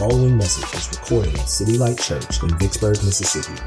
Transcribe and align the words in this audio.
following 0.00 0.36
message 0.38 0.64
was 0.72 0.88
recorded 0.98 1.38
at 1.38 1.46
City 1.46 1.76
Light 1.76 1.98
Church 1.98 2.42
in 2.42 2.48
Vicksburg, 2.58 2.96
Mississippi. 3.04 3.60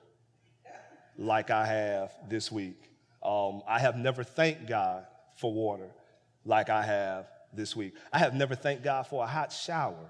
like 1.17 1.49
I 1.49 1.65
have 1.65 2.11
this 2.29 2.51
week. 2.51 2.91
Um, 3.23 3.63
I 3.67 3.79
have 3.79 3.97
never 3.97 4.23
thanked 4.23 4.67
God 4.67 5.05
for 5.41 5.51
water 5.51 5.89
like 6.45 6.69
I 6.69 6.83
have 6.83 7.27
this 7.51 7.75
week. 7.75 7.95
I 8.13 8.19
have 8.19 8.33
never 8.33 8.55
thanked 8.55 8.83
God 8.83 9.07
for 9.07 9.23
a 9.23 9.27
hot 9.27 9.51
shower 9.51 10.09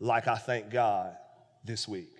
like 0.00 0.28
I 0.28 0.36
thank 0.36 0.70
God 0.70 1.16
this 1.64 1.88
week. 1.88 2.10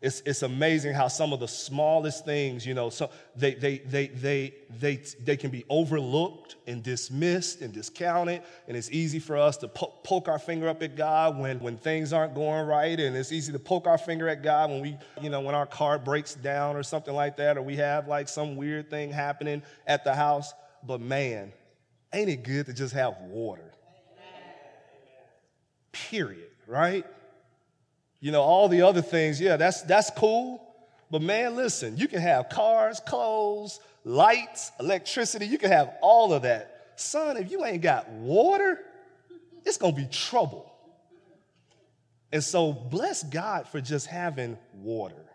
It's, 0.00 0.22
it's 0.24 0.40
amazing 0.40 0.94
how 0.94 1.08
some 1.08 1.34
of 1.34 1.40
the 1.40 1.48
smallest 1.48 2.24
things, 2.24 2.64
you 2.64 2.72
know, 2.72 2.88
so 2.88 3.10
they, 3.36 3.54
they, 3.54 3.78
they, 3.78 4.06
they, 4.06 4.54
they, 4.78 4.96
they 5.22 5.36
can 5.36 5.50
be 5.50 5.66
overlooked 5.68 6.56
and 6.66 6.82
dismissed 6.82 7.60
and 7.60 7.70
discounted. 7.70 8.40
And 8.66 8.78
it's 8.78 8.90
easy 8.90 9.18
for 9.18 9.36
us 9.36 9.58
to 9.58 9.68
po- 9.68 9.92
poke 10.02 10.26
our 10.26 10.38
finger 10.38 10.68
up 10.68 10.82
at 10.82 10.96
God 10.96 11.38
when, 11.38 11.60
when 11.60 11.76
things 11.76 12.14
aren't 12.14 12.34
going 12.34 12.66
right. 12.66 12.98
And 12.98 13.14
it's 13.14 13.30
easy 13.30 13.52
to 13.52 13.58
poke 13.58 13.86
our 13.86 13.98
finger 13.98 14.26
at 14.26 14.42
God 14.42 14.70
when 14.70 14.80
we, 14.80 14.96
you 15.20 15.28
know, 15.28 15.42
when 15.42 15.54
our 15.54 15.66
car 15.66 15.98
breaks 15.98 16.34
down 16.34 16.76
or 16.76 16.82
something 16.82 17.14
like 17.14 17.36
that, 17.36 17.58
or 17.58 17.62
we 17.62 17.76
have 17.76 18.08
like 18.08 18.26
some 18.26 18.56
weird 18.56 18.88
thing 18.88 19.10
happening 19.10 19.62
at 19.86 20.04
the 20.04 20.14
house. 20.14 20.54
But 20.86 21.00
man, 21.00 21.52
ain't 22.12 22.30
it 22.30 22.42
good 22.42 22.66
to 22.66 22.72
just 22.72 22.94
have 22.94 23.16
water? 23.22 23.72
Period, 25.92 26.48
right? 26.66 27.04
You 28.20 28.32
know, 28.32 28.42
all 28.42 28.68
the 28.68 28.82
other 28.82 29.02
things, 29.02 29.40
yeah, 29.40 29.56
that's, 29.56 29.82
that's 29.82 30.10
cool. 30.10 30.62
But 31.10 31.22
man, 31.22 31.56
listen, 31.56 31.96
you 31.96 32.06
can 32.06 32.20
have 32.20 32.48
cars, 32.48 33.00
clothes, 33.00 33.80
lights, 34.04 34.70
electricity, 34.78 35.46
you 35.46 35.58
can 35.58 35.70
have 35.70 35.94
all 36.00 36.32
of 36.32 36.42
that. 36.42 36.92
Son, 36.96 37.36
if 37.36 37.50
you 37.50 37.64
ain't 37.64 37.82
got 37.82 38.08
water, 38.10 38.78
it's 39.64 39.76
gonna 39.76 39.96
be 39.96 40.06
trouble. 40.06 40.70
And 42.32 42.44
so, 42.44 42.72
bless 42.72 43.22
God 43.24 43.66
for 43.66 43.80
just 43.80 44.06
having 44.06 44.56
water. 44.74 45.29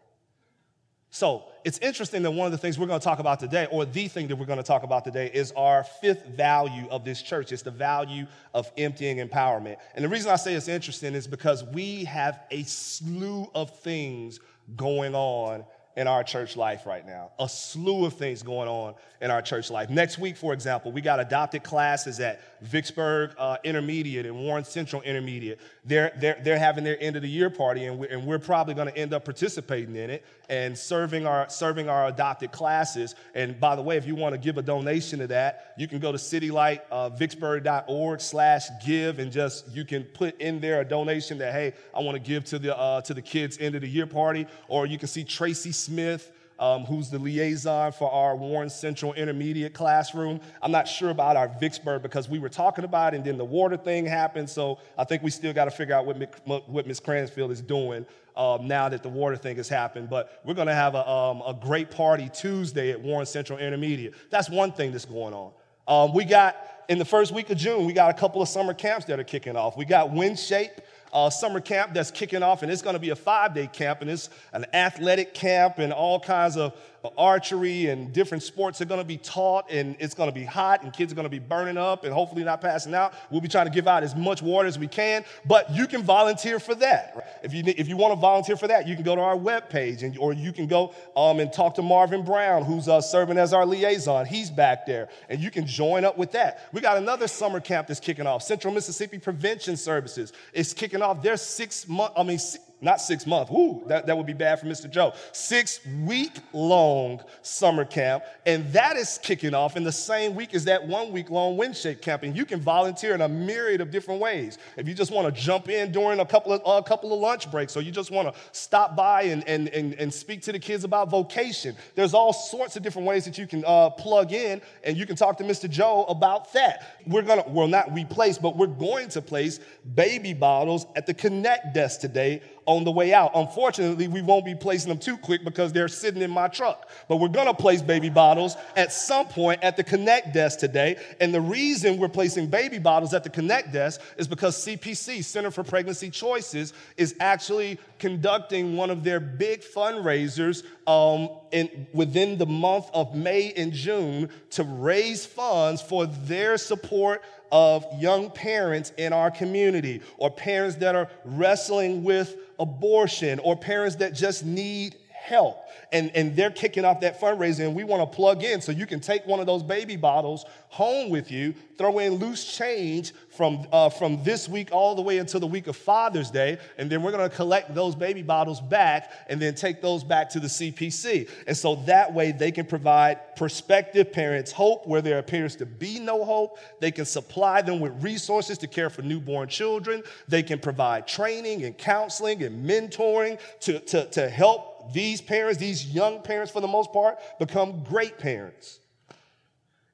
So, 1.16 1.46
it's 1.64 1.78
interesting 1.78 2.24
that 2.24 2.32
one 2.32 2.46
of 2.46 2.52
the 2.52 2.58
things 2.58 2.78
we're 2.78 2.88
going 2.88 3.00
to 3.00 3.04
talk 3.04 3.20
about 3.20 3.40
today, 3.40 3.70
or 3.72 3.86
the 3.86 4.10
thing 4.10 4.28
that 4.28 4.36
we're 4.36 4.46
going 4.46 4.58
to 4.58 4.64
talk 4.64 4.84
about 4.84 5.06
today, 5.06 5.32
is 5.34 5.54
our 5.54 5.86
fifth 5.86 6.26
value 6.26 6.90
of 6.90 7.06
this 7.06 7.22
church. 7.22 7.54
It's 7.54 7.62
the 7.62 7.72
value 7.72 8.28
of 8.54 8.70
emptying 8.78 9.26
empowerment. 9.26 9.78
And 9.96 10.04
the 10.04 10.10
reason 10.10 10.30
I 10.30 10.36
say 10.36 10.56
it's 10.56 10.68
interesting 10.68 11.14
is 11.14 11.26
because 11.26 11.64
we 11.64 12.04
have 12.04 12.42
a 12.52 12.64
slew 12.64 13.50
of 13.56 13.74
things 13.80 14.42
going 14.76 15.16
on 15.16 15.64
in 15.96 16.08
our 16.08 16.24
church 16.24 16.58
life 16.58 16.86
right 16.86 17.06
now. 17.06 17.32
A 17.40 17.48
slew 17.48 18.06
of 18.06 18.14
things 18.14 18.44
going 18.44 18.68
on 18.68 18.96
in 19.22 19.32
our 19.32 19.42
church 19.42 19.72
life. 19.72 19.90
Next 19.90 20.20
week, 20.20 20.36
for 20.36 20.54
example, 20.54 20.92
we 20.92 21.02
got 21.02 21.22
adopted 21.22 21.64
classes 21.64 22.20
at 22.20 22.42
Vicksburg 22.62 23.32
uh, 23.38 23.58
Intermediate 23.64 24.26
and 24.26 24.36
Warren 24.36 24.66
Central 24.66 25.02
Intermediate. 25.04 25.60
They're, 25.86 26.12
they're, 26.18 26.42
they're 26.44 26.60
having 26.60 26.84
their 26.84 27.02
end 27.02 27.16
of 27.16 27.22
the 27.22 27.30
year 27.30 27.50
party, 27.50 27.86
and 27.86 27.98
we're, 27.98 28.08
and 28.08 28.26
we're 28.26 28.40
probably 28.40 28.74
going 28.74 28.90
to 28.90 28.98
end 28.98 29.14
up 29.14 29.24
participating 29.24 29.96
in 29.96 30.10
it 30.10 30.26
and 30.50 30.78
serving 30.78 31.26
our, 31.26 31.50
serving 31.50 31.90
our 31.90 32.08
adopted 32.08 32.52
classes. 32.52 33.16
And 33.34 33.60
by 33.60 33.76
the 33.76 33.82
way, 33.82 33.98
if 33.98 34.06
you 34.06 34.16
want 34.16 34.34
to 34.34 34.38
give 34.38 34.58
a 34.58 34.62
donation 34.62 35.20
to 35.20 35.28
that, 35.28 35.74
you 35.78 35.88
can 35.88 36.00
go 36.00 36.12
to 36.12 36.18
citylightvicksburg.org 36.18 38.22
slash 38.22 38.68
give 38.86 39.20
and 39.20 39.32
just, 39.32 39.72
you 39.72 39.86
can 39.86 40.04
put 40.04 40.40
in 40.42 40.60
there 40.60 40.82
a 40.82 40.86
donation 40.86 41.38
that, 41.38 41.54
hey, 41.54 41.74
I 41.96 42.02
want 42.02 42.16
to 42.16 42.22
give 42.22 42.44
to 42.46 42.60
the, 42.60 42.78
uh, 42.78 43.02
to 43.02 43.14
the 43.14 43.22
kids' 43.22 43.58
end 43.60 43.76
of 43.76 43.82
the 43.82 43.90
year 43.90 44.08
party. 44.08 44.48
Or 44.68 44.86
you 44.86 44.98
can 44.98 45.08
see 45.08 45.24
Tracy 45.24 45.72
Smith 45.86 46.32
um, 46.60 46.86
who's 46.86 47.10
the 47.10 47.20
liaison 47.20 47.92
for 47.92 48.12
our 48.12 48.36
Warren 48.36 48.70
Central 48.70 49.14
Intermediate 49.14 49.74
classroom. 49.74 50.40
I'm 50.62 50.72
not 50.72 50.88
sure 50.88 51.10
about 51.10 51.36
our 51.36 51.50
Vicksburg 51.60 52.02
because 52.02 52.30
we 52.30 52.40
were 52.40 52.50
talking 52.50 52.86
about 52.86 53.14
it 53.14 53.18
and 53.18 53.26
then 53.26 53.38
the 53.38 53.46
water 53.46 53.78
thing 53.78 54.06
happened. 54.06 54.50
So 54.50 54.80
I 54.98 55.04
think 55.04 55.24
we 55.24 55.32
still 55.32 55.54
got 55.54 55.66
to 55.66 55.72
figure 55.72 55.96
out 55.96 56.06
what, 56.06 56.88
Ms. 56.88 57.00
Cransfield 57.00 57.52
is 57.52 57.62
doing 57.62 58.06
um, 58.38 58.68
now 58.68 58.90
that 58.90 59.04
the 59.04 59.10
water 59.10 59.36
thing 59.36 59.58
has 59.58 59.70
happened. 59.70 60.10
But 60.10 60.42
we're 60.46 60.54
going 60.54 60.68
to 60.68 60.76
have 60.76 60.96
a, 60.96 61.08
um, 61.08 61.42
a 61.46 61.54
great 61.54 61.92
party 61.92 62.30
Tuesday 62.34 62.92
at 62.92 63.02
Warren 63.02 63.26
Central 63.26 63.60
Intermediate. 63.60 64.14
That's 64.30 64.50
one 64.50 64.72
thing 64.72 64.92
that's 64.92 65.06
going 65.06 65.34
on. 65.34 65.52
Um, 65.88 66.14
we 66.16 66.26
got, 66.26 66.58
in 66.90 66.98
the 66.98 67.06
first 67.06 67.32
week 67.32 67.50
of 67.50 67.58
June, 67.58 67.86
we 67.86 67.94
got 67.94 68.10
a 68.10 68.14
couple 68.14 68.42
of 68.42 68.48
summer 68.48 68.74
camps 68.74 69.06
that 69.06 69.20
are 69.20 69.24
kicking 69.24 69.56
off. 69.56 69.78
We 69.78 69.86
got 69.86 70.12
WinShape 70.12 70.80
uh, 71.16 71.30
summer 71.30 71.62
camp 71.62 71.94
that's 71.94 72.12
kicking 72.12 72.44
off, 72.44 72.62
and 72.62 72.70
it's 72.70 72.82
going 72.82 72.94
to 72.94 73.00
be 73.00 73.12
a 73.12 73.16
five 73.16 73.54
day 73.54 73.68
camp, 73.68 74.02
and 74.02 74.10
it's 74.10 74.30
an 74.52 74.66
athletic 74.74 75.34
camp, 75.34 75.80
and 75.80 75.94
all 75.94 76.20
kinds 76.20 76.58
of 76.58 76.74
archery 77.18 77.88
and 77.88 78.14
different 78.14 78.44
sports 78.44 78.82
are 78.82 78.86
going 78.86 79.00
to 79.00 79.06
be 79.06 79.18
taught, 79.18 79.70
and 79.70 79.96
it's 80.00 80.14
going 80.14 80.30
to 80.30 80.34
be 80.34 80.44
hot, 80.44 80.84
and 80.84 80.94
kids 80.94 81.12
are 81.12 81.16
going 81.16 81.26
to 81.26 81.30
be 81.30 81.40
burning 81.40 81.78
up 81.78 82.04
and 82.04 82.14
hopefully 82.14 82.44
not 82.44 82.62
passing 82.62 82.94
out. 82.94 83.14
We'll 83.30 83.42
be 83.42 83.48
trying 83.48 83.66
to 83.66 83.72
give 83.72 83.88
out 83.88 84.04
as 84.04 84.16
much 84.16 84.42
water 84.42 84.68
as 84.68 84.80
we 84.80 84.88
can, 84.88 85.26
but 85.46 85.72
you 85.72 85.88
can 85.88 86.04
volunteer 86.04 86.60
for 86.60 86.76
that. 86.76 87.40
If 87.44 87.54
you, 87.54 87.64
if 87.66 87.88
you 87.88 87.98
want 87.98 88.14
to 88.14 88.20
volunteer 88.20 88.58
for 88.58 88.68
that, 88.68 88.88
you 88.88 88.96
can 88.96 89.04
go 89.04 89.16
to 89.16 89.22
our 89.22 89.36
webpage, 89.36 90.04
and, 90.04 90.18
or 90.18 90.34
you 90.34 90.52
can 90.52 90.68
go 90.68 90.94
um, 91.16 91.40
and 91.40 91.52
talk 91.52 91.76
to 91.76 91.82
Marvin 91.82 92.24
Brown, 92.24 92.64
who's 92.64 92.88
uh, 92.88 93.02
serving 93.02 93.38
as 93.38 93.54
our 93.54 93.66
liaison. 93.66 94.26
He's 94.26 94.50
back 94.50 94.86
there, 94.86 95.10
and 95.30 95.40
you 95.40 95.52
can 95.52 95.66
join 95.66 96.06
up 96.06 96.18
with 96.18 96.32
that. 96.34 96.68
We 96.72 96.82
got 96.82 96.98
another 96.98 97.28
summer 97.28 97.60
camp 97.60 97.88
that's 97.88 98.00
kicking 98.00 98.28
off. 98.28 98.44
Central 98.44 98.74
Mississippi 98.74 99.20
Prevention 99.20 99.78
Services 99.78 100.34
is 100.54 100.74
kicking 100.74 101.02
off 101.02 101.22
their 101.22 101.38
six 101.38 101.88
month, 101.88 102.14
I 102.18 102.24
mean, 102.24 102.40
not 102.86 103.02
six 103.02 103.26
months, 103.26 103.52
woo, 103.52 103.84
that, 103.88 104.06
that 104.06 104.16
would 104.16 104.28
be 104.28 104.34
bad 104.34 104.60
for 104.60 104.68
Mr. 104.68 104.90
Joe. 104.90 105.14
Six 105.34 105.82
week 106.06 106.38
long 106.54 107.20
summer 107.42 107.84
camp, 107.84 108.24
and 108.46 108.72
that 108.72 108.96
is 108.96 109.20
kicking 109.22 109.54
off 109.56 109.76
in 109.76 109.84
the 109.84 109.92
same 109.92 110.36
week 110.36 110.54
as 110.54 110.66
that 110.66 110.88
one 110.88 111.12
week 111.12 111.32
long 111.32 111.58
WinShape 111.58 112.02
camp. 112.02 112.24
And 112.24 112.38
you 112.38 112.46
can 112.46 112.62
volunteer 112.62 113.16
in 113.16 113.22
a 113.22 113.28
myriad 113.28 113.82
of 113.82 113.90
different 113.90 114.22
ways. 114.22 114.60
If 114.78 114.88
you 114.88 114.94
just 114.94 115.12
want 115.12 115.34
to 115.34 115.42
jump 115.42 115.68
in 115.68 115.92
during 115.92 116.20
a 116.20 116.26
couple 116.26 116.54
of, 116.54 116.62
a 116.66 116.88
couple 116.88 117.12
of 117.12 117.20
lunch 117.20 117.50
breaks, 117.50 117.76
or 117.76 117.82
you 117.82 117.92
just 117.92 118.12
want 118.12 118.34
to 118.34 118.40
stop 118.52 118.96
by 118.96 119.24
and, 119.24 119.46
and, 119.50 119.68
and, 119.70 119.96
and 119.96 120.14
speak 120.14 120.44
to 120.44 120.52
the 120.52 120.60
kids 120.60 120.84
about 120.84 121.10
vocation, 121.10 121.76
there's 121.96 122.14
all 122.14 122.34
sorts 122.34 122.76
of 122.76 122.84
different 122.84 123.08
ways 123.08 123.26
that 123.26 123.38
you 123.38 123.48
can 123.48 123.64
uh, 123.66 123.90
plug 123.90 124.32
in, 124.32 124.62
and 124.84 124.96
you 124.96 125.08
can 125.08 125.16
talk 125.16 125.38
to 125.40 125.44
Mr. 125.44 125.68
Joe 125.68 126.06
about 126.06 126.54
that. 126.54 126.96
We're 127.08 127.24
gonna, 127.24 127.46
well, 127.48 127.68
not 127.68 127.92
we 127.92 128.06
place, 128.06 128.38
but 128.38 128.56
we're 128.56 128.68
going 128.68 129.10
to 129.10 129.24
place 129.24 129.60
baby 129.96 130.34
bottles 130.34 130.86
at 130.96 131.08
the 131.08 131.16
Connect 131.16 131.74
desk 131.74 132.00
today 132.00 132.44
on 132.66 132.84
the 132.84 132.92
way 132.92 133.14
out. 133.14 133.32
Unfortunately, 133.36 134.08
we 134.08 134.22
won't 134.22 134.46
be 134.46 134.56
placing 134.56 134.90
them 134.90 134.98
too 134.98 135.18
quick 135.18 135.44
because 135.44 135.72
they're 135.72 135.88
sitting 135.88 136.22
in 136.22 136.32
my 136.32 136.48
truck. 136.48 136.90
But 137.08 137.18
we're 137.18 137.30
going 137.30 137.48
to 137.48 137.54
place 137.54 137.82
baby 137.82 138.10
bottles 138.10 138.56
at 138.76 138.92
some 138.92 139.28
point 139.28 139.64
at 139.64 139.78
the 139.78 139.84
Connect 139.84 140.34
desk 140.34 140.60
today. 140.60 140.98
And 141.20 141.34
the 141.34 141.42
reason 141.42 141.98
we're 141.98 142.10
placing 142.10 142.48
baby 142.48 142.80
bottles 142.80 143.14
at 143.14 143.24
the 143.24 143.30
Connect 143.30 143.72
desk 143.72 144.02
is 144.18 144.28
because 144.28 144.66
CPC, 144.66 145.24
Center 145.24 145.52
for 145.52 145.64
Pregnancy 145.64 146.10
Choices, 146.10 146.74
is 146.98 147.16
actually 147.20 147.80
conducting 148.00 148.76
one 148.76 148.90
of 148.90 149.04
their 149.04 149.20
big 149.20 149.62
fundraisers 149.62 150.64
um, 150.88 151.30
in, 151.56 151.88
within 151.94 152.38
the 152.38 152.46
month 152.46 152.90
of 152.94 153.16
May 153.16 153.54
and 153.56 153.72
June 153.72 154.30
to 154.52 154.64
raise 154.66 155.26
funds 155.26 155.82
for 155.82 156.06
their 156.06 156.58
support 156.58 157.24
of 157.50 157.86
young 157.98 158.30
parents 158.30 158.92
in 158.98 159.14
our 159.14 159.32
community 159.32 160.02
or 160.18 160.30
parents 160.30 160.76
that 160.78 160.96
are 160.96 161.10
wrestling 161.24 162.04
with 162.04 162.36
abortion 162.60 163.40
or 163.40 163.56
parents 163.56 163.96
that 163.96 164.14
just 164.14 164.44
need 164.44 164.98
help. 165.26 165.58
And, 165.92 166.12
and 166.16 166.36
they're 166.36 166.52
kicking 166.52 166.86
off 166.86 167.02
that 167.02 167.20
fundraiser, 167.20 167.66
and 167.66 167.76
we 167.76 167.84
want 167.84 168.10
to 168.10 168.16
plug 168.16 168.44
in 168.44 168.62
so 168.62 168.72
you 168.72 168.86
can 168.86 169.00
take 169.00 169.26
one 169.26 169.40
of 169.40 169.46
those 169.46 169.64
baby 169.64 169.96
bottles 169.96 170.46
home 170.70 171.10
with 171.10 171.32
you, 171.32 171.54
throw 171.78 172.00
in 172.00 172.16
loose 172.16 172.58
change 172.58 173.14
from, 173.30 173.66
uh, 173.72 173.90
from 173.90 174.22
this 174.24 174.50
week 174.50 174.70
all 174.72 174.94
the 174.94 175.02
way 175.02 175.20
until 175.20 175.40
the 175.40 175.48
week 175.48 175.68
of 175.68 175.76
Father's 175.76 176.30
Day, 176.30 176.58
and 176.78 176.90
then 176.90 177.02
we're 177.02 177.12
going 177.12 177.30
to 177.30 177.34
collect 177.34 177.74
those 177.74 177.96
baby 177.96 178.22
bottles 178.22 178.60
back 178.60 179.12
and 179.30 179.42
then 179.42 179.56
take 179.56 179.82
those 179.82 180.04
back 180.04 180.30
to 180.32 180.40
the 180.40 180.48
CPC. 180.48 181.30
And 181.48 181.56
so 181.56 181.76
that 181.86 182.14
way 182.14 182.32
they 182.34 182.52
can 182.52 182.66
provide 182.66 183.36
prospective 183.36 184.12
parents 184.12 184.52
hope 184.52 184.86
where 184.86 185.02
there 185.02 185.20
appears 185.20 185.56
to 185.58 185.66
be 185.66 186.00
no 186.00 186.26
hope. 186.26 186.60
They 186.82 186.92
can 186.92 187.06
supply 187.06 187.62
them 187.62 187.80
with 187.80 188.04
resources 188.04 188.58
to 188.60 188.68
care 188.68 188.90
for 188.90 189.02
newborn 189.02 189.48
children. 189.48 190.04
They 190.28 190.44
can 190.44 190.60
provide 190.60 191.08
training 191.08 191.64
and 191.64 191.78
counseling 191.78 192.44
and 192.44 192.68
mentoring 192.70 193.40
to, 193.62 193.80
to, 193.80 194.06
to 194.12 194.30
help 194.30 194.75
these 194.94 195.22
parents, 195.22 195.60
these 195.60 195.88
young 195.88 196.22
parents 196.22 196.52
for 196.52 196.62
the 196.62 196.68
most 196.68 196.92
part, 196.94 197.20
become 197.40 197.84
great 197.84 198.18
parents. 198.18 198.80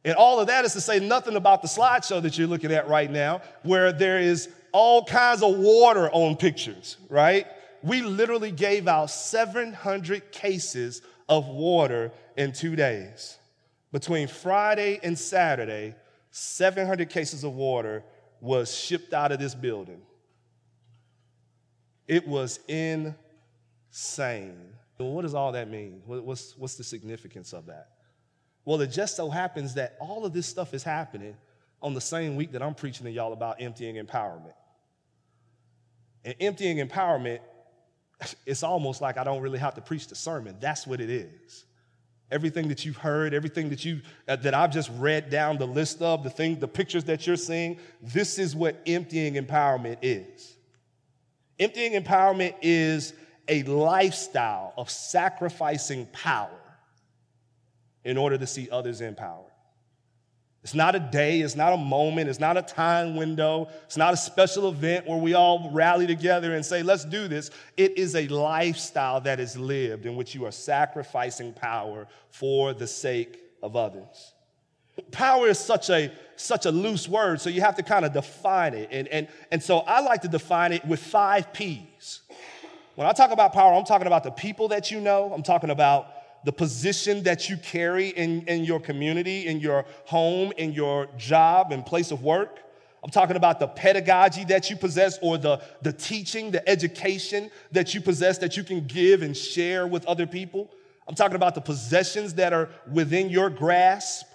And 0.03 0.15
all 0.15 0.39
of 0.39 0.47
that 0.47 0.65
is 0.65 0.73
to 0.73 0.81
say 0.81 0.99
nothing 0.99 1.35
about 1.35 1.61
the 1.61 1.67
slideshow 1.67 2.21
that 2.23 2.38
you're 2.38 2.47
looking 2.47 2.71
at 2.71 2.88
right 2.88 3.09
now, 3.09 3.41
where 3.63 3.91
there 3.91 4.19
is 4.19 4.49
all 4.71 5.03
kinds 5.05 5.43
of 5.43 5.57
water 5.57 6.09
on 6.11 6.35
pictures, 6.35 6.97
right? 7.09 7.45
We 7.83 8.01
literally 8.01 8.51
gave 8.51 8.88
out 8.88 9.09
700 9.11 10.31
cases 10.31 11.01
of 11.29 11.47
water 11.47 12.11
in 12.37 12.51
two 12.51 12.75
days. 12.75 13.37
Between 13.91 14.27
Friday 14.27 14.99
and 15.03 15.17
Saturday, 15.17 15.95
700 16.31 17.09
cases 17.09 17.44
of 17.44 17.53
water 17.53 18.03
was 18.39 18.75
shipped 18.75 19.13
out 19.13 19.31
of 19.31 19.39
this 19.39 19.53
building. 19.53 20.01
It 22.07 22.27
was 22.27 22.59
insane. 22.67 23.13
What 25.06 25.24
does 25.24 25.33
all 25.33 25.51
that 25.53 25.69
mean? 25.69 26.01
What's, 26.06 26.57
what's 26.57 26.75
the 26.75 26.83
significance 26.83 27.53
of 27.53 27.68
that? 27.68 27.89
Well, 28.65 28.80
it 28.81 28.88
just 28.88 29.15
so 29.15 29.30
happens 29.30 29.74
that 29.75 29.98
all 30.00 30.25
of 30.25 30.33
this 30.33 30.45
stuff 30.45 30.74
is 30.74 30.83
happening 30.83 31.36
on 31.81 31.94
the 31.94 32.01
same 32.01 32.36
week 32.36 32.51
that 32.51 32.62
I'm 32.62 32.75
preaching 32.75 33.06
to 33.06 33.12
y'all 33.12 33.33
about 33.33 33.62
emptying 33.62 33.95
empowerment. 33.95 34.53
And 36.24 36.36
emptying 36.39 36.77
empowerment, 36.77 37.39
it's 38.45 38.62
almost 38.62 39.01
like 39.01 39.18
I 39.18 39.24
don't 39.24 39.42
really 39.42 39.57
have 39.57 39.74
to 39.75 39.81
preach 39.81 40.07
the 40.07 40.15
sermon. 40.15 40.57
That's 40.59 40.86
what 40.86 41.01
it 41.01 41.09
is. 41.09 41.65
Everything 42.30 42.68
that 42.69 42.86
you've 42.86 42.97
heard, 42.97 43.33
everything 43.33 43.69
that 43.69 43.83
you 43.83 44.01
uh, 44.27 44.38
that 44.38 44.54
I've 44.54 44.71
just 44.71 44.89
read 44.97 45.30
down 45.30 45.57
the 45.57 45.65
list 45.65 46.01
of, 46.01 46.24
the 46.24 46.30
thing, 46.30 46.59
the 46.59 46.68
pictures 46.68 47.04
that 47.06 47.27
you're 47.27 47.36
seeing, 47.36 47.77
this 48.01 48.39
is 48.39 48.56
what 48.56 48.80
emptying 48.86 49.33
empowerment 49.33 49.97
is. 50.01 50.56
Emptying 51.59 52.01
empowerment 52.01 52.56
is 52.62 53.13
a 53.47 53.63
lifestyle 53.63 54.73
of 54.77 54.89
sacrificing 54.89 56.07
power 56.13 56.49
in 58.03 58.17
order 58.17 58.38
to 58.38 58.47
see 58.47 58.69
others 58.69 59.01
empowered. 59.01 59.51
It's 60.63 60.75
not 60.75 60.93
a 60.93 60.99
day, 60.99 61.41
it's 61.41 61.55
not 61.55 61.73
a 61.73 61.77
moment, 61.77 62.29
it's 62.29 62.39
not 62.39 62.55
a 62.55 62.61
time 62.61 63.15
window, 63.15 63.67
it's 63.85 63.97
not 63.97 64.13
a 64.13 64.17
special 64.17 64.69
event 64.69 65.07
where 65.07 65.17
we 65.17 65.33
all 65.33 65.71
rally 65.71 66.05
together 66.05 66.53
and 66.53 66.63
say, 66.63 66.83
let's 66.83 67.03
do 67.03 67.27
this. 67.27 67.49
It 67.77 67.97
is 67.97 68.15
a 68.15 68.27
lifestyle 68.27 69.21
that 69.21 69.39
is 69.39 69.57
lived 69.57 70.05
in 70.05 70.15
which 70.15 70.35
you 70.35 70.45
are 70.45 70.51
sacrificing 70.51 71.53
power 71.53 72.07
for 72.29 72.73
the 72.75 72.85
sake 72.85 73.39
of 73.63 73.75
others. 73.75 74.33
Power 75.09 75.47
is 75.47 75.57
such 75.57 75.89
a 75.89 76.11
such 76.35 76.65
a 76.65 76.71
loose 76.71 77.07
word, 77.07 77.39
so 77.39 77.49
you 77.49 77.61
have 77.61 77.75
to 77.75 77.83
kind 77.83 78.03
of 78.03 78.13
define 78.13 78.73
it. 78.73 78.89
And, 78.91 79.07
and, 79.09 79.27
and 79.51 79.61
so 79.61 79.79
I 79.79 80.01
like 80.01 80.23
to 80.23 80.27
define 80.27 80.73
it 80.73 80.83
with 80.85 80.99
five 80.99 81.53
P's. 81.53 82.21
When 83.01 83.09
I 83.09 83.13
talk 83.13 83.31
about 83.31 83.51
power, 83.51 83.74
I'm 83.74 83.83
talking 83.83 84.06
about 84.06 84.24
the 84.24 84.30
people 84.30 84.68
that 84.68 84.92
you 84.92 85.01
know, 85.01 85.33
I'm 85.33 85.42
talking 85.42 85.71
about 85.71 86.45
the 86.45 86.51
position 86.51 87.24
that 87.24 87.50
you 87.50 87.57
carry 87.57 88.09
in, 88.09 88.44
in 88.44 88.63
your 88.63 88.80
community, 88.80 89.48
in 89.48 89.59
your 89.59 89.86
home, 90.06 90.53
in 90.56 90.71
your 90.71 91.07
job 91.18 91.71
and 91.71 91.83
place 91.83 92.12
of 92.12 92.21
work. 92.21 92.59
I'm 93.03 93.09
talking 93.09 93.38
about 93.38 93.59
the 93.59 93.65
pedagogy 93.65 94.44
that 94.44 94.69
you 94.69 94.75
possess 94.75 95.18
or 95.24 95.39
the, 95.39 95.63
the 95.81 95.92
teaching, 95.92 96.51
the 96.51 96.69
education 96.69 97.50
that 97.71 97.95
you 97.95 98.01
possess 98.01 98.38
that 98.38 98.56
you 98.56 98.63
can 98.63 98.86
give 98.86 99.24
and 99.24 99.36
share 99.36 99.88
with 99.88 100.06
other 100.06 100.27
people. 100.27 100.69
I'm 101.07 101.15
talking 101.15 101.38
about 101.38 101.56
the 101.56 101.62
possessions 101.62 102.36
that 102.36 102.54
are 102.54 102.69
within 102.92 103.31
your 103.31 103.50
grasp 103.50 104.27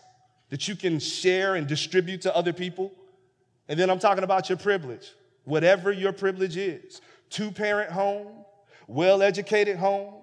that 0.50 0.66
you 0.66 0.74
can 0.74 0.98
share 0.98 1.54
and 1.54 1.68
distribute 1.68 2.22
to 2.22 2.34
other 2.34 2.52
people. 2.52 2.92
And 3.68 3.78
then 3.78 3.90
I'm 3.90 4.00
talking 4.00 4.24
about 4.24 4.48
your 4.48 4.58
privilege, 4.58 5.12
whatever 5.44 5.92
your 5.92 6.12
privilege 6.12 6.56
is 6.56 7.00
two 7.30 7.50
parent 7.50 7.90
home, 7.90 8.28
well 8.86 9.22
educated 9.22 9.76
home, 9.76 10.14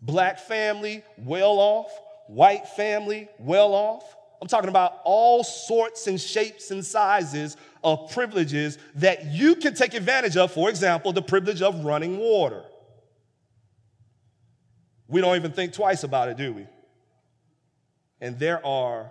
black 0.00 0.38
family, 0.38 1.02
well 1.16 1.58
off, 1.58 1.90
white 2.28 2.68
family, 2.68 3.28
well 3.38 3.74
off. 3.74 4.16
I'm 4.40 4.48
talking 4.48 4.68
about 4.68 5.00
all 5.04 5.42
sorts 5.42 6.06
and 6.06 6.20
shapes 6.20 6.70
and 6.70 6.84
sizes 6.84 7.56
of 7.82 8.10
privileges 8.12 8.78
that 8.96 9.26
you 9.26 9.56
can 9.56 9.74
take 9.74 9.94
advantage 9.94 10.36
of. 10.36 10.52
For 10.52 10.68
example, 10.70 11.12
the 11.12 11.22
privilege 11.22 11.60
of 11.60 11.84
running 11.84 12.18
water. 12.18 12.62
We 15.08 15.20
don't 15.20 15.36
even 15.36 15.52
think 15.52 15.72
twice 15.72 16.04
about 16.04 16.28
it, 16.28 16.36
do 16.36 16.52
we? 16.52 16.66
And 18.20 18.38
there 18.38 18.64
are 18.64 19.10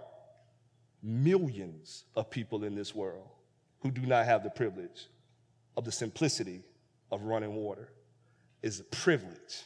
millions 1.01 2.05
of 2.15 2.29
people 2.29 2.63
in 2.63 2.75
this 2.75 2.93
world 2.93 3.27
who 3.79 3.91
do 3.91 4.01
not 4.01 4.25
have 4.25 4.43
the 4.43 4.49
privilege 4.49 5.07
of 5.75 5.85
the 5.85 5.91
simplicity 5.91 6.63
of 7.11 7.23
running 7.23 7.55
water. 7.55 7.89
It's 8.67 8.79
a 8.79 8.83
privilege 8.83 9.63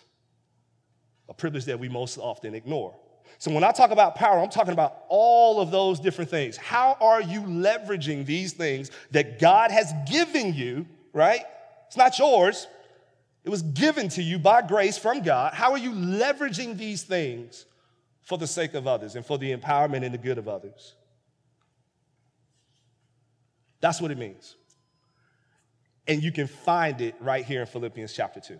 a 1.31 1.33
privilege 1.33 1.63
that 1.65 1.79
we 1.79 1.87
most 1.87 2.17
often 2.17 2.53
ignore. 2.53 2.93
So 3.37 3.51
when 3.51 3.63
I 3.63 3.71
talk 3.71 3.91
about 3.91 4.15
power, 4.15 4.37
I'm 4.37 4.49
talking 4.49 4.73
about 4.73 5.05
all 5.07 5.61
of 5.61 5.71
those 5.71 6.01
different 6.01 6.29
things. 6.29 6.57
How 6.57 6.97
are 6.99 7.21
you 7.21 7.41
leveraging 7.41 8.25
these 8.25 8.51
things 8.51 8.91
that 9.11 9.39
God 9.39 9.71
has 9.71 9.93
given 10.09 10.53
you, 10.53 10.85
right? 11.13 11.39
It's 11.87 11.95
not 11.95 12.19
yours. 12.19 12.67
It 13.45 13.49
was 13.49 13.61
given 13.61 14.09
to 14.09 14.21
you 14.21 14.39
by 14.39 14.61
grace 14.61 14.97
from 14.97 15.21
God. 15.21 15.53
How 15.53 15.71
are 15.71 15.77
you 15.77 15.93
leveraging 15.93 16.77
these 16.77 17.03
things 17.03 17.65
for 18.21 18.37
the 18.37 18.45
sake 18.45 18.73
of 18.73 18.85
others 18.85 19.15
and 19.15 19.25
for 19.25 19.37
the 19.37 19.55
empowerment 19.55 20.03
and 20.03 20.13
the 20.13 20.19
good 20.19 20.37
of 20.37 20.49
others? 20.49 20.95
That's 23.79 24.01
what 24.01 24.11
it 24.11 24.17
means. 24.17 24.57
And 26.07 26.21
you 26.21 26.33
can 26.33 26.47
find 26.47 26.99
it 26.99 27.15
right 27.21 27.45
here 27.45 27.61
in 27.61 27.67
Philippians 27.67 28.11
chapter 28.11 28.41
2. 28.41 28.59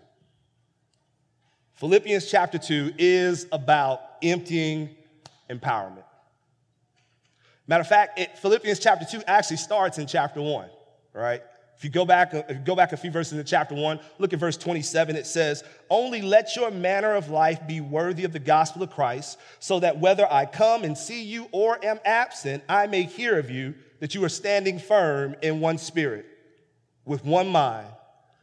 Philippians 1.74 2.30
chapter 2.30 2.58
2 2.58 2.94
is 2.98 3.46
about 3.50 4.00
emptying 4.22 4.90
empowerment. 5.50 6.04
Matter 7.66 7.80
of 7.80 7.88
fact, 7.88 8.18
it, 8.18 8.38
Philippians 8.38 8.78
chapter 8.78 9.06
2 9.10 9.24
actually 9.26 9.56
starts 9.56 9.98
in 9.98 10.06
chapter 10.06 10.40
1, 10.40 10.68
right? 11.12 11.42
If 11.76 11.84
you 11.84 11.90
go 11.90 12.04
back, 12.04 12.32
if 12.34 12.50
you 12.50 12.62
go 12.64 12.76
back 12.76 12.92
a 12.92 12.96
few 12.96 13.10
verses 13.10 13.38
in 13.38 13.44
chapter 13.44 13.74
1, 13.74 13.98
look 14.18 14.32
at 14.32 14.38
verse 14.38 14.56
27, 14.56 15.16
it 15.16 15.26
says, 15.26 15.64
Only 15.90 16.22
let 16.22 16.54
your 16.54 16.70
manner 16.70 17.14
of 17.14 17.30
life 17.30 17.66
be 17.66 17.80
worthy 17.80 18.24
of 18.24 18.32
the 18.32 18.38
gospel 18.38 18.82
of 18.82 18.90
Christ, 18.90 19.38
so 19.58 19.80
that 19.80 19.98
whether 19.98 20.30
I 20.30 20.46
come 20.46 20.84
and 20.84 20.96
see 20.96 21.24
you 21.24 21.48
or 21.50 21.84
am 21.84 21.98
absent, 22.04 22.62
I 22.68 22.86
may 22.86 23.02
hear 23.02 23.38
of 23.38 23.50
you 23.50 23.74
that 24.00 24.14
you 24.14 24.22
are 24.24 24.28
standing 24.28 24.78
firm 24.78 25.34
in 25.42 25.60
one 25.60 25.78
spirit, 25.78 26.26
with 27.04 27.24
one 27.24 27.48
mind 27.48 27.88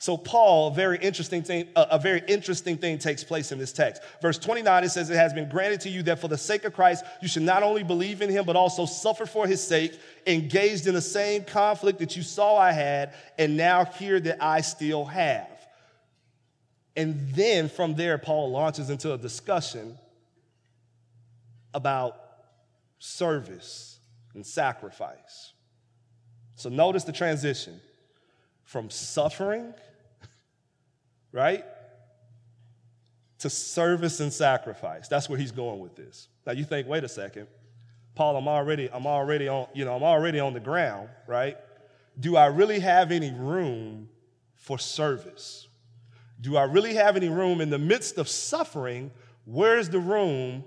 So 0.00 0.16
Paul, 0.16 0.70
very 0.70 0.96
interesting 0.98 1.42
thing, 1.42 1.68
a 1.74 1.98
very 1.98 2.22
interesting 2.28 2.76
thing 2.76 2.98
takes 2.98 3.24
place 3.24 3.50
in 3.50 3.58
this 3.58 3.72
text. 3.72 4.00
Verse 4.22 4.38
29, 4.38 4.84
it 4.84 4.90
says, 4.90 5.10
It 5.10 5.16
has 5.16 5.32
been 5.32 5.48
granted 5.48 5.80
to 5.82 5.88
you 5.88 6.04
that 6.04 6.20
for 6.20 6.28
the 6.28 6.38
sake 6.38 6.64
of 6.64 6.72
Christ, 6.72 7.04
you 7.20 7.26
should 7.26 7.42
not 7.42 7.64
only 7.64 7.82
believe 7.82 8.22
in 8.22 8.30
him, 8.30 8.44
but 8.44 8.54
also 8.54 8.86
suffer 8.86 9.26
for 9.26 9.44
his 9.48 9.60
sake, 9.60 9.98
engaged 10.24 10.86
in 10.86 10.94
the 10.94 11.00
same 11.00 11.42
conflict 11.42 11.98
that 11.98 12.16
you 12.16 12.22
saw 12.22 12.56
I 12.56 12.70
had, 12.70 13.12
and 13.38 13.56
now 13.56 13.84
hear 13.84 14.20
that 14.20 14.40
I 14.40 14.60
still 14.60 15.04
have. 15.04 15.50
And 16.94 17.30
then 17.30 17.68
from 17.68 17.96
there, 17.96 18.18
Paul 18.18 18.52
launches 18.52 18.90
into 18.90 19.12
a 19.12 19.18
discussion 19.18 19.98
about 21.74 22.20
service 23.00 23.98
and 24.34 24.46
sacrifice. 24.46 25.52
So 26.54 26.68
notice 26.68 27.02
the 27.02 27.12
transition 27.12 27.80
from 28.68 28.90
suffering 28.90 29.72
right? 31.32 31.64
To 33.40 33.50
service 33.50 34.20
and 34.20 34.32
sacrifice. 34.32 35.08
That's 35.08 35.28
where 35.28 35.38
he's 35.38 35.52
going 35.52 35.80
with 35.80 35.94
this. 35.96 36.28
Now 36.46 36.52
you 36.52 36.64
think, 36.64 36.88
wait 36.88 37.04
a 37.04 37.08
second. 37.08 37.46
Paul, 38.14 38.36
I'm 38.36 38.48
already, 38.48 38.90
I'm 38.92 39.06
already 39.06 39.48
on, 39.48 39.68
you 39.74 39.84
know, 39.84 39.94
I'm 39.94 40.02
already 40.02 40.40
on 40.40 40.52
the 40.52 40.60
ground, 40.60 41.08
right? 41.26 41.56
Do 42.18 42.36
I 42.36 42.46
really 42.46 42.80
have 42.80 43.12
any 43.12 43.32
room 43.32 44.08
for 44.56 44.78
service? 44.78 45.68
Do 46.40 46.56
I 46.56 46.64
really 46.64 46.94
have 46.94 47.16
any 47.16 47.28
room 47.28 47.60
in 47.60 47.70
the 47.70 47.78
midst 47.78 48.18
of 48.18 48.28
suffering? 48.28 49.12
Where's 49.44 49.88
the 49.88 50.00
room 50.00 50.64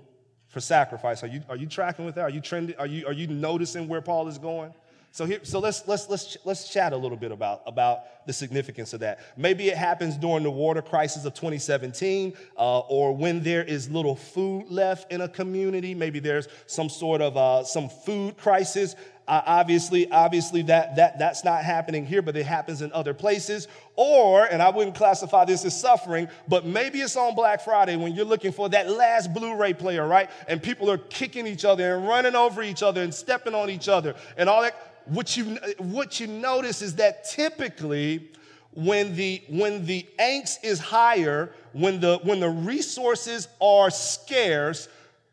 for 0.48 0.60
sacrifice? 0.60 1.22
Are 1.22 1.26
you, 1.26 1.42
are 1.48 1.56
you 1.56 1.66
tracking 1.66 2.06
with 2.06 2.14
that? 2.14 2.22
Are 2.22 2.30
you 2.30 2.40
trending? 2.40 2.76
Are 2.76 2.86
you, 2.86 3.06
are 3.06 3.12
you 3.12 3.26
noticing 3.26 3.86
where 3.88 4.00
Paul 4.00 4.28
is 4.28 4.38
going? 4.38 4.72
So 5.14 5.26
here, 5.26 5.40
so 5.42 5.58
let's 5.58 5.86
let's 5.86 6.08
let's 6.08 6.38
let's 6.44 6.70
chat 6.70 6.94
a 6.94 6.96
little 6.96 7.18
bit 7.18 7.32
about 7.32 7.60
about 7.66 8.26
the 8.26 8.32
significance 8.32 8.94
of 8.94 9.00
that. 9.00 9.20
Maybe 9.36 9.68
it 9.68 9.76
happens 9.76 10.16
during 10.16 10.42
the 10.42 10.50
water 10.50 10.80
crisis 10.80 11.26
of 11.26 11.34
2017, 11.34 12.32
uh, 12.56 12.78
or 12.78 13.14
when 13.14 13.42
there 13.42 13.62
is 13.62 13.90
little 13.90 14.16
food 14.16 14.70
left 14.70 15.12
in 15.12 15.20
a 15.20 15.28
community. 15.28 15.94
Maybe 15.94 16.18
there's 16.18 16.48
some 16.66 16.88
sort 16.88 17.20
of 17.20 17.36
uh, 17.36 17.62
some 17.62 17.90
food 17.90 18.38
crisis. 18.38 18.96
Uh, 19.28 19.42
obviously, 19.44 20.10
obviously 20.10 20.62
that 20.62 20.96
that 20.96 21.18
that's 21.18 21.44
not 21.44 21.62
happening 21.62 22.06
here, 22.06 22.22
but 22.22 22.34
it 22.34 22.46
happens 22.46 22.80
in 22.80 22.90
other 22.94 23.12
places. 23.12 23.68
Or, 23.96 24.46
and 24.46 24.62
I 24.62 24.70
wouldn't 24.70 24.96
classify 24.96 25.44
this 25.44 25.66
as 25.66 25.78
suffering, 25.78 26.26
but 26.48 26.64
maybe 26.64 27.02
it's 27.02 27.16
on 27.16 27.34
Black 27.34 27.60
Friday 27.60 27.96
when 27.96 28.14
you're 28.14 28.24
looking 28.24 28.50
for 28.50 28.70
that 28.70 28.88
last 28.88 29.34
Blu-ray 29.34 29.74
player, 29.74 30.08
right? 30.08 30.30
And 30.48 30.62
people 30.62 30.90
are 30.90 30.96
kicking 30.96 31.46
each 31.46 31.66
other 31.66 31.96
and 31.96 32.08
running 32.08 32.34
over 32.34 32.62
each 32.62 32.82
other 32.82 33.02
and 33.02 33.12
stepping 33.12 33.54
on 33.54 33.68
each 33.68 33.88
other 33.88 34.14
and 34.38 34.48
all 34.48 34.62
that 34.62 34.91
what 35.06 35.36
you, 35.36 35.56
what 35.78 36.20
you 36.20 36.26
notice 36.26 36.82
is 36.82 36.96
that 36.96 37.24
typically 37.24 38.30
when 38.74 39.14
the, 39.14 39.42
when 39.48 39.84
the 39.84 40.06
angst 40.18 40.64
is 40.64 40.78
higher, 40.78 41.52
when 41.72 42.00
the, 42.00 42.18
when 42.22 42.40
the 42.40 42.48
resources 42.48 43.48
are 43.60 43.90
scarce, 43.90 44.88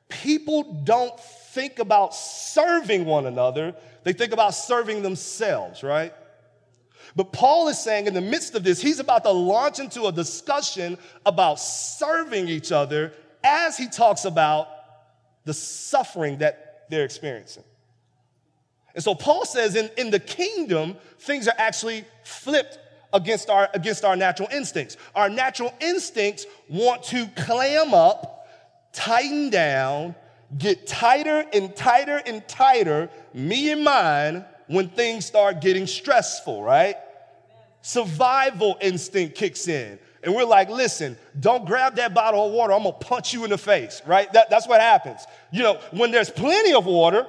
people 0.09 0.63
don't 0.83 1.17
think 1.19 1.79
about 1.79 2.13
serving 2.13 3.05
one 3.05 3.25
another, 3.25 3.73
they 4.03 4.13
think 4.13 4.33
about 4.33 4.53
serving 4.53 5.01
themselves, 5.01 5.83
right? 5.83 6.13
But 7.15 7.33
Paul 7.33 7.69
is 7.69 7.79
saying 7.79 8.07
in 8.07 8.13
the 8.13 8.21
midst 8.21 8.55
of 8.55 8.63
this, 8.63 8.81
he's 8.81 8.99
about 8.99 9.23
to 9.23 9.31
launch 9.31 9.79
into 9.79 10.03
a 10.05 10.11
discussion 10.11 10.97
about 11.25 11.59
serving 11.59 12.47
each 12.47 12.71
other 12.71 13.13
as 13.43 13.77
he 13.77 13.88
talks 13.88 14.25
about 14.25 14.67
the 15.45 15.53
suffering 15.53 16.38
that 16.39 16.85
they're 16.89 17.05
experiencing. 17.05 17.63
And 18.99 19.03
so 19.05 19.15
Paul 19.15 19.45
says 19.45 19.77
in, 19.77 19.89
in 19.97 20.11
the 20.11 20.19
kingdom, 20.19 20.97
things 21.19 21.47
are 21.47 21.53
actually 21.57 22.03
flipped 22.25 22.79
against 23.13 23.49
our, 23.49 23.69
against 23.73 24.03
our 24.03 24.17
natural 24.17 24.49
instincts. 24.51 24.97
Our 25.15 25.29
natural 25.29 25.73
instincts 25.79 26.45
want 26.67 27.03
to 27.03 27.27
clam 27.37 27.93
up, 27.93 28.45
tighten 28.91 29.51
down, 29.51 30.15
get 30.57 30.85
tighter 30.85 31.45
and 31.53 31.73
tighter 31.77 32.21
and 32.25 32.45
tighter, 32.45 33.09
me 33.33 33.71
and 33.71 33.85
mine, 33.85 34.43
when 34.67 34.89
things 34.89 35.25
start 35.25 35.61
getting 35.61 35.87
stressful, 35.87 36.61
right? 36.61 36.97
Survival 37.81 38.77
instinct 38.81 39.35
kicks 39.35 39.69
in. 39.69 39.97
And 40.23 40.35
we're 40.35 40.43
like, 40.43 40.69
listen, 40.69 41.17
don't 41.39 41.65
grab 41.65 41.95
that 41.95 42.13
bottle 42.13 42.47
of 42.47 42.51
water. 42.51 42.73
I'm 42.73 42.83
gonna 42.83 42.97
punch 42.97 43.33
you 43.33 43.45
in 43.45 43.49
the 43.49 43.57
face, 43.57 44.01
right? 44.05 44.29
That, 44.33 44.49
that's 44.49 44.67
what 44.67 44.81
happens. 44.81 45.21
You 45.51 45.63
know, 45.63 45.79
when 45.91 46.11
there's 46.11 46.29
plenty 46.29 46.73
of 46.73 46.85
water, 46.85 47.25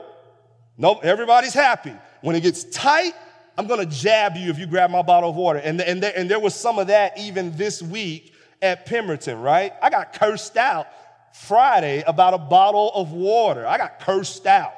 Nope, 0.80 1.00
everybody's 1.02 1.52
happy. 1.52 1.92
When 2.22 2.34
it 2.34 2.40
gets 2.40 2.64
tight, 2.64 3.12
I'm 3.58 3.66
gonna 3.66 3.84
jab 3.84 4.34
you 4.34 4.48
if 4.48 4.58
you 4.58 4.66
grab 4.66 4.90
my 4.90 5.02
bottle 5.02 5.28
of 5.28 5.36
water. 5.36 5.58
And, 5.58 5.78
and, 5.82 6.02
there, 6.02 6.14
and 6.16 6.28
there 6.28 6.40
was 6.40 6.54
some 6.54 6.78
of 6.78 6.86
that 6.86 7.18
even 7.18 7.54
this 7.54 7.82
week 7.82 8.32
at 8.62 8.86
Pemberton, 8.86 9.38
right? 9.42 9.74
I 9.82 9.90
got 9.90 10.14
cursed 10.14 10.56
out 10.56 10.86
Friday 11.34 12.02
about 12.06 12.32
a 12.32 12.38
bottle 12.38 12.90
of 12.94 13.12
water. 13.12 13.66
I 13.66 13.76
got 13.76 14.00
cursed 14.00 14.46
out. 14.46 14.72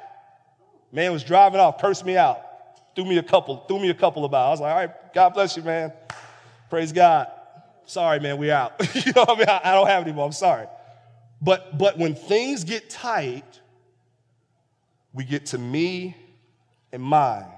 Man 0.90 1.12
was 1.12 1.22
driving 1.22 1.60
off, 1.60 1.80
cursed 1.80 2.04
me 2.04 2.16
out. 2.16 2.40
Threw 2.96 3.04
me 3.04 3.18
a 3.18 3.22
couple, 3.22 3.58
threw 3.68 3.78
me 3.78 3.90
a 3.90 3.94
couple 3.94 4.24
about. 4.24 4.48
I 4.48 4.50
was 4.50 4.60
like, 4.60 4.70
all 4.72 4.78
right, 4.78 5.14
God 5.14 5.28
bless 5.34 5.56
you, 5.56 5.62
man. 5.62 5.92
Praise 6.68 6.90
God. 6.90 7.28
Sorry, 7.86 8.18
man, 8.18 8.38
we 8.38 8.50
out. 8.50 8.74
you 9.06 9.12
know 9.12 9.22
what 9.22 9.36
I 9.36 9.38
mean? 9.38 9.48
I, 9.48 9.60
I 9.66 9.74
don't 9.74 9.86
have 9.86 10.02
anymore. 10.02 10.26
I'm 10.26 10.32
sorry. 10.32 10.66
But 11.40 11.78
but 11.78 11.96
when 11.96 12.16
things 12.16 12.64
get 12.64 12.90
tight, 12.90 13.60
we 15.12 15.24
get 15.24 15.46
to 15.46 15.58
me 15.58 16.16
and 16.92 17.02
mine. 17.02 17.50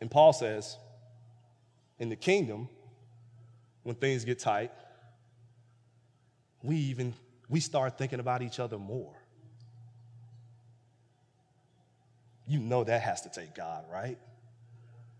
And 0.00 0.10
Paul 0.10 0.32
says, 0.32 0.76
in 1.98 2.08
the 2.08 2.16
kingdom, 2.16 2.68
when 3.82 3.94
things 3.94 4.24
get 4.24 4.38
tight, 4.38 4.72
we 6.62 6.76
even 6.76 7.14
we 7.48 7.60
start 7.60 7.98
thinking 7.98 8.20
about 8.20 8.42
each 8.42 8.60
other 8.60 8.78
more. 8.78 9.14
You 12.46 12.60
know 12.60 12.84
that 12.84 13.02
has 13.02 13.22
to 13.22 13.28
take 13.28 13.54
God, 13.54 13.84
right? 13.90 14.18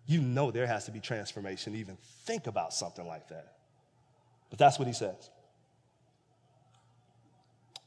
You 0.07 0.21
know 0.21 0.51
there 0.51 0.67
has 0.67 0.87
to 0.87 0.91
be 0.91 1.01
transformation 1.01 1.75
even 1.77 1.97
think 2.25 2.47
about 2.47 2.73
something 2.73 3.07
like 3.07 3.29
that. 3.29 3.55
But 4.49 4.59
that's 4.59 4.79
what 4.79 4.89
he 4.89 4.95
says 4.95 5.31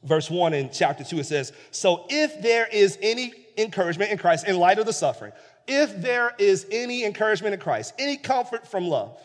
verse 0.04 0.30
1 0.30 0.54
in 0.54 0.70
chapter 0.72 1.02
2, 1.02 1.18
it 1.18 1.24
says, 1.24 1.52
So 1.70 2.06
if 2.08 2.40
there 2.42 2.68
is 2.70 2.98
any 3.02 3.32
encouragement 3.56 4.10
in 4.10 4.18
Christ 4.18 4.46
in 4.46 4.56
light 4.56 4.78
of 4.78 4.86
the 4.86 4.92
suffering, 4.92 5.32
if 5.66 6.00
there 6.00 6.34
is 6.38 6.66
any 6.70 7.04
encouragement 7.04 7.54
in 7.54 7.60
Christ, 7.60 7.94
any 7.98 8.16
comfort 8.16 8.66
from 8.66 8.86
love, 8.86 9.18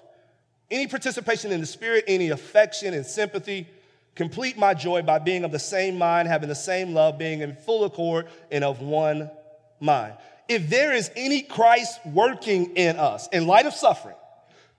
any 0.72 0.88
participation 0.88 1.52
in 1.52 1.60
the 1.60 1.66
Spirit, 1.66 2.06
any 2.08 2.30
affection 2.30 2.94
and 2.94 3.06
sympathy, 3.06 3.68
complete 4.16 4.58
my 4.58 4.74
joy 4.74 5.02
by 5.02 5.20
being 5.20 5.44
of 5.44 5.52
the 5.52 5.60
same 5.60 5.98
mind, 5.98 6.28
having 6.28 6.50
the 6.50 6.56
same 6.56 6.94
love, 6.94 7.18
being 7.18 7.42
in 7.42 7.56
full 7.56 7.84
accord 7.84 8.28
and 8.52 8.64
of 8.64 8.82
one 8.82 9.30
mind. 9.80 10.14
If 10.48 10.70
there 10.70 10.94
is 10.94 11.12
any 11.16 11.42
Christ 11.42 12.00
working 12.06 12.76
in 12.76 12.96
us 12.98 13.28
in 13.32 13.48
light 13.48 13.66
of 13.66 13.74
suffering, 13.74 14.16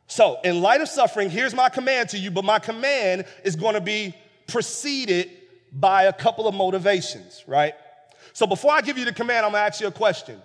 so 0.06 0.38
in 0.42 0.60
light 0.60 0.80
of 0.80 0.88
suffering, 0.88 1.30
here's 1.30 1.54
my 1.54 1.68
command 1.68 2.08
to 2.10 2.18
you, 2.18 2.30
but 2.30 2.44
my 2.44 2.58
command 2.58 3.26
is 3.44 3.54
going 3.54 3.74
to 3.74 3.80
be 3.80 4.14
preceded 4.48 5.30
by 5.72 6.04
a 6.04 6.12
couple 6.12 6.48
of 6.48 6.54
motivations, 6.54 7.44
right? 7.46 7.74
So 8.32 8.46
before 8.46 8.72
I 8.72 8.80
give 8.80 8.98
you 8.98 9.04
the 9.04 9.12
command, 9.12 9.46
I'm 9.46 9.52
gonna 9.52 9.64
ask 9.64 9.80
you 9.80 9.86
a 9.86 9.92
question. 9.92 10.40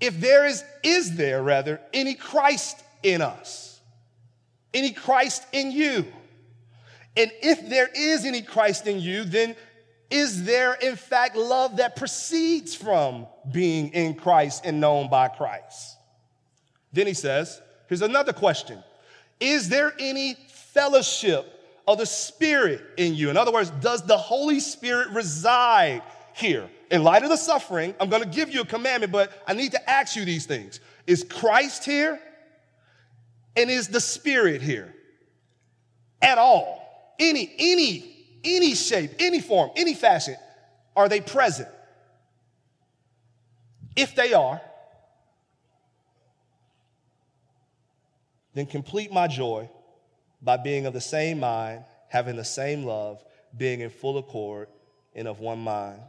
If 0.00 0.18
there 0.20 0.46
is, 0.46 0.64
is 0.82 1.16
there 1.16 1.42
rather, 1.42 1.80
any 1.92 2.14
Christ 2.14 2.82
in 3.02 3.20
us? 3.20 3.80
Any 4.72 4.92
Christ 4.92 5.44
in 5.52 5.70
you? 5.70 6.06
And 7.16 7.30
if 7.42 7.68
there 7.68 7.88
is 7.94 8.24
any 8.24 8.40
Christ 8.40 8.86
in 8.86 9.00
you, 9.00 9.24
then 9.24 9.56
is 10.10 10.44
there 10.44 10.74
in 10.74 10.96
fact 10.96 11.36
love 11.36 11.76
that 11.76 11.96
proceeds 11.96 12.74
from 12.74 13.26
being 13.50 13.88
in 13.88 14.14
Christ 14.14 14.64
and 14.64 14.80
known 14.80 15.10
by 15.10 15.28
Christ? 15.28 15.96
Then 16.92 17.06
he 17.06 17.14
says, 17.14 17.60
here's 17.88 18.02
another 18.02 18.32
question 18.32 18.82
Is 19.38 19.68
there 19.68 19.92
any 19.98 20.34
fellowship 20.48 21.59
of 21.92 21.98
the 21.98 22.06
Spirit 22.06 22.82
in 22.96 23.14
you? 23.14 23.30
In 23.30 23.36
other 23.36 23.52
words, 23.52 23.70
does 23.80 24.06
the 24.06 24.16
Holy 24.16 24.60
Spirit 24.60 25.10
reside 25.10 26.02
here? 26.34 26.68
In 26.90 27.02
light 27.02 27.22
of 27.22 27.30
the 27.30 27.36
suffering, 27.36 27.94
I'm 28.00 28.08
going 28.08 28.22
to 28.22 28.28
give 28.28 28.52
you 28.52 28.62
a 28.62 28.64
commandment, 28.66 29.12
but 29.12 29.32
I 29.46 29.54
need 29.54 29.72
to 29.72 29.90
ask 29.90 30.16
you 30.16 30.24
these 30.24 30.46
things. 30.46 30.80
Is 31.06 31.24
Christ 31.24 31.84
here? 31.84 32.20
And 33.56 33.70
is 33.70 33.88
the 33.88 34.00
Spirit 34.00 34.62
here? 34.62 34.94
At 36.22 36.38
all? 36.38 37.14
Any, 37.18 37.52
any, 37.58 38.26
any 38.44 38.74
shape, 38.74 39.12
any 39.18 39.40
form, 39.40 39.70
any 39.76 39.94
fashion, 39.94 40.36
are 40.96 41.08
they 41.08 41.20
present? 41.20 41.68
If 43.96 44.14
they 44.14 44.32
are, 44.32 44.60
then 48.54 48.66
complete 48.66 49.12
my 49.12 49.26
joy 49.26 49.70
by 50.42 50.56
being 50.56 50.86
of 50.86 50.92
the 50.92 51.00
same 51.00 51.40
mind, 51.40 51.84
having 52.08 52.36
the 52.36 52.44
same 52.44 52.84
love, 52.84 53.22
being 53.56 53.80
in 53.80 53.90
full 53.90 54.18
accord 54.18 54.68
and 55.14 55.28
of 55.28 55.40
one 55.40 55.58
mind. 55.58 56.00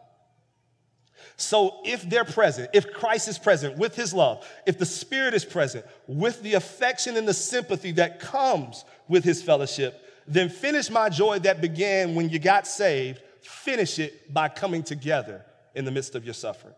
So, 1.37 1.81
if 1.85 2.07
they're 2.09 2.25
present, 2.25 2.69
if 2.73 2.93
Christ 2.93 3.27
is 3.27 3.37
present 3.37 3.77
with 3.77 3.95
his 3.95 4.13
love, 4.13 4.47
if 4.65 4.79
the 4.79 4.85
Spirit 4.85 5.33
is 5.33 5.45
present 5.45 5.85
with 6.07 6.41
the 6.41 6.55
affection 6.55 7.15
and 7.15 7.27
the 7.27 7.33
sympathy 7.33 7.91
that 7.93 8.19
comes 8.19 8.85
with 9.07 9.23
his 9.23 9.41
fellowship, 9.41 10.03
then 10.27 10.49
finish 10.49 10.89
my 10.89 11.09
joy 11.09 11.39
that 11.39 11.61
began 11.61 12.15
when 12.15 12.29
you 12.29 12.39
got 12.39 12.65
saved, 12.65 13.21
finish 13.41 13.99
it 13.99 14.33
by 14.33 14.47
coming 14.47 14.81
together 14.81 15.45
in 15.75 15.85
the 15.85 15.91
midst 15.91 16.15
of 16.15 16.25
your 16.25 16.33
suffering. 16.33 16.73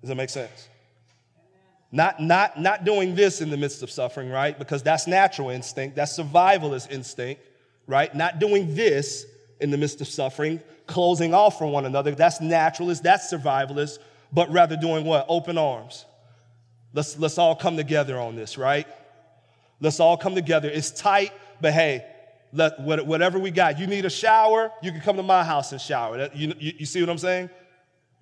Does 0.00 0.08
that 0.08 0.16
make 0.16 0.30
sense? 0.30 0.68
Not, 1.94 2.20
not, 2.20 2.58
not 2.58 2.84
doing 2.84 3.14
this 3.14 3.42
in 3.42 3.50
the 3.50 3.56
midst 3.58 3.82
of 3.82 3.90
suffering, 3.90 4.30
right? 4.30 4.58
Because 4.58 4.82
that's 4.82 5.06
natural 5.06 5.50
instinct, 5.50 5.94
that's 5.94 6.18
survivalist 6.18 6.90
instinct, 6.90 7.42
right? 7.86 8.12
Not 8.14 8.38
doing 8.38 8.74
this 8.74 9.26
in 9.60 9.70
the 9.70 9.76
midst 9.76 10.00
of 10.00 10.08
suffering, 10.08 10.60
closing 10.86 11.34
off 11.34 11.58
from 11.58 11.70
one 11.70 11.84
another, 11.84 12.12
that's 12.12 12.40
naturalist, 12.40 13.02
that's 13.02 13.30
survivalist, 13.30 13.98
but 14.32 14.50
rather 14.50 14.74
doing 14.74 15.04
what? 15.04 15.26
Open 15.28 15.58
arms. 15.58 16.06
Let's, 16.94 17.18
let's 17.18 17.36
all 17.36 17.54
come 17.54 17.76
together 17.76 18.18
on 18.18 18.36
this, 18.36 18.56
right? 18.56 18.86
Let's 19.78 20.00
all 20.00 20.16
come 20.16 20.34
together. 20.34 20.70
It's 20.70 20.90
tight, 20.90 21.32
but 21.60 21.74
hey, 21.74 22.06
let, 22.54 22.80
whatever 22.80 23.38
we 23.38 23.50
got. 23.50 23.78
You 23.78 23.86
need 23.86 24.06
a 24.06 24.10
shower, 24.10 24.72
you 24.82 24.92
can 24.92 25.02
come 25.02 25.16
to 25.16 25.22
my 25.22 25.44
house 25.44 25.72
and 25.72 25.80
shower. 25.80 26.30
You, 26.34 26.54
you, 26.58 26.72
you 26.78 26.86
see 26.86 27.00
what 27.00 27.10
I'm 27.10 27.18
saying? 27.18 27.50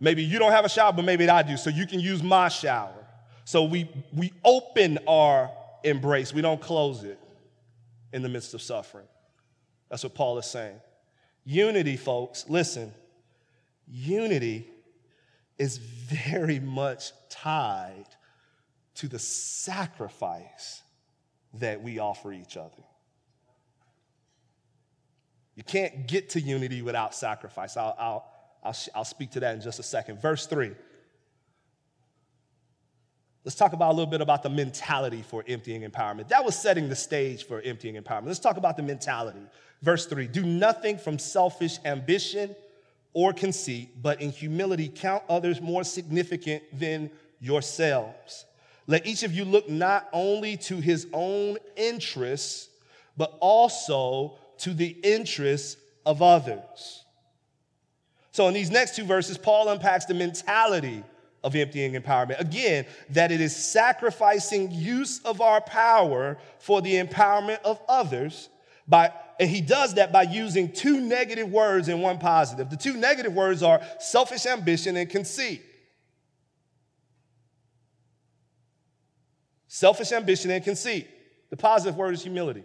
Maybe 0.00 0.24
you 0.24 0.40
don't 0.40 0.52
have 0.52 0.64
a 0.64 0.68
shower, 0.68 0.92
but 0.92 1.04
maybe 1.04 1.28
I 1.28 1.42
do. 1.42 1.56
So 1.56 1.70
you 1.70 1.86
can 1.86 2.00
use 2.00 2.22
my 2.22 2.48
shower. 2.48 2.99
So 3.50 3.64
we, 3.64 3.90
we 4.14 4.32
open 4.44 5.00
our 5.08 5.50
embrace, 5.82 6.32
we 6.32 6.40
don't 6.40 6.60
close 6.60 7.02
it 7.02 7.18
in 8.12 8.22
the 8.22 8.28
midst 8.28 8.54
of 8.54 8.62
suffering. 8.62 9.08
That's 9.88 10.04
what 10.04 10.14
Paul 10.14 10.38
is 10.38 10.46
saying. 10.46 10.76
Unity, 11.44 11.96
folks, 11.96 12.44
listen, 12.48 12.94
unity 13.88 14.68
is 15.58 15.78
very 15.78 16.60
much 16.60 17.10
tied 17.28 18.06
to 18.94 19.08
the 19.08 19.18
sacrifice 19.18 20.82
that 21.54 21.82
we 21.82 21.98
offer 21.98 22.32
each 22.32 22.56
other. 22.56 22.84
You 25.56 25.64
can't 25.64 26.06
get 26.06 26.30
to 26.30 26.40
unity 26.40 26.82
without 26.82 27.16
sacrifice. 27.16 27.76
I'll, 27.76 27.96
I'll, 27.98 28.32
I'll, 28.62 28.76
I'll 28.94 29.04
speak 29.04 29.32
to 29.32 29.40
that 29.40 29.56
in 29.56 29.60
just 29.60 29.80
a 29.80 29.82
second. 29.82 30.22
Verse 30.22 30.46
3. 30.46 30.70
Let's 33.44 33.56
talk 33.56 33.72
about 33.72 33.92
a 33.92 33.94
little 33.94 34.10
bit 34.10 34.20
about 34.20 34.42
the 34.42 34.50
mentality 34.50 35.22
for 35.22 35.42
emptying 35.48 35.82
empowerment. 35.82 36.28
That 36.28 36.44
was 36.44 36.58
setting 36.58 36.88
the 36.88 36.96
stage 36.96 37.46
for 37.46 37.60
emptying 37.62 37.94
empowerment. 37.94 38.26
Let's 38.26 38.38
talk 38.38 38.58
about 38.58 38.76
the 38.76 38.82
mentality. 38.82 39.40
Verse 39.82 40.06
3 40.06 40.26
Do 40.26 40.44
nothing 40.44 40.98
from 40.98 41.18
selfish 41.18 41.78
ambition 41.84 42.54
or 43.14 43.32
conceit, 43.32 43.90
but 44.02 44.20
in 44.20 44.30
humility 44.30 44.88
count 44.88 45.22
others 45.28 45.60
more 45.60 45.84
significant 45.84 46.62
than 46.78 47.10
yourselves. 47.40 48.44
Let 48.86 49.06
each 49.06 49.22
of 49.22 49.32
you 49.32 49.44
look 49.44 49.68
not 49.68 50.08
only 50.12 50.56
to 50.58 50.76
his 50.76 51.06
own 51.12 51.56
interests, 51.76 52.68
but 53.16 53.36
also 53.40 54.38
to 54.58 54.74
the 54.74 54.88
interests 55.02 55.76
of 56.04 56.22
others. 56.22 57.04
So, 58.32 58.46
in 58.48 58.54
these 58.54 58.70
next 58.70 58.96
two 58.96 59.04
verses, 59.04 59.38
Paul 59.38 59.68
unpacks 59.70 60.04
the 60.04 60.14
mentality 60.14 61.02
of 61.42 61.56
emptying 61.56 61.94
empowerment. 61.94 62.38
Again, 62.40 62.86
that 63.10 63.32
it 63.32 63.40
is 63.40 63.54
sacrificing 63.54 64.70
use 64.70 65.20
of 65.24 65.40
our 65.40 65.60
power 65.60 66.38
for 66.58 66.82
the 66.82 66.94
empowerment 66.94 67.60
of 67.62 67.80
others 67.88 68.48
by 68.86 69.12
and 69.40 69.48
he 69.48 69.62
does 69.62 69.94
that 69.94 70.12
by 70.12 70.24
using 70.24 70.70
two 70.70 71.00
negative 71.00 71.50
words 71.50 71.88
and 71.88 72.02
one 72.02 72.18
positive. 72.18 72.68
The 72.68 72.76
two 72.76 72.98
negative 72.98 73.32
words 73.32 73.62
are 73.62 73.80
selfish 73.98 74.44
ambition 74.44 74.98
and 74.98 75.08
conceit. 75.08 75.62
Selfish 79.66 80.12
ambition 80.12 80.50
and 80.50 80.62
conceit. 80.62 81.08
The 81.48 81.56
positive 81.56 81.96
word 81.96 82.12
is 82.12 82.22
humility. 82.22 82.64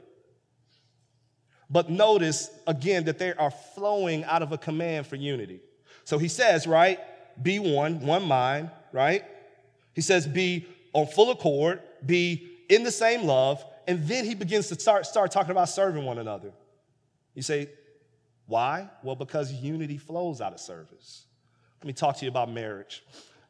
But 1.70 1.89
notice 1.89 2.50
again 2.67 3.05
that 3.05 3.20
they 3.20 3.34
are 3.34 3.51
flowing 3.51 4.25
out 4.25 4.41
of 4.41 4.51
a 4.51 4.58
command 4.58 5.08
for 5.08 5.15
unity. 5.15 5.62
So 6.03 6.17
he 6.17 6.27
says, 6.27 6.67
right, 6.67 7.00
be 7.41 7.59
one, 7.59 7.99
one 8.01 8.23
mind, 8.23 8.69
right? 8.91 9.23
He 9.93 10.01
says, 10.01 10.27
be 10.27 10.67
on 10.93 11.07
full 11.07 11.31
accord, 11.31 11.81
be 12.05 12.49
in 12.69 12.83
the 12.83 12.91
same 12.91 13.23
love, 13.23 13.63
and 13.87 14.07
then 14.07 14.25
he 14.25 14.35
begins 14.35 14.67
to 14.69 14.79
start, 14.79 15.05
start 15.05 15.31
talking 15.31 15.51
about 15.51 15.69
serving 15.69 16.03
one 16.05 16.17
another. 16.17 16.51
You 17.33 17.41
say, 17.41 17.69
why? 18.47 18.89
Well, 19.03 19.15
because 19.15 19.51
unity 19.51 19.97
flows 19.97 20.41
out 20.41 20.53
of 20.53 20.59
service. 20.59 21.25
Let 21.81 21.87
me 21.87 21.93
talk 21.93 22.17
to 22.17 22.25
you 22.25 22.31
about 22.31 22.51
marriage. 22.51 23.03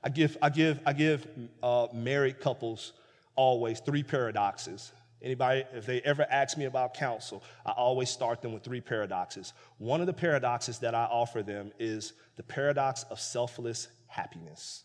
I 0.04 0.10
give, 0.10 0.38
I 0.42 0.50
give, 0.50 0.80
I 0.86 0.94
give 0.94 1.28
uh, 1.64 1.88
married 1.94 2.40
couples 2.40 2.94
always 3.36 3.80
three 3.80 4.04
paradoxes. 4.04 4.92
Anybody, 5.26 5.64
if 5.74 5.88
they 5.88 6.02
ever 6.02 6.24
ask 6.30 6.56
me 6.56 6.66
about 6.66 6.94
counsel, 6.94 7.44
I 7.66 7.72
always 7.72 8.12
start 8.12 8.44
them 8.44 8.54
with 8.54 8.64
three 8.64 8.80
paradoxes. 8.80 9.54
One 9.80 10.00
of 10.00 10.06
the 10.06 10.14
paradoxes 10.14 10.78
that 10.80 10.94
I 10.94 11.06
offer 11.06 11.42
them 11.42 11.72
is 11.80 12.14
the 12.36 12.44
paradox 12.44 13.04
of 13.10 13.20
selfless 13.20 13.88
happiness, 14.06 14.84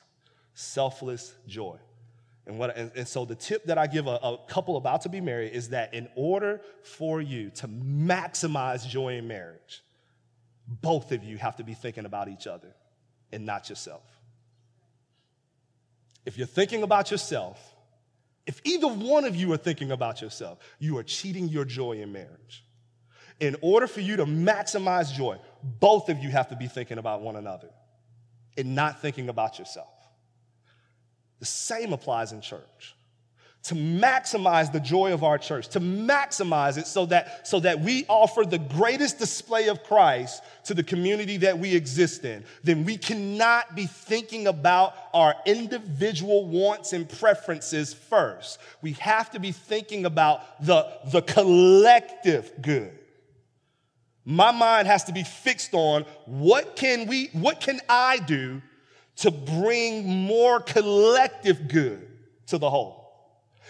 selfless 0.55 1.35
joy. 1.47 1.77
And, 2.47 2.59
what, 2.59 2.75
and, 2.75 2.91
and, 2.97 3.07
so 3.07 3.27
the 3.27 3.35
tip 3.35 3.65
that 3.67 3.77
I 3.77 3.87
give 3.87 4.07
a, 4.07 4.19
a 4.23 4.39
couple 4.49 4.79
about 4.79 5.03
to 5.03 5.11
be 5.11 5.21
married 5.21 5.53
is 5.53 5.69
that 5.69 5.93
in 5.93 6.09
order 6.17 6.63
for 6.83 7.21
you 7.21 7.51
to 7.57 7.69
maximize 7.69 8.89
joy 8.89 9.19
in 9.19 9.29
marriage, 9.29 9.83
both 10.67 11.13
of 11.13 11.23
you 11.23 11.37
have 11.37 11.57
to 11.57 11.65
be 11.65 11.75
thinking 11.75 12.07
about 12.07 12.29
each 12.29 12.47
other 12.47 12.75
and 13.31 13.45
not 13.45 13.69
yourself. 13.69 14.23
If 16.25 16.39
you're 16.39 16.47
thinking 16.47 16.83
about 16.83 17.11
yourself, 17.11 17.70
if 18.51 18.61
either 18.65 18.89
one 18.89 19.25
of 19.25 19.37
you 19.37 19.53
are 19.53 19.57
thinking 19.57 19.93
about 19.93 20.21
yourself, 20.21 20.59
you 20.81 20.99
are 20.99 21.05
cheating 21.05 21.49
your 21.49 21.65
joy 21.65 22.03
in 22.03 22.11
marriage. 22.11 22.65
In 23.39 23.55
order 23.61 23.87
for 23.87 24.01
you 24.01 24.17
to 24.17 24.27
maximize 24.27 25.13
joy, 25.13 25.39
both 25.63 26.09
of 26.09 26.19
you 26.19 26.31
have 26.31 26.49
to 26.49 26.57
be 26.57 26.67
thinking 26.67 26.99
about 26.99 27.21
one 27.21 27.37
another 27.37 27.69
and 28.59 28.75
not 28.75 29.01
thinking 29.01 29.29
about 29.29 29.61
yourself. 29.61 29.95
The 31.39 31.47
same 31.47 31.93
applies 31.93 32.33
in 32.33 32.41
church. 32.41 32.97
To 33.65 33.75
maximize 33.75 34.73
the 34.73 34.81
joy 34.81 35.13
of 35.13 35.23
our 35.23 35.37
church, 35.37 35.69
to 35.71 35.81
maximize 35.81 36.79
it 36.79 36.87
so 36.87 37.05
that, 37.07 37.47
so 37.47 37.61
that 37.61 37.81
we 37.81 38.07
offer 38.09 38.45
the 38.45 38.59
greatest 38.59 39.19
display 39.19 39.69
of 39.69 39.85
Christ 39.85 40.43
to 40.65 40.73
the 40.73 40.83
community 40.83 41.37
that 41.39 41.59
we 41.59 41.75
exist 41.75 42.25
in, 42.25 42.43
then 42.65 42.87
we 42.87 42.97
cannot 42.97 43.77
be 43.77 43.85
thinking 43.85 44.47
about 44.47 44.95
our 45.13 45.35
individual 45.45 46.47
wants 46.47 46.95
and 46.95 47.07
preferences 47.07 47.93
first. 47.93 48.61
We 48.81 48.93
have 48.95 49.31
to 49.33 49.39
be 49.39 49.53
thinking 49.53 50.07
about 50.07 50.65
the, 50.65 50.91
the 51.13 51.21
collective 51.21 52.53
good. 52.63 52.99
My 54.25 54.53
mind 54.53 54.87
has 54.87 55.05
to 55.05 55.13
be 55.13 55.23
fixed 55.23 55.75
on 55.75 56.07
what 56.25 56.77
can 56.77 57.07
we, 57.07 57.27
what 57.33 57.61
can 57.61 57.81
I 57.91 58.19
do 58.21 58.63
to 59.17 59.31
bring 59.31 60.09
more 60.09 60.61
collective 60.61 61.69
good 61.69 62.07
to 62.47 62.57
the 62.57 62.71
whole. 62.71 63.00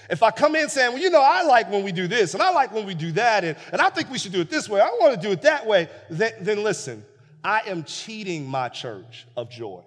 If 0.09 0.22
I 0.22 0.31
come 0.31 0.57
in 0.57 0.68
saying, 0.68 0.92
well, 0.92 1.03
you 1.03 1.11
know, 1.11 1.22
I 1.22 1.42
like 1.42 1.70
when 1.70 1.85
we 1.85 1.92
do 1.92 2.09
this 2.09 2.35
and 2.35 2.42
I 2.42 2.50
like 2.50 2.72
when 2.72 2.87
we 2.87 2.94
do 2.94 3.12
that, 3.12 3.44
and, 3.44 3.57
and 3.72 3.81
I 3.81 3.90
think 3.90 4.11
we 4.11 4.18
should 4.18 4.33
do 4.33 4.40
it 4.40 4.50
this 4.50 4.68
way, 4.68 4.81
I 4.81 4.88
want 5.00 5.14
to 5.14 5.20
do 5.20 5.33
it 5.33 5.42
that 5.42 5.66
way, 5.66 5.88
then, 6.09 6.33
then 6.40 6.62
listen, 6.62 7.05
I 7.44 7.62
am 7.66 7.85
cheating 7.85 8.46
my 8.46 8.68
church 8.68 9.26
of 9.37 9.50
joy. 9.50 9.83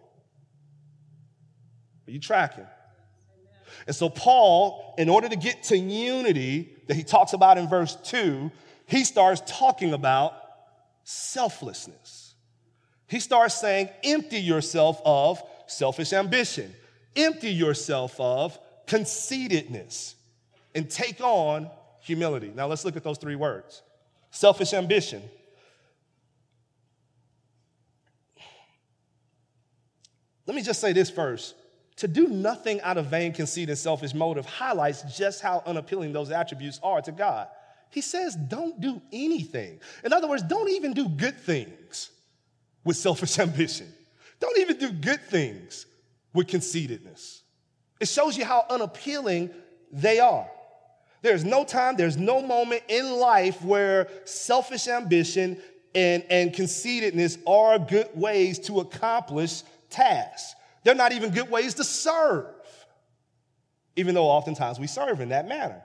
Are 2.07 2.11
you 2.11 2.19
tracking? 2.19 2.65
And 3.87 3.95
so, 3.95 4.09
Paul, 4.09 4.95
in 4.97 5.09
order 5.09 5.27
to 5.29 5.35
get 5.35 5.63
to 5.63 5.77
unity 5.77 6.73
that 6.87 6.95
he 6.95 7.03
talks 7.03 7.33
about 7.33 7.57
in 7.57 7.67
verse 7.67 7.95
2, 7.95 8.51
he 8.85 9.03
starts 9.03 9.41
talking 9.45 9.93
about 9.93 10.33
selflessness. 11.03 12.35
He 13.07 13.19
starts 13.19 13.55
saying, 13.55 13.89
empty 14.03 14.39
yourself 14.39 15.01
of 15.05 15.41
selfish 15.67 16.13
ambition. 16.13 16.73
Empty 17.15 17.51
yourself 17.51 18.19
of 18.19 18.57
conceitedness 18.87 20.15
and 20.75 20.89
take 20.89 21.21
on 21.21 21.69
humility. 22.01 22.51
Now 22.53 22.67
let's 22.67 22.85
look 22.85 22.95
at 22.95 23.03
those 23.03 23.17
three 23.17 23.35
words 23.35 23.81
selfish 24.31 24.73
ambition. 24.73 25.21
Let 30.45 30.55
me 30.55 30.61
just 30.61 30.81
say 30.81 30.93
this 30.93 31.09
first. 31.09 31.55
To 31.97 32.07
do 32.07 32.27
nothing 32.27 32.81
out 32.81 32.97
of 32.97 33.05
vain 33.05 33.33
conceit 33.33 33.69
and 33.69 33.77
selfish 33.77 34.13
motive 34.15 34.45
highlights 34.45 35.03
just 35.15 35.41
how 35.41 35.61
unappealing 35.65 36.11
those 36.11 36.31
attributes 36.31 36.79
are 36.81 37.01
to 37.03 37.11
God. 37.11 37.47
He 37.91 38.01
says, 38.01 38.35
don't 38.35 38.81
do 38.81 38.99
anything. 39.11 39.79
In 40.03 40.11
other 40.11 40.27
words, 40.27 40.41
don't 40.41 40.71
even 40.71 40.93
do 40.93 41.07
good 41.07 41.37
things 41.37 42.09
with 42.83 42.97
selfish 42.97 43.37
ambition. 43.39 43.87
Don't 44.39 44.57
even 44.57 44.77
do 44.77 44.91
good 44.91 45.21
things 45.21 45.85
with 46.33 46.47
conceitedness. 46.47 47.42
It 48.03 48.09
shows 48.09 48.37
you 48.37 48.43
how 48.43 48.65
unappealing 48.69 49.49
they 49.89 50.19
are. 50.19 50.45
There's 51.21 51.45
no 51.45 51.63
time, 51.63 51.95
there's 51.95 52.17
no 52.17 52.41
moment 52.41 52.83
in 52.89 53.09
life 53.13 53.63
where 53.63 54.09
selfish 54.25 54.89
ambition 54.89 55.57
and, 55.95 56.21
and 56.29 56.53
conceitedness 56.53 57.37
are 57.47 57.79
good 57.79 58.09
ways 58.13 58.59
to 58.59 58.81
accomplish 58.81 59.63
tasks. 59.89 60.53
They're 60.83 60.95
not 60.95 61.13
even 61.13 61.29
good 61.29 61.49
ways 61.49 61.75
to 61.75 61.85
serve, 61.85 62.47
even 63.95 64.15
though 64.15 64.27
oftentimes 64.27 64.81
we 64.81 64.87
serve 64.87 65.21
in 65.21 65.29
that 65.29 65.47
manner. 65.47 65.81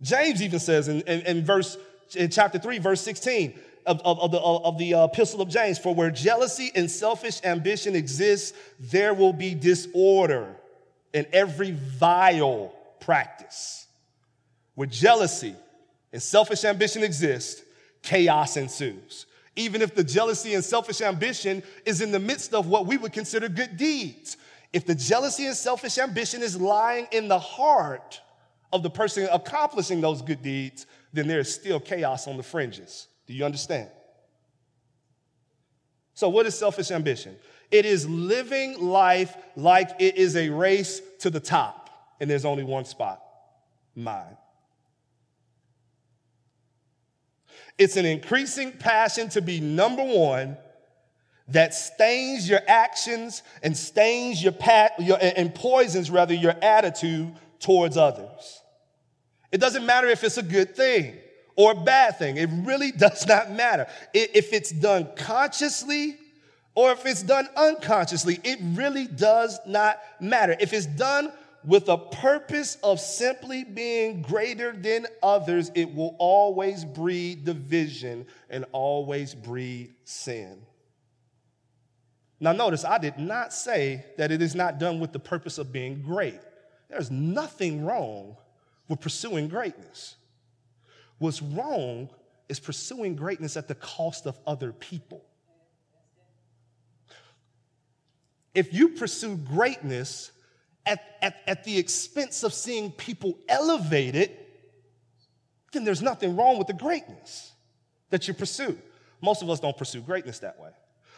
James 0.00 0.40
even 0.40 0.60
says 0.60 0.86
in, 0.86 1.00
in, 1.00 1.22
in 1.22 1.44
verse 1.44 1.76
in 2.14 2.30
chapter 2.30 2.60
3, 2.60 2.78
verse 2.78 3.00
16, 3.00 3.58
of, 3.86 4.00
of, 4.04 4.20
of 4.20 4.30
the, 4.30 4.38
of 4.38 4.78
the 4.78 4.94
uh, 4.94 5.04
epistle 5.04 5.40
of 5.40 5.48
James. 5.48 5.78
For 5.78 5.94
where 5.94 6.10
jealousy 6.10 6.70
and 6.74 6.90
selfish 6.90 7.40
ambition 7.44 7.94
exists, 7.94 8.56
there 8.78 9.14
will 9.14 9.32
be 9.32 9.54
disorder 9.54 10.54
in 11.12 11.26
every 11.32 11.70
vile 11.70 12.74
practice. 13.00 13.86
Where 14.74 14.86
jealousy 14.86 15.54
and 16.12 16.22
selfish 16.22 16.64
ambition 16.64 17.02
exist, 17.02 17.62
chaos 18.02 18.56
ensues. 18.56 19.26
Even 19.54 19.80
if 19.80 19.94
the 19.94 20.04
jealousy 20.04 20.54
and 20.54 20.64
selfish 20.64 21.00
ambition 21.00 21.62
is 21.86 22.02
in 22.02 22.12
the 22.12 22.20
midst 22.20 22.52
of 22.52 22.66
what 22.66 22.86
we 22.86 22.98
would 22.98 23.12
consider 23.12 23.48
good 23.48 23.76
deeds. 23.76 24.36
If 24.72 24.84
the 24.84 24.94
jealousy 24.94 25.46
and 25.46 25.56
selfish 25.56 25.96
ambition 25.96 26.42
is 26.42 26.60
lying 26.60 27.06
in 27.12 27.28
the 27.28 27.38
heart 27.38 28.20
of 28.72 28.82
the 28.82 28.90
person 28.90 29.28
accomplishing 29.32 30.02
those 30.02 30.20
good 30.20 30.42
deeds, 30.42 30.86
then 31.12 31.26
there 31.26 31.40
is 31.40 31.54
still 31.54 31.80
chaos 31.80 32.28
on 32.28 32.36
the 32.36 32.42
fringes. 32.42 33.08
Do 33.26 33.34
you 33.34 33.44
understand? 33.44 33.88
So, 36.14 36.28
what 36.28 36.46
is 36.46 36.56
selfish 36.56 36.90
ambition? 36.90 37.36
It 37.70 37.84
is 37.84 38.08
living 38.08 38.80
life 38.80 39.36
like 39.56 39.90
it 39.98 40.16
is 40.16 40.36
a 40.36 40.48
race 40.48 41.02
to 41.20 41.30
the 41.30 41.40
top, 41.40 41.90
and 42.20 42.30
there's 42.30 42.44
only 42.44 42.64
one 42.64 42.84
spot 42.84 43.22
mine. 43.94 44.36
It's 47.78 47.96
an 47.96 48.06
increasing 48.06 48.72
passion 48.72 49.28
to 49.30 49.42
be 49.42 49.60
number 49.60 50.02
one 50.02 50.56
that 51.48 51.74
stains 51.74 52.48
your 52.48 52.60
actions 52.66 53.42
and 53.62 53.76
stains 53.76 54.42
your, 54.42 54.52
pat, 54.52 54.92
your 54.98 55.18
and 55.20 55.54
poisons 55.54 56.10
rather 56.10 56.34
your 56.34 56.54
attitude 56.62 57.32
towards 57.60 57.96
others. 57.96 58.62
It 59.52 59.58
doesn't 59.58 59.86
matter 59.86 60.08
if 60.08 60.24
it's 60.24 60.38
a 60.38 60.42
good 60.42 60.74
thing 60.74 61.16
or 61.56 61.74
bad 61.74 62.18
thing. 62.18 62.36
It 62.36 62.50
really 62.52 62.92
does 62.96 63.26
not 63.26 63.50
matter. 63.50 63.86
If 64.14 64.52
it's 64.52 64.70
done 64.70 65.08
consciously 65.16 66.18
or 66.74 66.92
if 66.92 67.06
it's 67.06 67.22
done 67.22 67.48
unconsciously, 67.56 68.38
it 68.44 68.58
really 68.62 69.06
does 69.06 69.58
not 69.66 69.98
matter. 70.20 70.54
If 70.60 70.72
it's 70.72 70.86
done 70.86 71.32
with 71.64 71.88
a 71.88 71.98
purpose 71.98 72.76
of 72.82 73.00
simply 73.00 73.64
being 73.64 74.22
greater 74.22 74.72
than 74.72 75.06
others, 75.22 75.72
it 75.74 75.92
will 75.92 76.14
always 76.18 76.84
breed 76.84 77.44
division 77.44 78.26
and 78.48 78.64
always 78.72 79.34
breed 79.34 79.92
sin. 80.04 80.62
Now, 82.38 82.52
notice 82.52 82.84
I 82.84 82.98
did 82.98 83.18
not 83.18 83.52
say 83.52 84.04
that 84.18 84.30
it 84.30 84.42
is 84.42 84.54
not 84.54 84.78
done 84.78 85.00
with 85.00 85.12
the 85.12 85.18
purpose 85.18 85.58
of 85.58 85.72
being 85.72 86.02
great. 86.02 86.38
There's 86.88 87.10
nothing 87.10 87.84
wrong 87.84 88.36
with 88.88 89.00
pursuing 89.00 89.48
greatness. 89.48 90.16
What's 91.18 91.42
wrong 91.42 92.10
is 92.48 92.60
pursuing 92.60 93.16
greatness 93.16 93.56
at 93.56 93.68
the 93.68 93.74
cost 93.74 94.26
of 94.26 94.38
other 94.46 94.72
people. 94.72 95.24
If 98.54 98.72
you 98.72 98.90
pursue 98.90 99.36
greatness 99.36 100.30
at, 100.86 101.00
at, 101.20 101.36
at 101.46 101.64
the 101.64 101.78
expense 101.78 102.42
of 102.42 102.54
seeing 102.54 102.90
people 102.90 103.36
elevated, 103.48 104.30
then 105.72 105.84
there's 105.84 106.02
nothing 106.02 106.36
wrong 106.36 106.56
with 106.58 106.66
the 106.66 106.72
greatness 106.72 107.52
that 108.10 108.28
you 108.28 108.34
pursue. 108.34 108.78
Most 109.20 109.42
of 109.42 109.50
us 109.50 109.60
don't 109.60 109.76
pursue 109.76 110.00
greatness 110.00 110.38
that 110.38 110.58
way. 110.58 110.70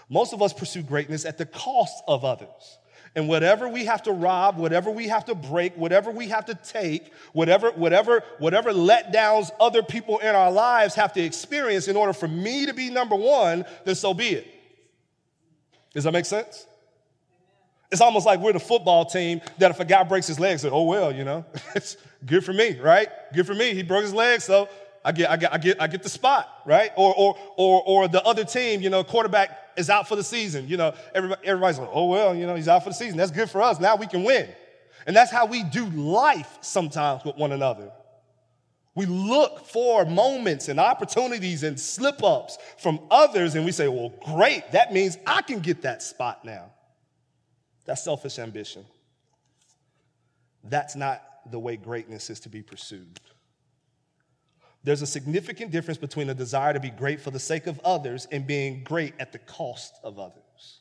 Most 0.09 0.33
of 0.33 0.43
us 0.43 0.53
pursue 0.53 0.83
greatness 0.83 1.25
at 1.25 1.39
the 1.39 1.47
cost 1.47 2.03
of 2.09 2.25
others. 2.25 2.79
And 3.15 3.29
whatever 3.29 3.69
we 3.69 3.85
have 3.87 4.03
to 4.05 4.13
rob, 4.13 4.59
whatever 4.59 4.91
we 4.91 5.09
have 5.09 5.25
to 5.27 5.35
break, 5.35 5.77
whatever 5.77 6.11
we 6.11 6.29
have 6.29 6.47
to 6.47 6.55
take, 6.55 7.13
whatever, 7.33 7.71
whatever, 7.73 8.23
whatever 8.39 8.73
letdowns 8.73 9.51
other 9.59 9.83
people 9.83 10.19
in 10.19 10.35
our 10.35 10.53
lives 10.53 10.95
have 10.95 11.13
to 11.15 11.21
experience 11.21 11.89
in 11.89 11.97
order 11.97 12.13
for 12.13 12.29
me 12.29 12.67
to 12.67 12.75
be 12.75 12.91
number 12.91 13.17
one, 13.17 13.65
then 13.85 13.95
so 13.95 14.15
be 14.15 14.29
it. 14.29 14.47
Does 15.95 16.05
that 16.05 16.13
make 16.13 16.27
sense? 16.27 16.67
It's 17.91 18.03
almost 18.03 18.27
like 18.27 18.41
we're 18.41 18.53
the 18.53 18.61
football 18.61 19.07
team 19.07 19.41
that 19.59 19.71
if 19.71 19.81
a 19.81 19.85
guy 19.85 20.03
breaks 20.03 20.27
his 20.27 20.39
leg, 20.39 20.59
say, 20.59 20.69
oh 20.69 20.85
well, 20.85 21.13
you 21.13 21.25
know, 21.25 21.45
it's 21.75 21.97
good 22.25 22.45
for 22.45 22.53
me, 22.53 22.79
right? 22.79 23.09
Good 23.33 23.47
for 23.47 23.55
me. 23.55 23.75
He 23.75 23.83
broke 23.83 24.03
his 24.03 24.13
leg, 24.13 24.43
so 24.43 24.69
I 25.05 25.13
get, 25.13 25.31
I 25.31 25.37
get, 25.37 25.55
I 25.55 25.59
get, 25.59 25.83
I 25.83 25.87
get 25.87 26.03
the 26.03 26.09
spot, 26.09 26.49
right? 26.67 26.93
Or, 26.97 27.15
or, 27.17 27.39
or, 27.57 27.83
or 27.87 28.09
the 28.09 28.23
other 28.25 28.45
team, 28.45 28.83
you 28.83 28.91
know, 28.91 29.03
quarterback 29.05 29.68
is 29.79 29.89
out 29.89 30.09
for 30.09 30.17
the 30.17 30.25
season. 30.25 30.69
You 30.69 30.77
know, 30.77 30.95
everybody, 31.15 31.47
everybody's 31.47 31.79
like, 31.79 31.91
oh, 31.93 32.07
well, 32.07 32.35
you 32.35 32.47
know, 32.47 32.55
he's 32.55 32.69
out 32.69 32.83
for 32.83 32.91
the 32.91 32.95
season. 32.95 33.17
That's 33.17 33.31
good 33.31 33.49
for 33.49 33.63
us. 33.63 33.81
Now 33.81 33.97
we 33.97 34.07
can 34.07 34.25
win. 34.25 34.49
And 35.07 35.17
that's 35.17 35.31
how 35.31 35.47
we 35.47 35.63
do 35.63 35.87
life 35.87 36.59
sometimes 36.61 37.25
with 37.25 37.37
one 37.37 37.53
another. 37.53 37.91
We 38.95 39.07
look 39.07 39.65
for 39.65 40.05
moments 40.05 40.69
and 40.69 40.81
opportunities 40.81 41.63
and 41.63 41.79
slip 41.79 42.25
ups 42.25 42.59
from 42.79 42.99
others, 43.11 43.55
and 43.55 43.65
we 43.65 43.71
say, 43.71 43.87
well, 43.87 44.13
great, 44.25 44.73
that 44.73 44.93
means 44.93 45.17
I 45.25 45.41
can 45.41 45.61
get 45.61 45.83
that 45.83 46.03
spot 46.03 46.45
now. 46.45 46.73
That's 47.87 48.03
selfish 48.03 48.41
ambition. 48.41 48.85
That's 50.65 50.97
not 50.97 51.23
the 51.51 51.61
way 51.61 51.77
greatness 51.77 52.29
is 52.29 52.41
to 52.41 52.49
be 52.49 52.61
pursued. 52.61 53.21
There's 54.89 55.03
a 55.03 55.07
significant 55.07 55.71
difference 55.71 55.99
between 55.99 56.31
a 56.31 56.35
desire 56.35 56.73
to 56.73 56.81
be 56.81 56.89
great 56.89 57.21
for 57.21 57.31
the 57.31 57.39
sake 57.39 57.67
of 57.67 57.79
others 57.81 58.27
and 58.33 58.47
being 58.47 58.85
great 58.85 59.13
at 59.21 59.33
the 59.33 59.39
cost 59.39 59.93
of 60.03 60.19
others. 60.19 60.81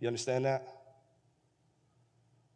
You 0.00 0.08
understand 0.08 0.46
that? 0.46 0.66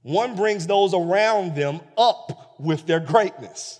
One 0.00 0.36
brings 0.36 0.66
those 0.66 0.94
around 0.94 1.54
them 1.54 1.82
up 1.98 2.54
with 2.58 2.86
their 2.86 2.98
greatness. 2.98 3.78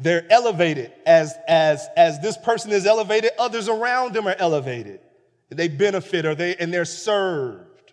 They're 0.00 0.26
elevated. 0.32 0.92
As, 1.06 1.32
as, 1.46 1.86
as 1.96 2.18
this 2.18 2.36
person 2.36 2.72
is 2.72 2.84
elevated, 2.84 3.30
others 3.38 3.68
around 3.68 4.14
them 4.14 4.26
are 4.26 4.34
elevated. 4.36 4.98
They 5.48 5.68
benefit 5.68 6.26
or 6.26 6.34
they, 6.34 6.56
and 6.56 6.74
they're 6.74 6.84
served. 6.84 7.92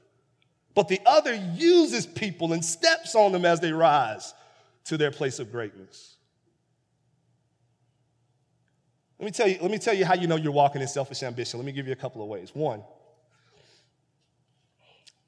But 0.74 0.88
the 0.88 1.00
other 1.06 1.36
uses 1.36 2.08
people 2.08 2.54
and 2.54 2.66
steps 2.66 3.14
on 3.14 3.32
them 3.32 3.46
as 3.46 3.60
they 3.60 3.74
rise 3.74 4.34
to 4.86 4.98
their 4.98 5.12
place 5.12 5.38
of 5.38 5.52
greatness. 5.52 6.18
Let 9.22 9.26
me 9.26 9.32
tell 9.32 9.48
you, 9.48 9.58
let 9.62 9.70
me 9.70 9.78
tell 9.78 9.94
you 9.94 10.04
how 10.04 10.16
you 10.16 10.26
know 10.26 10.36
you're 10.36 10.52
walking 10.52 10.82
in 10.82 10.88
selfish 10.88 11.22
ambition. 11.22 11.60
Let 11.60 11.66
me 11.68 11.72
give 11.72 11.86
you 11.86 11.94
a 11.94 11.96
couple 11.96 12.24
of 12.24 12.28
ways. 12.28 12.56
One, 12.56 12.82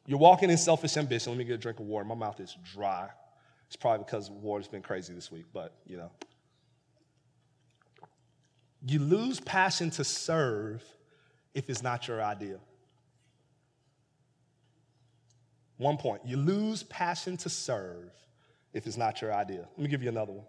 you're 0.07 0.17
walking 0.17 0.49
in 0.49 0.57
selfish 0.57 0.97
ambition. 0.97 1.31
Let 1.31 1.37
me 1.37 1.43
get 1.43 1.53
a 1.53 1.57
drink 1.59 1.79
of 1.79 1.85
water. 1.85 2.03
My 2.03 2.15
mouth 2.15 2.39
is 2.39 2.57
dry. 2.73 3.09
It's 3.67 3.75
probably 3.75 4.03
because 4.03 4.31
water's 4.31 4.67
been 4.67 4.81
crazy 4.81 5.13
this 5.13 5.31
week, 5.31 5.45
but 5.53 5.75
you 5.85 5.97
know. 5.97 6.09
You 8.83 8.97
lose 8.97 9.39
passion 9.39 9.91
to 9.91 10.03
serve 10.03 10.83
if 11.53 11.69
it's 11.69 11.83
not 11.83 12.07
your 12.07 12.19
idea. 12.23 12.57
One 15.77 15.97
point. 15.97 16.23
You 16.25 16.37
lose 16.37 16.81
passion 16.81 17.37
to 17.37 17.49
serve 17.49 18.11
if 18.73 18.87
it's 18.87 18.97
not 18.97 19.21
your 19.21 19.31
idea. 19.31 19.67
Let 19.77 19.83
me 19.83 19.87
give 19.87 20.01
you 20.01 20.09
another 20.09 20.33
one. 20.33 20.45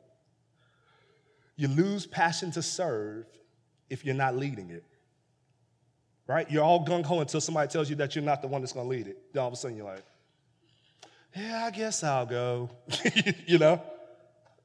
You 1.56 1.68
lose 1.68 2.06
passion 2.06 2.50
to 2.52 2.62
serve 2.62 3.26
if 3.88 4.04
you're 4.04 4.14
not 4.14 4.36
leading 4.36 4.70
it. 4.70 4.84
Right? 6.26 6.50
You're 6.50 6.64
all 6.64 6.84
gung 6.84 7.04
ho 7.04 7.20
until 7.20 7.40
somebody 7.40 7.70
tells 7.70 7.90
you 7.90 7.96
that 7.96 8.14
you're 8.14 8.24
not 8.24 8.40
the 8.40 8.48
one 8.48 8.62
that's 8.62 8.72
going 8.72 8.86
to 8.86 8.90
lead 8.90 9.06
it. 9.06 9.18
Then 9.32 9.42
all 9.42 9.48
of 9.48 9.54
a 9.54 9.56
sudden 9.56 9.76
you're 9.76 9.86
like, 9.86 10.04
yeah, 11.36 11.66
I 11.66 11.70
guess 11.70 12.02
I'll 12.02 12.26
go. 12.26 12.70
you 13.46 13.58
know? 13.58 13.82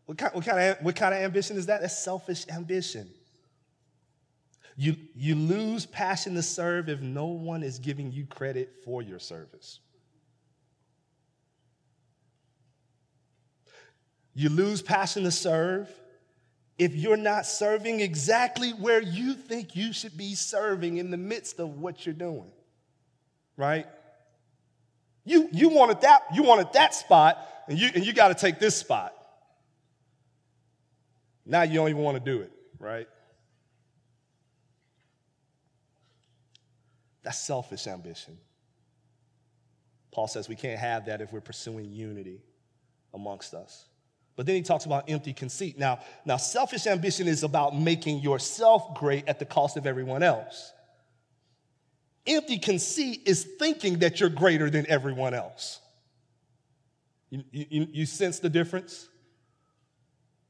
What 0.05 0.17
kind, 0.17 0.33
what, 0.33 0.45
kind 0.45 0.59
of, 0.59 0.77
what 0.83 0.95
kind 0.95 1.13
of 1.13 1.21
ambition 1.21 1.57
is 1.57 1.65
that? 1.65 1.81
That's 1.81 1.97
selfish 1.97 2.45
ambition. 2.49 3.09
You, 4.75 4.95
you 5.13 5.35
lose 5.35 5.85
passion 5.85 6.35
to 6.35 6.41
serve 6.41 6.87
if 6.87 7.01
no 7.01 7.25
one 7.25 7.63
is 7.63 7.79
giving 7.79 8.11
you 8.11 8.25
credit 8.25 8.77
for 8.85 9.01
your 9.01 9.19
service. 9.19 9.79
You 14.33 14.47
lose 14.47 14.81
passion 14.81 15.23
to 15.23 15.31
serve 15.31 15.89
if 16.79 16.95
you're 16.95 17.17
not 17.17 17.45
serving 17.45 17.99
exactly 17.99 18.71
where 18.71 19.01
you 19.01 19.33
think 19.33 19.75
you 19.75 19.91
should 19.91 20.17
be 20.17 20.33
serving 20.33 20.97
in 20.97 21.11
the 21.11 21.17
midst 21.17 21.59
of 21.59 21.77
what 21.79 22.05
you're 22.05 22.15
doing. 22.15 22.49
Right? 23.57 23.85
You, 25.25 25.49
you 25.51 25.69
wanted 25.69 26.01
that, 26.01 26.21
you 26.33 26.41
wanted 26.41 26.71
that 26.73 26.95
spot, 26.95 27.37
and 27.67 27.77
you, 27.77 27.89
and 27.93 28.05
you 28.05 28.13
got 28.13 28.29
to 28.29 28.33
take 28.33 28.59
this 28.59 28.77
spot. 28.77 29.13
Now 31.45 31.63
you 31.63 31.75
don't 31.75 31.89
even 31.89 32.01
want 32.01 32.23
to 32.23 32.23
do 32.23 32.41
it, 32.41 32.51
right? 32.79 33.07
That's 37.23 37.37
selfish 37.37 37.87
ambition. 37.87 38.37
Paul 40.11 40.27
says 40.27 40.47
we 40.47 40.55
can't 40.55 40.79
have 40.79 41.07
that 41.07 41.19
if 41.19 41.33
we're 41.33 41.41
pursuing 41.41 41.91
unity 41.91 42.41
amongst 43.13 43.53
us. 43.53 43.88
But 44.39 44.45
then 44.45 44.55
he 44.55 44.61
talks 44.61 44.85
about 44.85 45.09
empty 45.09 45.33
conceit. 45.33 45.77
Now, 45.77 45.99
now 46.23 46.37
selfish 46.37 46.87
ambition 46.87 47.27
is 47.27 47.43
about 47.43 47.77
making 47.77 48.19
yourself 48.19 48.95
great 48.95 49.27
at 49.27 49.37
the 49.37 49.43
cost 49.43 49.75
of 49.75 49.85
everyone 49.85 50.23
else. 50.23 50.71
Empty 52.25 52.57
conceit 52.59 53.23
is 53.25 53.45
thinking 53.59 53.99
that 53.99 54.21
you're 54.21 54.29
greater 54.29 54.69
than 54.69 54.85
everyone 54.87 55.33
else. 55.33 55.81
You, 57.29 57.43
you, 57.51 57.87
you 57.91 58.05
sense 58.05 58.39
the 58.39 58.49
difference? 58.49 59.09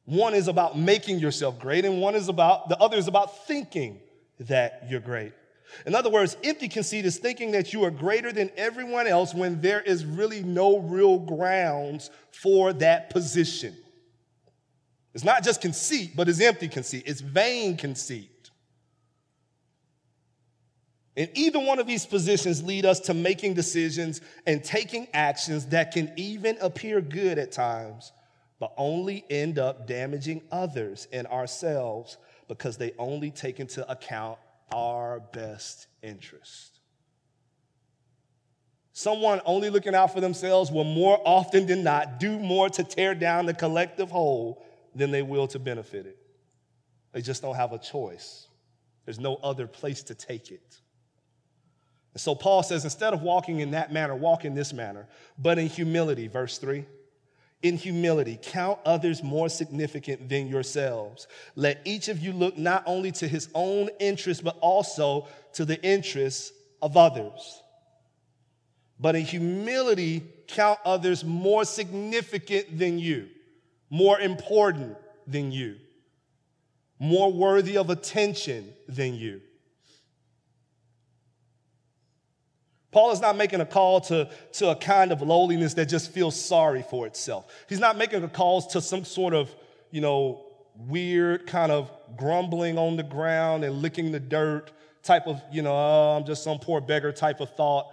One 0.06 0.36
is 0.36 0.48
about 0.48 0.78
making 0.78 1.18
yourself 1.18 1.58
great, 1.58 1.84
and 1.84 2.00
one 2.00 2.14
is 2.14 2.30
about, 2.30 2.70
the 2.70 2.78
other 2.78 2.98
is 2.98 3.08
about 3.08 3.48
thinking 3.48 4.02
that 4.42 4.84
you're 4.88 5.00
great. 5.00 5.34
In 5.86 5.96
other 5.96 6.10
words, 6.10 6.38
empty 6.44 6.68
conceit 6.68 7.06
is 7.06 7.18
thinking 7.18 7.52
that 7.52 7.74
you 7.74 7.84
are 7.84 7.92
greater 7.92 8.32
than 8.32 8.52
everyone 8.58 9.08
else 9.08 9.34
when 9.34 9.62
there 9.62 9.82
is 9.82 10.06
really 10.06 10.44
no 10.44 10.80
real 10.80 11.20
grounds 11.20 12.10
for 12.32 12.74
that 12.74 13.10
position. 13.10 13.76
It's 15.14 15.24
not 15.24 15.44
just 15.44 15.62
conceit, 15.62 16.12
but 16.16 16.30
it's 16.30 16.42
empty 16.42 16.68
conceit, 16.68 17.04
it's 17.06 17.22
vain 17.22 17.78
conceit. 17.78 18.52
And 21.18 21.30
either 21.34 21.60
one 21.60 21.80
of 21.80 21.88
these 21.88 22.06
positions 22.06 22.64
lead 22.64 22.86
us 22.86 23.02
to 23.02 23.14
making 23.14 23.54
decisions 23.54 24.22
and 24.46 24.64
taking 24.64 25.08
actions 25.14 25.66
that 25.68 25.92
can 25.92 26.14
even 26.16 26.58
appear 26.62 27.02
good 27.02 27.38
at 27.38 27.52
times, 27.52 28.14
but 28.60 28.72
only 28.78 29.26
end 29.30 29.60
up 29.60 29.86
damaging 29.86 30.42
others 30.52 31.10
and 31.12 31.28
ourselves 31.28 32.18
because 32.48 32.78
they 32.78 32.94
only 32.98 33.32
take 33.32 33.60
into 33.60 33.90
account 33.92 34.40
our 34.72 35.20
best 35.20 35.88
interest. 36.02 36.80
Someone 38.94 39.40
only 39.46 39.70
looking 39.70 39.96
out 39.96 40.14
for 40.14 40.20
themselves 40.20 40.72
will 40.72 40.84
more 40.84 41.22
often 41.24 41.68
than 41.68 41.84
not 41.84 42.20
do 42.20 42.38
more 42.38 42.70
to 42.70 42.84
tear 42.84 43.16
down 43.16 43.46
the 43.46 43.54
collective 43.54 44.12
whole 44.12 44.66
than 44.94 45.12
they 45.12 45.22
will 45.22 45.48
to 45.48 45.60
benefit 45.60 46.06
it. 46.06 46.18
They 47.14 47.22
just 47.22 47.42
don't 47.42 47.56
have 47.56 47.72
a 47.72 47.78
choice. 47.78 48.48
There's 49.06 49.20
no 49.20 49.36
other 49.36 49.68
place 49.68 50.04
to 50.04 50.16
take 50.16 50.52
it. 50.52 50.80
And 52.14 52.22
so 52.22 52.36
Paul 52.36 52.64
says, 52.64 52.84
instead 52.84 53.14
of 53.14 53.22
walking 53.22 53.60
in 53.60 53.72
that 53.72 53.94
manner, 53.94 54.16
walk 54.16 54.46
in 54.46 54.54
this 54.54 54.74
manner, 54.74 55.08
but 55.38 55.58
in 55.58 55.68
humility, 55.68 56.28
verse 56.28 56.58
3. 56.58 56.86
In 57.62 57.76
humility, 57.76 58.40
count 58.42 58.80
others 58.86 59.22
more 59.22 59.50
significant 59.50 60.30
than 60.30 60.48
yourselves. 60.48 61.28
Let 61.56 61.82
each 61.84 62.08
of 62.08 62.20
you 62.20 62.32
look 62.32 62.58
not 62.58 62.84
only 62.86 63.12
to 63.14 63.28
his 63.28 63.50
own 63.54 63.90
interests, 64.00 64.42
but 64.42 64.58
also 64.62 65.28
to 65.54 65.66
the 65.66 65.82
interests 65.84 66.54
of 66.82 66.96
others. 66.96 67.62
But 68.98 69.16
in 69.16 69.26
humility, 69.26 70.24
count 70.48 70.80
others 70.86 71.24
more 71.24 71.66
significant 71.66 72.78
than 72.78 72.98
you, 72.98 73.28
more 73.90 74.20
important 74.20 74.98
than 75.28 75.52
you, 75.52 75.78
more 76.98 77.32
worthy 77.32 77.78
of 77.78 77.90
attention 77.90 78.74
than 78.88 79.16
you. 79.16 79.42
Paul 82.92 83.12
is 83.12 83.22
not 83.22 83.38
making 83.38 83.62
a 83.62 83.66
call 83.66 84.02
to, 84.02 84.30
to 84.54 84.70
a 84.70 84.76
kind 84.76 85.12
of 85.12 85.22
lowliness 85.22 85.76
that 85.76 85.88
just 85.88 86.12
feels 86.12 86.40
sorry 86.40 86.82
for 86.82 87.06
itself. 87.06 87.46
He's 87.70 87.80
not 87.80 87.98
making 87.98 88.24
a 88.24 88.28
call 88.28 88.62
to 88.64 88.82
some 88.82 89.06
sort 89.06 89.34
of, 89.34 89.54
you 89.92 90.02
know, 90.02 90.46
weird 90.88 91.46
kind 91.46 91.72
of 91.72 91.92
grumbling 92.18 92.78
on 92.78 92.96
the 92.96 93.04
ground 93.04 93.64
and 93.64 93.82
licking 93.82 94.12
the 94.12 94.20
dirt 94.20 94.72
type 95.04 95.28
of, 95.28 95.42
you 95.52 95.62
know, 95.62 95.74
oh, 95.74 96.18
I'm 96.18 96.26
just 96.26 96.44
some 96.44 96.58
poor 96.58 96.82
beggar 96.82 97.12
type 97.12 97.42
of 97.42 97.56
thought. 97.56 97.88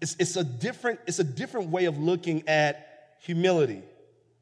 It's, 0.00 0.16
it's, 0.18 0.36
a 0.36 0.42
different, 0.42 0.98
it's 1.06 1.20
a 1.20 1.24
different 1.24 1.68
way 1.68 1.84
of 1.84 1.98
looking 1.98 2.48
at 2.48 3.14
humility. 3.20 3.82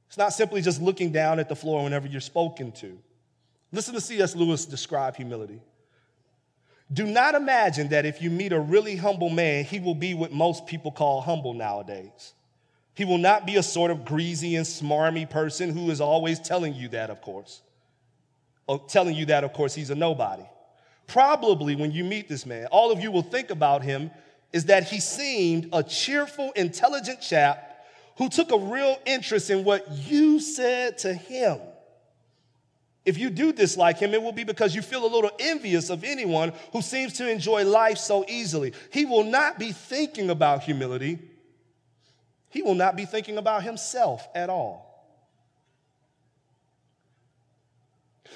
It's 0.08 0.16
not 0.16 0.32
simply 0.32 0.62
just 0.62 0.80
looking 0.80 1.12
down 1.12 1.38
at 1.38 1.48
the 1.48 1.56
floor 1.56 1.84
whenever 1.84 2.06
you're 2.06 2.20
spoken 2.20 2.72
to. 2.72 2.98
Listen 3.70 3.94
to 3.94 4.00
C.S. 4.00 4.34
Lewis 4.34 4.64
describe 4.64 5.16
humility. 5.16 5.60
Do 6.92 7.06
not 7.06 7.34
imagine 7.34 7.88
that 7.88 8.04
if 8.04 8.20
you 8.20 8.30
meet 8.30 8.52
a 8.52 8.58
really 8.58 8.96
humble 8.96 9.30
man, 9.30 9.64
he 9.64 9.78
will 9.78 9.94
be 9.94 10.14
what 10.14 10.32
most 10.32 10.66
people 10.66 10.90
call 10.90 11.20
humble 11.20 11.54
nowadays. 11.54 12.34
He 12.94 13.04
will 13.04 13.18
not 13.18 13.46
be 13.46 13.56
a 13.56 13.62
sort 13.62 13.90
of 13.90 14.04
greasy 14.04 14.56
and 14.56 14.66
smarmy 14.66 15.28
person 15.28 15.70
who 15.70 15.90
is 15.90 16.00
always 16.00 16.40
telling 16.40 16.74
you 16.74 16.88
that, 16.88 17.10
of 17.10 17.22
course. 17.22 17.62
Or 18.66 18.76
oh, 18.76 18.86
telling 18.88 19.14
you 19.14 19.26
that, 19.26 19.44
of 19.44 19.52
course, 19.52 19.74
he's 19.74 19.90
a 19.90 19.94
nobody. 19.94 20.42
Probably 21.06 21.76
when 21.76 21.92
you 21.92 22.04
meet 22.04 22.28
this 22.28 22.44
man, 22.44 22.66
all 22.66 22.90
of 22.90 23.00
you 23.00 23.10
will 23.10 23.22
think 23.22 23.50
about 23.50 23.82
him 23.82 24.10
is 24.52 24.66
that 24.66 24.84
he 24.84 25.00
seemed 25.00 25.68
a 25.72 25.82
cheerful, 25.82 26.50
intelligent 26.52 27.20
chap 27.20 27.86
who 28.16 28.28
took 28.28 28.50
a 28.50 28.58
real 28.58 28.98
interest 29.06 29.48
in 29.50 29.64
what 29.64 29.90
you 29.90 30.40
said 30.40 30.98
to 30.98 31.14
him. 31.14 31.58
If 33.04 33.16
you 33.16 33.30
do 33.30 33.52
dislike 33.52 33.98
him, 33.98 34.12
it 34.12 34.22
will 34.22 34.32
be 34.32 34.44
because 34.44 34.74
you 34.74 34.82
feel 34.82 35.04
a 35.04 35.08
little 35.12 35.30
envious 35.38 35.88
of 35.88 36.04
anyone 36.04 36.52
who 36.72 36.82
seems 36.82 37.14
to 37.14 37.28
enjoy 37.28 37.64
life 37.64 37.98
so 37.98 38.24
easily. 38.28 38.74
He 38.92 39.06
will 39.06 39.24
not 39.24 39.58
be 39.58 39.72
thinking 39.72 40.30
about 40.30 40.62
humility, 40.62 41.18
he 42.48 42.62
will 42.62 42.74
not 42.74 42.96
be 42.96 43.06
thinking 43.06 43.38
about 43.38 43.62
himself 43.62 44.28
at 44.34 44.50
all. 44.50 44.88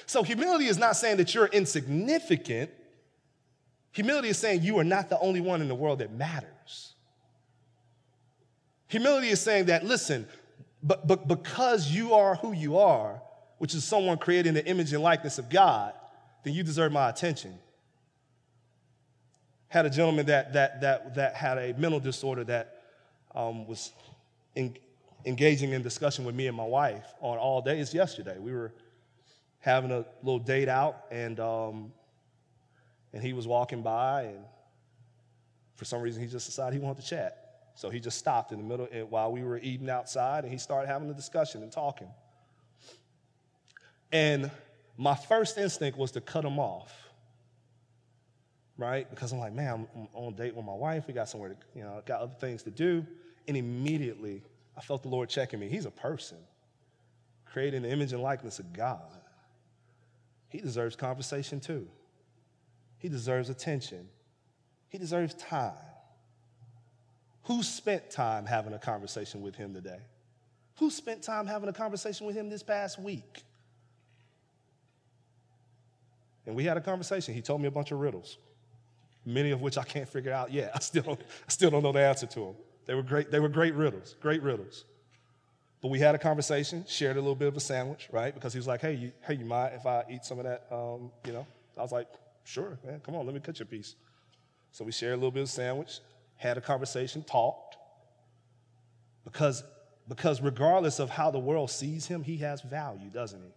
So, 0.06 0.22
humility 0.22 0.66
is 0.66 0.78
not 0.78 0.96
saying 0.96 1.16
that 1.18 1.34
you're 1.34 1.46
insignificant. 1.46 2.70
Humility 3.92 4.28
is 4.28 4.38
saying 4.38 4.62
you 4.62 4.78
are 4.78 4.84
not 4.84 5.08
the 5.08 5.18
only 5.20 5.40
one 5.40 5.62
in 5.62 5.68
the 5.68 5.74
world 5.74 6.00
that 6.00 6.12
matters. 6.12 6.94
Humility 8.88 9.28
is 9.28 9.40
saying 9.40 9.66
that, 9.66 9.84
listen, 9.84 10.26
but, 10.82 11.06
but 11.06 11.26
because 11.26 11.90
you 11.90 12.14
are 12.14 12.34
who 12.34 12.52
you 12.52 12.78
are, 12.78 13.22
which 13.64 13.74
is 13.74 13.82
someone 13.82 14.18
created 14.18 14.48
in 14.48 14.52
the 14.52 14.66
image 14.66 14.92
and 14.92 15.02
likeness 15.02 15.38
of 15.38 15.48
God, 15.48 15.94
then 16.42 16.52
you 16.52 16.62
deserve 16.62 16.92
my 16.92 17.08
attention. 17.08 17.58
Had 19.68 19.86
a 19.86 19.88
gentleman 19.88 20.26
that, 20.26 20.52
that, 20.52 20.82
that, 20.82 21.14
that 21.14 21.34
had 21.34 21.56
a 21.56 21.72
mental 21.72 21.98
disorder 21.98 22.44
that 22.44 22.82
um, 23.34 23.66
was 23.66 23.92
in, 24.54 24.76
engaging 25.24 25.70
in 25.70 25.80
discussion 25.80 26.26
with 26.26 26.34
me 26.34 26.46
and 26.46 26.54
my 26.54 26.66
wife 26.66 27.06
on 27.22 27.38
all 27.38 27.62
days 27.62 27.94
yesterday. 27.94 28.36
We 28.38 28.52
were 28.52 28.70
having 29.60 29.92
a 29.92 30.04
little 30.22 30.40
date 30.40 30.68
out, 30.68 31.06
and, 31.10 31.40
um, 31.40 31.90
and 33.14 33.22
he 33.22 33.32
was 33.32 33.46
walking 33.46 33.80
by, 33.80 34.24
and 34.24 34.44
for 35.76 35.86
some 35.86 36.02
reason, 36.02 36.22
he 36.22 36.28
just 36.28 36.44
decided 36.44 36.78
he 36.78 36.84
wanted 36.84 37.00
to 37.00 37.08
chat. 37.08 37.70
So 37.76 37.88
he 37.88 37.98
just 37.98 38.18
stopped 38.18 38.52
in 38.52 38.58
the 38.58 38.64
middle 38.64 38.84
while 39.08 39.32
we 39.32 39.42
were 39.42 39.56
eating 39.56 39.88
outside, 39.88 40.44
and 40.44 40.52
he 40.52 40.58
started 40.58 40.88
having 40.88 41.08
a 41.08 41.14
discussion 41.14 41.62
and 41.62 41.72
talking. 41.72 42.10
And 44.12 44.50
my 44.96 45.14
first 45.14 45.58
instinct 45.58 45.98
was 45.98 46.12
to 46.12 46.20
cut 46.20 46.44
him 46.44 46.58
off, 46.58 46.92
right? 48.76 49.08
Because 49.10 49.32
I'm 49.32 49.38
like, 49.38 49.52
man, 49.52 49.86
I'm 49.94 50.08
on 50.12 50.32
a 50.32 50.36
date 50.36 50.54
with 50.54 50.64
my 50.64 50.74
wife. 50.74 51.04
We 51.06 51.14
got 51.14 51.28
somewhere 51.28 51.50
to, 51.50 51.56
you 51.74 51.82
know, 51.82 52.00
got 52.06 52.20
other 52.20 52.34
things 52.38 52.62
to 52.64 52.70
do. 52.70 53.04
And 53.48 53.56
immediately, 53.56 54.42
I 54.76 54.80
felt 54.80 55.02
the 55.02 55.08
Lord 55.08 55.28
checking 55.28 55.60
me. 55.60 55.68
He's 55.68 55.86
a 55.86 55.90
person, 55.90 56.38
created 57.44 57.78
in 57.78 57.82
the 57.82 57.90
image 57.90 58.12
and 58.12 58.22
likeness 58.22 58.58
of 58.58 58.72
God. 58.72 59.00
He 60.48 60.60
deserves 60.60 60.94
conversation 60.94 61.60
too. 61.60 61.88
He 62.98 63.08
deserves 63.08 63.50
attention. 63.50 64.08
He 64.88 64.98
deserves 64.98 65.34
time. 65.34 65.72
Who 67.44 67.62
spent 67.62 68.10
time 68.10 68.46
having 68.46 68.72
a 68.72 68.78
conversation 68.78 69.42
with 69.42 69.56
him 69.56 69.74
today? 69.74 70.00
Who 70.78 70.90
spent 70.90 71.22
time 71.22 71.46
having 71.46 71.68
a 71.68 71.72
conversation 71.72 72.26
with 72.26 72.34
him 72.36 72.48
this 72.48 72.62
past 72.62 72.98
week? 72.98 73.42
And 76.46 76.54
we 76.54 76.64
had 76.64 76.76
a 76.76 76.80
conversation. 76.80 77.34
He 77.34 77.42
told 77.42 77.60
me 77.60 77.68
a 77.68 77.70
bunch 77.70 77.90
of 77.90 78.00
riddles, 78.00 78.38
many 79.24 79.50
of 79.50 79.60
which 79.60 79.78
I 79.78 79.84
can't 79.84 80.08
figure 80.08 80.32
out 80.32 80.52
yet. 80.52 80.72
I 80.74 80.78
still 80.80 81.02
don't, 81.02 81.20
I 81.20 81.50
still 81.50 81.70
don't 81.70 81.82
know 81.82 81.92
the 81.92 82.00
answer 82.00 82.26
to 82.26 82.40
them. 82.40 82.54
They 82.86 82.94
were 82.94 83.02
great, 83.02 83.30
they 83.30 83.40
were 83.40 83.48
great 83.48 83.74
riddles, 83.74 84.16
great 84.20 84.42
riddles. 84.42 84.84
But 85.80 85.90
we 85.90 85.98
had 85.98 86.14
a 86.14 86.18
conversation, 86.18 86.84
shared 86.88 87.16
a 87.16 87.20
little 87.20 87.34
bit 87.34 87.48
of 87.48 87.56
a 87.56 87.60
sandwich, 87.60 88.08
right? 88.10 88.34
Because 88.34 88.52
he 88.54 88.58
was 88.58 88.66
like, 88.66 88.80
hey, 88.80 88.94
you, 88.94 89.12
hey, 89.26 89.34
you 89.34 89.44
mind 89.44 89.74
if 89.74 89.84
I 89.84 90.02
eat 90.10 90.24
some 90.24 90.38
of 90.38 90.44
that? 90.44 90.66
Um, 90.70 91.10
you 91.26 91.32
know, 91.32 91.46
I 91.76 91.82
was 91.82 91.92
like, 91.92 92.08
sure, 92.44 92.78
man, 92.84 93.00
come 93.00 93.14
on, 93.14 93.26
let 93.26 93.34
me 93.34 93.40
cut 93.40 93.58
your 93.58 93.66
piece. 93.66 93.94
So 94.72 94.84
we 94.84 94.92
shared 94.92 95.12
a 95.12 95.16
little 95.16 95.30
bit 95.30 95.42
of 95.42 95.50
sandwich, 95.50 96.00
had 96.36 96.56
a 96.56 96.60
conversation, 96.60 97.22
talked. 97.22 97.76
Because, 99.24 99.62
because 100.08 100.40
regardless 100.40 101.00
of 101.00 101.10
how 101.10 101.30
the 101.30 101.38
world 101.38 101.70
sees 101.70 102.06
him, 102.06 102.22
he 102.22 102.38
has 102.38 102.62
value, 102.62 103.10
doesn't 103.10 103.42
he? 103.42 103.52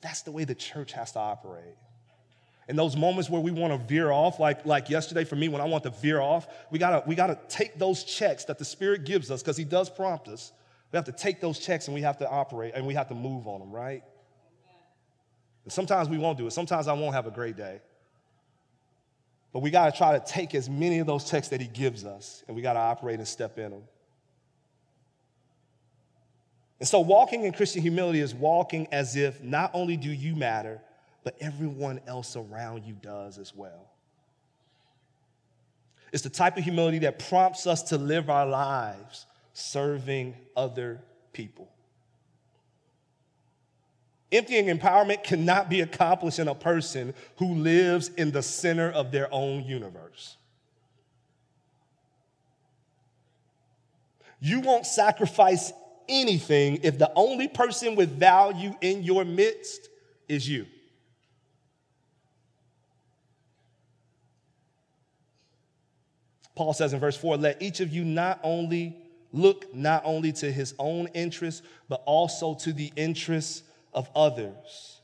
That's 0.00 0.22
the 0.22 0.32
way 0.32 0.44
the 0.44 0.54
church 0.54 0.92
has 0.92 1.12
to 1.12 1.18
operate. 1.18 1.76
In 2.68 2.76
those 2.76 2.96
moments 2.96 3.28
where 3.28 3.40
we 3.40 3.50
want 3.50 3.72
to 3.72 3.86
veer 3.88 4.10
off, 4.10 4.38
like, 4.38 4.64
like 4.64 4.88
yesterday 4.88 5.24
for 5.24 5.36
me, 5.36 5.48
when 5.48 5.60
I 5.60 5.64
want 5.64 5.82
to 5.84 5.90
veer 5.90 6.20
off, 6.20 6.46
we 6.70 6.78
gotta, 6.78 7.02
we 7.06 7.14
gotta 7.14 7.38
take 7.48 7.78
those 7.78 8.04
checks 8.04 8.44
that 8.44 8.58
the 8.58 8.64
Spirit 8.64 9.04
gives 9.04 9.30
us, 9.30 9.42
because 9.42 9.56
He 9.56 9.64
does 9.64 9.90
prompt 9.90 10.28
us. 10.28 10.52
We 10.92 10.96
have 10.96 11.06
to 11.06 11.12
take 11.12 11.40
those 11.40 11.58
checks 11.58 11.86
and 11.86 11.94
we 11.94 12.02
have 12.02 12.18
to 12.18 12.28
operate 12.28 12.72
and 12.74 12.86
we 12.86 12.94
have 12.94 13.08
to 13.08 13.14
move 13.14 13.46
on 13.46 13.60
them, 13.60 13.70
right? 13.72 14.02
And 15.64 15.72
sometimes 15.72 16.08
we 16.08 16.18
won't 16.18 16.38
do 16.38 16.46
it. 16.46 16.52
Sometimes 16.52 16.88
I 16.88 16.94
won't 16.94 17.14
have 17.14 17.26
a 17.26 17.30
great 17.30 17.56
day. 17.56 17.80
But 19.52 19.60
we 19.60 19.70
got 19.70 19.92
to 19.92 19.96
try 19.96 20.18
to 20.18 20.24
take 20.24 20.54
as 20.54 20.68
many 20.68 20.98
of 21.00 21.06
those 21.06 21.28
checks 21.28 21.48
that 21.48 21.60
He 21.60 21.66
gives 21.66 22.04
us 22.04 22.44
and 22.46 22.56
we 22.56 22.62
got 22.62 22.74
to 22.74 22.80
operate 22.80 23.18
and 23.18 23.28
step 23.28 23.58
in 23.58 23.70
them. 23.70 23.82
And 26.80 26.88
so, 26.88 27.00
walking 27.00 27.44
in 27.44 27.52
Christian 27.52 27.82
humility 27.82 28.20
is 28.20 28.34
walking 28.34 28.88
as 28.90 29.14
if 29.14 29.42
not 29.42 29.70
only 29.74 29.98
do 29.98 30.10
you 30.10 30.34
matter, 30.34 30.80
but 31.22 31.36
everyone 31.38 32.00
else 32.06 32.36
around 32.36 32.84
you 32.84 32.94
does 32.94 33.38
as 33.38 33.54
well. 33.54 33.90
It's 36.12 36.22
the 36.22 36.30
type 36.30 36.56
of 36.56 36.64
humility 36.64 37.00
that 37.00 37.18
prompts 37.28 37.66
us 37.66 37.82
to 37.84 37.98
live 37.98 38.30
our 38.30 38.46
lives 38.46 39.26
serving 39.52 40.34
other 40.56 41.02
people. 41.32 41.70
Emptying 44.32 44.66
empowerment 44.66 45.22
cannot 45.22 45.68
be 45.68 45.80
accomplished 45.80 46.38
in 46.38 46.48
a 46.48 46.54
person 46.54 47.14
who 47.36 47.54
lives 47.56 48.08
in 48.16 48.30
the 48.30 48.42
center 48.42 48.88
of 48.90 49.10
their 49.10 49.32
own 49.32 49.64
universe. 49.64 50.36
You 54.40 54.60
won't 54.60 54.86
sacrifice 54.86 55.72
anything 56.10 56.80
if 56.82 56.98
the 56.98 57.10
only 57.16 57.48
person 57.48 57.94
with 57.94 58.18
value 58.18 58.74
in 58.80 59.02
your 59.02 59.24
midst 59.24 59.88
is 60.28 60.48
you. 60.48 60.66
Paul 66.54 66.74
says 66.74 66.92
in 66.92 67.00
verse 67.00 67.16
4 67.16 67.38
let 67.38 67.62
each 67.62 67.80
of 67.80 67.90
you 67.90 68.04
not 68.04 68.40
only 68.42 68.98
look 69.32 69.74
not 69.74 70.02
only 70.04 70.32
to 70.32 70.50
his 70.50 70.74
own 70.78 71.06
interests, 71.14 71.62
but 71.88 72.02
also 72.04 72.54
to 72.54 72.72
the 72.72 72.92
interests 72.96 73.62
of 73.94 74.10
others. 74.14 75.00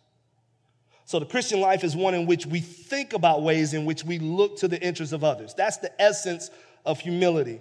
So 1.05 1.21
the 1.21 1.27
Christian 1.27 1.61
life 1.61 1.85
is 1.85 1.95
one 1.95 2.14
in 2.14 2.27
which 2.27 2.47
we 2.47 2.61
think 2.61 3.12
about 3.12 3.42
ways 3.42 3.75
in 3.75 3.85
which 3.85 4.05
we 4.05 4.19
look 4.19 4.59
to 4.59 4.69
the 4.69 4.81
interests 4.83 5.12
of 5.12 5.23
others. 5.23 5.55
That's 5.55 5.77
the 5.77 6.03
essence 6.03 6.51
of 6.85 6.99
humility. 7.01 7.61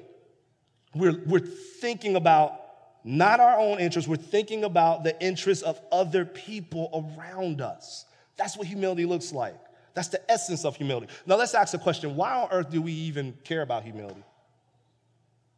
We're, 0.95 1.21
we're 1.25 1.39
thinking 1.39 2.15
about 2.15 2.64
not 3.07 3.39
our 3.39 3.59
own 3.59 3.79
interests, 3.79 4.09
we're 4.09 4.15
thinking 4.15 4.63
about 4.63 5.03
the 5.03 5.17
interests 5.23 5.63
of 5.63 5.79
other 5.91 6.25
people 6.25 7.15
around 7.19 7.61
us. 7.61 8.05
That's 8.35 8.57
what 8.57 8.65
humility 8.65 9.05
looks 9.05 9.31
like. 9.31 9.55
That's 9.93 10.07
the 10.07 10.19
essence 10.29 10.65
of 10.65 10.75
humility. 10.75 11.07
Now 11.27 11.35
let's 11.35 11.53
ask 11.53 11.75
a 11.75 11.77
question 11.77 12.15
why 12.15 12.33
on 12.33 12.49
earth 12.51 12.71
do 12.71 12.81
we 12.81 12.91
even 12.91 13.37
care 13.43 13.61
about 13.61 13.83
humility? 13.83 14.23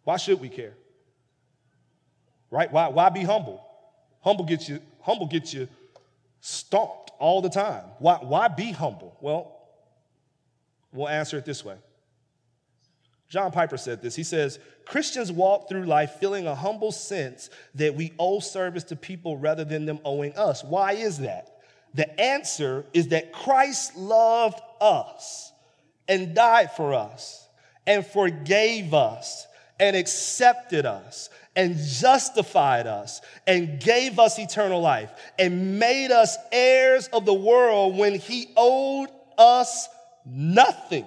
Why 0.03 0.17
should 0.17 0.41
we 0.41 0.49
care? 0.49 0.73
Right? 2.51 2.71
Why, 2.71 2.89
why 2.89 3.09
be 3.09 3.23
humble? 3.23 3.65
Humble 4.21 4.43
gets 4.43 4.67
you, 4.67 4.81
humble 5.01 5.27
gets 5.27 5.53
you 5.53 5.69
stomped 6.41 7.11
all 7.17 7.41
the 7.41 7.49
time. 7.49 7.85
Why, 7.99 8.15
why 8.15 8.49
be 8.49 8.71
humble? 8.71 9.15
Well, 9.21 9.57
we'll 10.91 11.07
answer 11.07 11.37
it 11.37 11.45
this 11.45 11.63
way. 11.63 11.77
John 13.29 13.51
Piper 13.51 13.77
said 13.77 14.01
this. 14.01 14.15
He 14.15 14.23
says, 14.23 14.59
Christians 14.85 15.31
walk 15.31 15.67
through 15.67 15.83
life 15.83 16.11
feeling 16.19 16.47
a 16.47 16.55
humble 16.55 16.91
sense 16.91 17.49
that 17.75 17.95
we 17.95 18.13
owe 18.17 18.39
service 18.39 18.85
to 18.85 18.95
people 18.95 19.37
rather 19.37 19.65
than 19.65 19.85
them 19.85 19.99
owing 20.05 20.33
us. 20.33 20.63
Why 20.63 20.93
is 20.93 21.19
that? 21.19 21.57
The 21.93 22.19
answer 22.19 22.85
is 22.93 23.09
that 23.09 23.33
Christ 23.33 23.97
loved 23.97 24.61
us 24.79 25.51
and 26.07 26.33
died 26.33 26.71
for 26.71 26.93
us 26.93 27.47
and 27.85 28.05
forgave 28.05 28.93
us 28.93 29.45
and 29.79 29.95
accepted 29.95 30.85
us 30.85 31.29
and 31.55 31.77
justified 31.77 32.87
us 32.87 33.21
and 33.45 33.79
gave 33.79 34.19
us 34.19 34.39
eternal 34.39 34.79
life 34.79 35.11
and 35.37 35.79
made 35.79 36.11
us 36.11 36.37
heirs 36.51 37.07
of 37.07 37.25
the 37.25 37.33
world 37.33 37.97
when 37.97 38.15
he 38.15 38.53
owed 38.55 39.09
us 39.37 39.89
nothing. 40.25 41.05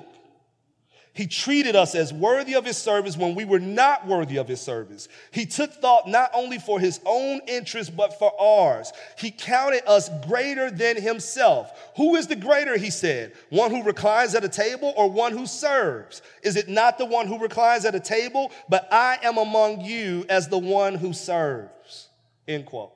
He 1.21 1.27
treated 1.27 1.77
us 1.77 1.95
as 1.95 2.15
worthy 2.15 2.55
of 2.55 2.65
his 2.65 2.79
service 2.79 3.15
when 3.15 3.35
we 3.35 3.45
were 3.45 3.61
not 3.61 4.07
worthy 4.07 4.39
of 4.39 4.49
his 4.49 4.59
service. 4.59 5.07
He 5.33 5.45
took 5.45 5.71
thought 5.71 6.09
not 6.09 6.31
only 6.33 6.57
for 6.57 6.81
his 6.81 6.99
own 7.05 7.43
interest, 7.47 7.95
but 7.95 8.19
for 8.19 8.33
ours. 8.41 8.91
He 9.19 9.31
counted 9.31 9.87
us 9.87 10.09
greater 10.27 10.71
than 10.71 10.97
himself. 10.97 11.93
Who 11.99 12.17
is 12.17 12.27
the 12.27 12.37
greater, 12.37 12.79
he 12.79 12.89
said? 12.89 13.35
One 13.51 13.71
who 13.71 13.83
reclines 13.83 14.35
at 14.35 14.45
a 14.45 14.49
table 14.49 14.95
or 14.97 15.11
one 15.11 15.33
who 15.33 15.45
serves? 15.45 16.23
Is 16.43 16.57
it 16.57 16.71
not 16.71 16.97
the 16.97 17.05
one 17.05 17.27
who 17.27 17.39
reclines 17.39 17.85
at 17.85 17.95
a 17.95 18.01
table? 18.01 18.51
But 18.71 18.91
I 18.91 19.19
am 19.23 19.37
among 19.37 19.83
you 19.83 20.25
as 20.31 20.49
the 20.49 20.57
one 20.57 20.95
who 20.95 21.13
serves. 21.13 22.09
End 22.49 22.65
quote. 22.65 22.95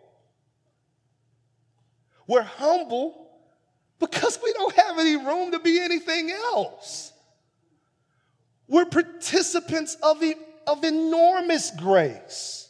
We're 2.27 2.41
humble 2.41 3.29
because 3.99 4.39
we 4.43 4.51
don't 4.55 4.75
have 4.77 4.99
any 4.99 5.17
room 5.17 5.51
to 5.51 5.59
be 5.59 5.79
anything 5.79 6.31
else. 6.31 7.11
We're 8.68 8.87
participants 8.87 9.96
of, 10.03 10.22
of 10.66 10.85
enormous 10.85 11.70
grace. 11.70 12.68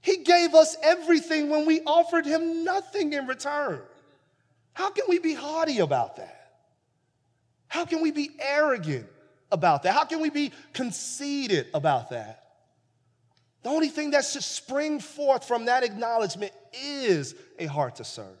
He 0.00 0.18
gave 0.18 0.54
us 0.54 0.76
everything 0.82 1.50
when 1.50 1.66
we 1.66 1.80
offered 1.82 2.24
him 2.24 2.64
nothing 2.64 3.12
in 3.12 3.26
return. 3.26 3.80
How 4.72 4.90
can 4.90 5.04
we 5.08 5.18
be 5.18 5.34
haughty 5.34 5.80
about 5.80 6.16
that? 6.16 6.52
How 7.68 7.84
can 7.84 8.02
we 8.02 8.10
be 8.10 8.30
arrogant 8.40 9.06
about 9.52 9.82
that? 9.82 9.94
How 9.94 10.04
can 10.04 10.20
we 10.20 10.30
be 10.30 10.52
conceited 10.72 11.66
about 11.74 12.10
that? 12.10 12.44
The 13.62 13.68
only 13.68 13.88
thing 13.88 14.12
that 14.12 14.24
should 14.24 14.42
spring 14.42 15.00
forth 15.00 15.46
from 15.46 15.66
that 15.66 15.84
acknowledgement 15.84 16.52
is 16.72 17.34
a 17.58 17.66
heart 17.66 17.96
to 17.96 18.04
serve. 18.04 18.39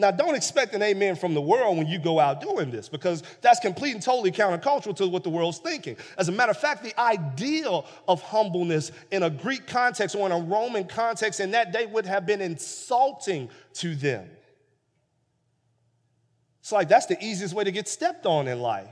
Now, 0.00 0.12
don't 0.12 0.36
expect 0.36 0.74
an 0.74 0.82
amen 0.82 1.16
from 1.16 1.34
the 1.34 1.40
world 1.40 1.76
when 1.76 1.88
you 1.88 1.98
go 1.98 2.20
out 2.20 2.40
doing 2.40 2.70
this 2.70 2.88
because 2.88 3.24
that's 3.40 3.58
complete 3.58 3.94
and 3.94 4.02
totally 4.02 4.30
countercultural 4.30 4.94
to 4.96 5.08
what 5.08 5.24
the 5.24 5.28
world's 5.28 5.58
thinking. 5.58 5.96
As 6.16 6.28
a 6.28 6.32
matter 6.32 6.52
of 6.52 6.56
fact, 6.56 6.84
the 6.84 6.98
ideal 6.98 7.84
of 8.06 8.22
humbleness 8.22 8.92
in 9.10 9.24
a 9.24 9.30
Greek 9.30 9.66
context 9.66 10.14
or 10.14 10.24
in 10.24 10.32
a 10.32 10.38
Roman 10.38 10.84
context 10.84 11.40
in 11.40 11.50
that 11.50 11.72
day 11.72 11.84
would 11.86 12.06
have 12.06 12.26
been 12.26 12.40
insulting 12.40 13.50
to 13.74 13.96
them. 13.96 14.30
It's 16.60 16.70
like 16.70 16.88
that's 16.88 17.06
the 17.06 17.22
easiest 17.22 17.52
way 17.52 17.64
to 17.64 17.72
get 17.72 17.88
stepped 17.88 18.24
on 18.24 18.46
in 18.46 18.60
life. 18.60 18.88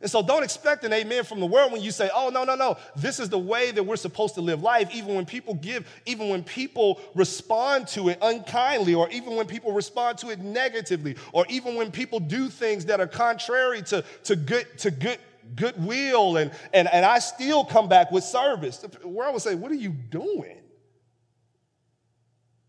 And 0.00 0.10
so 0.10 0.22
don't 0.22 0.42
expect 0.42 0.82
an 0.84 0.92
amen 0.94 1.24
from 1.24 1.40
the 1.40 1.46
world 1.46 1.72
when 1.72 1.82
you 1.82 1.90
say, 1.90 2.10
oh, 2.14 2.30
no, 2.30 2.44
no, 2.44 2.54
no, 2.54 2.78
this 2.96 3.20
is 3.20 3.28
the 3.28 3.38
way 3.38 3.70
that 3.70 3.82
we're 3.82 3.96
supposed 3.96 4.34
to 4.36 4.40
live 4.40 4.62
life, 4.62 4.88
even 4.94 5.14
when 5.14 5.26
people 5.26 5.54
give, 5.54 5.86
even 6.06 6.30
when 6.30 6.42
people 6.42 6.98
respond 7.14 7.86
to 7.88 8.08
it 8.08 8.18
unkindly, 8.22 8.94
or 8.94 9.10
even 9.10 9.36
when 9.36 9.46
people 9.46 9.72
respond 9.72 10.16
to 10.18 10.30
it 10.30 10.38
negatively, 10.38 11.16
or 11.32 11.44
even 11.50 11.74
when 11.74 11.90
people 11.90 12.18
do 12.18 12.48
things 12.48 12.86
that 12.86 12.98
are 12.98 13.06
contrary 13.06 13.82
to, 13.82 14.02
to 14.24 14.36
good, 14.36 14.66
to 14.78 14.90
good, 14.90 15.18
goodwill, 15.54 16.38
and, 16.38 16.50
and, 16.72 16.88
and 16.88 17.04
I 17.04 17.18
still 17.18 17.64
come 17.64 17.88
back 17.88 18.10
with 18.10 18.24
service. 18.24 18.78
The 18.78 19.06
world 19.06 19.34
would 19.34 19.42
say, 19.42 19.54
what 19.54 19.70
are 19.70 19.74
you 19.74 19.90
doing? 19.90 20.56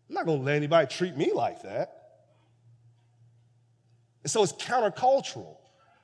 I'm 0.09 0.15
not 0.15 0.25
gonna 0.25 0.41
let 0.41 0.57
anybody 0.57 0.87
treat 0.87 1.15
me 1.15 1.31
like 1.33 1.61
that. 1.61 1.97
And 4.23 4.29
so 4.31 4.43
it's 4.43 4.51
countercultural, 4.51 5.55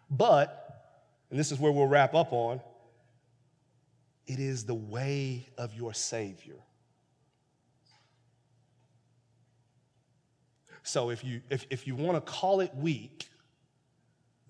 but 0.10 0.64
and 1.30 1.40
this 1.40 1.52
is 1.52 1.60
where 1.60 1.72
we'll 1.72 1.88
wrap 1.88 2.14
up 2.14 2.32
on 2.32 2.62
it 4.28 4.40
is 4.40 4.66
the 4.66 4.76
way 4.76 5.48
of 5.58 5.74
your 5.74 5.94
Savior. 5.94 6.58
So 10.84 11.10
if 11.10 11.24
you, 11.24 11.42
if, 11.50 11.66
if 11.70 11.88
you 11.88 11.96
want 11.96 12.16
to 12.16 12.32
call 12.32 12.60
it 12.60 12.74
weak, 12.76 13.30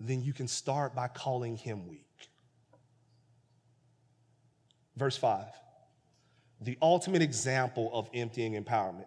then 0.00 0.22
you 0.22 0.32
can 0.32 0.48
start 0.48 0.94
by 0.94 1.08
calling 1.08 1.56
him 1.56 1.88
weak. 1.88 2.04
Verse 4.96 5.16
5 5.16 5.46
the 6.60 6.76
ultimate 6.82 7.22
example 7.22 7.88
of 7.92 8.10
emptying 8.12 8.60
empowerment. 8.60 9.06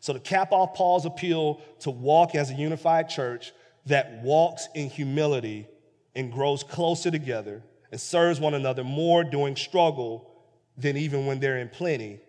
So, 0.00 0.14
to 0.14 0.18
cap 0.18 0.50
off 0.50 0.74
Paul's 0.74 1.04
appeal 1.04 1.60
to 1.80 1.90
walk 1.90 2.34
as 2.34 2.50
a 2.50 2.54
unified 2.54 3.10
church 3.10 3.52
that 3.84 4.22
walks 4.22 4.66
in 4.74 4.88
humility 4.88 5.66
and 6.14 6.32
grows 6.32 6.62
closer 6.62 7.10
together 7.10 7.62
and 7.90 8.00
serves 8.00 8.40
one 8.40 8.54
another 8.54 8.84
more 8.84 9.24
during 9.24 9.56
struggle 9.56 10.30
than 10.76 10.96
even 10.96 11.26
when 11.26 11.40
they're 11.40 11.58
in 11.58 11.68
plenty, 11.68 12.20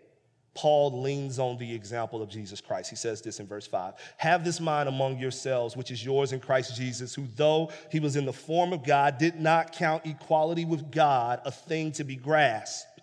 Paul 0.54 1.02
leans 1.02 1.38
on 1.38 1.58
the 1.58 1.74
example 1.74 2.22
of 2.22 2.30
Jesus 2.30 2.62
Christ. 2.62 2.90
He 2.90 2.96
says 2.96 3.22
this 3.22 3.40
in 3.40 3.48
verse 3.48 3.68
5 3.68 3.94
Have 4.18 4.46
this 4.46 4.62
mind 4.62 4.88
among 4.88 5.20
yourselves, 5.20 5.76
which 5.76 5.92
is 5.92 6.04
yours 6.04 6.32
in 6.32 6.40
Christ 6.40 6.76
Jesus, 6.76 7.14
who, 7.14 7.28
though 7.36 7.72
he 7.92 8.00
was 8.00 8.16
in 8.16 8.26
the 8.26 8.34
form 8.34 8.72
of 8.72 8.84
God, 8.84 9.18
did 9.18 9.40
not 9.40 9.74
count 9.74 10.06
equality 10.06 10.64
with 10.64 10.92
God 10.92 11.42
a 11.44 11.52
thing 11.52 11.92
to 11.94 12.04
be 12.04 12.16
grasped 12.16 12.95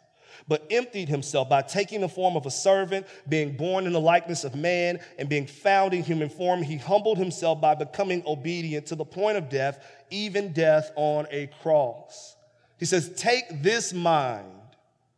but 0.49 0.67
emptied 0.71 1.09
himself 1.09 1.49
by 1.49 1.63
taking 1.63 2.01
the 2.01 2.09
form 2.09 2.37
of 2.37 2.47
a 2.47 2.51
servant, 2.51 3.07
being 3.29 3.57
born 3.57 3.87
in 3.87 3.93
the 3.93 4.01
likeness 4.01 4.45
of 4.45 4.55
man, 4.55 4.99
and 5.19 5.29
being 5.29 5.47
found 5.47 5.95
in 5.95 6.03
human 6.03 6.29
form. 6.29 6.63
He 6.63 6.77
humbled 6.77 7.19
himself 7.19 7.61
by 7.61 7.75
becoming 7.75 8.23
obedient 8.27 8.87
to 8.87 8.95
the 8.95 9.05
point 9.05 9.37
of 9.37 9.49
death, 9.49 9.85
even 10.11 10.53
death 10.53 10.91
on 10.97 11.27
a 11.31 11.49
cross. 11.63 12.37
He 12.79 12.85
says, 12.85 13.13
Take 13.17 13.63
this 13.63 13.93
mind 13.93 14.47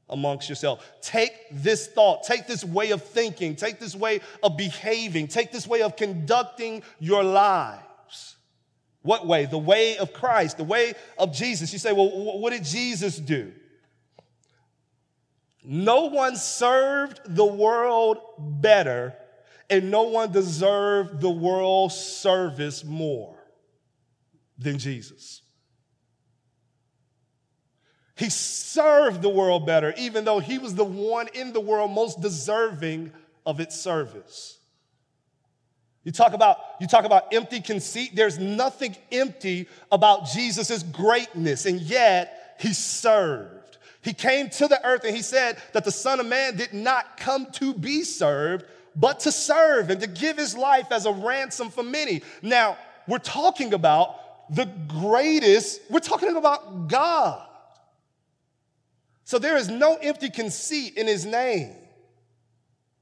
amongst 0.09 0.49
yourself. 0.49 0.87
Take 1.01 1.33
this 1.51 1.87
thought, 1.89 2.25
take 2.25 2.47
this 2.47 2.65
way 2.65 2.91
of 2.91 3.03
thinking, 3.03 3.57
take 3.57 3.81
this 3.81 3.95
way 3.95 4.21
of 4.43 4.57
behaving, 4.57 5.29
take 5.29 5.51
this 5.51 5.67
way 5.67 5.83
of 5.83 5.97
conducting 5.97 6.83
your 7.01 7.25
lives. 7.25 8.37
What 9.03 9.27
way? 9.27 9.47
The 9.47 9.59
way 9.59 9.99
of 9.99 10.13
Christ, 10.13 10.57
the 10.57 10.65
way 10.65 10.95
of 11.19 11.33
Jesus. 11.33 11.73
You 11.73 11.79
say, 11.79 11.93
well, 11.93 12.11
what 12.39 12.51
did 12.51 12.65
Jesus 12.65 13.19
do? 13.19 13.53
No 15.65 16.07
one 16.07 16.37
served 16.37 17.21
the 17.25 17.45
world 17.45 18.19
better, 18.39 19.15
and 19.71 19.91
no 19.91 20.03
one 20.03 20.31
deserved 20.31 21.23
the 21.23 21.31
world's 21.31 21.95
service 21.95 22.85
more 22.85 23.35
than 24.59 24.79
Jesus. 24.79 25.41
He 28.17 28.29
served 28.29 29.23
the 29.23 29.31
world 29.31 29.67
better, 29.67 29.95
even 29.97 30.25
though 30.25 30.39
he 30.39 30.59
was 30.59 30.75
the 30.75 30.85
one 30.85 31.29
in 31.33 31.53
the 31.53 31.61
world 31.61 31.91
most 31.91 32.21
deserving 32.21 33.11
of 33.47 33.59
its 33.59 33.81
service. 33.81 34.59
You 36.05 36.13
talk 36.13 36.35
about, 36.35 36.59
you 36.81 36.87
talk 36.87 37.07
about 37.07 37.33
empty 37.33 37.61
conceit. 37.61 38.15
There's 38.15 38.39
nothing 38.39 38.95
empty 39.11 39.67
about 39.91 40.27
Jesus' 40.27 40.83
greatness, 40.83 41.65
and 41.65 41.81
yet 41.81 42.57
he 42.61 42.75
served. 42.75 43.64
He 44.05 44.13
came 44.13 44.51
to 44.51 44.69
the 44.69 44.87
earth 44.87 45.05
and 45.05 45.17
he 45.17 45.23
said 45.23 45.57
that 45.73 45.85
the 45.85 45.91
Son 45.91 46.21
of 46.21 46.27
Man 46.27 46.57
did 46.57 46.75
not 46.75 47.17
come 47.17 47.51
to 47.53 47.73
be 47.73 48.03
served, 48.03 48.67
but 48.95 49.21
to 49.21 49.33
serve 49.33 49.89
and 49.89 49.99
to 50.03 50.07
give 50.07 50.37
his 50.37 50.55
life 50.55 50.93
as 50.93 51.07
a 51.07 51.13
ransom 51.13 51.71
for 51.71 51.83
many. 51.83 52.21
Now, 52.43 52.77
we're 53.09 53.19
talking 53.19 53.73
about 53.73 54.55
the 54.55 54.67
greatest, 54.87 55.81
we're 55.89 56.01
talking 56.01 56.37
about 56.37 56.89
God. 56.89 57.49
So 59.25 59.39
there 59.39 59.57
is 59.57 59.71
no 59.71 59.97
empty 59.97 60.29
conceit 60.29 60.99
in 60.99 61.07
his 61.07 61.25
name. 61.25 61.75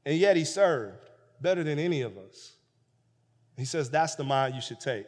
And 0.06 0.16
yet 0.16 0.36
he 0.36 0.44
served 0.44 1.10
better 1.40 1.64
than 1.64 1.80
any 1.80 2.02
of 2.02 2.16
us. 2.16 2.52
He 3.56 3.64
says 3.64 3.90
that's 3.90 4.14
the 4.14 4.24
mind 4.24 4.54
you 4.54 4.60
should 4.60 4.78
take. 4.78 5.06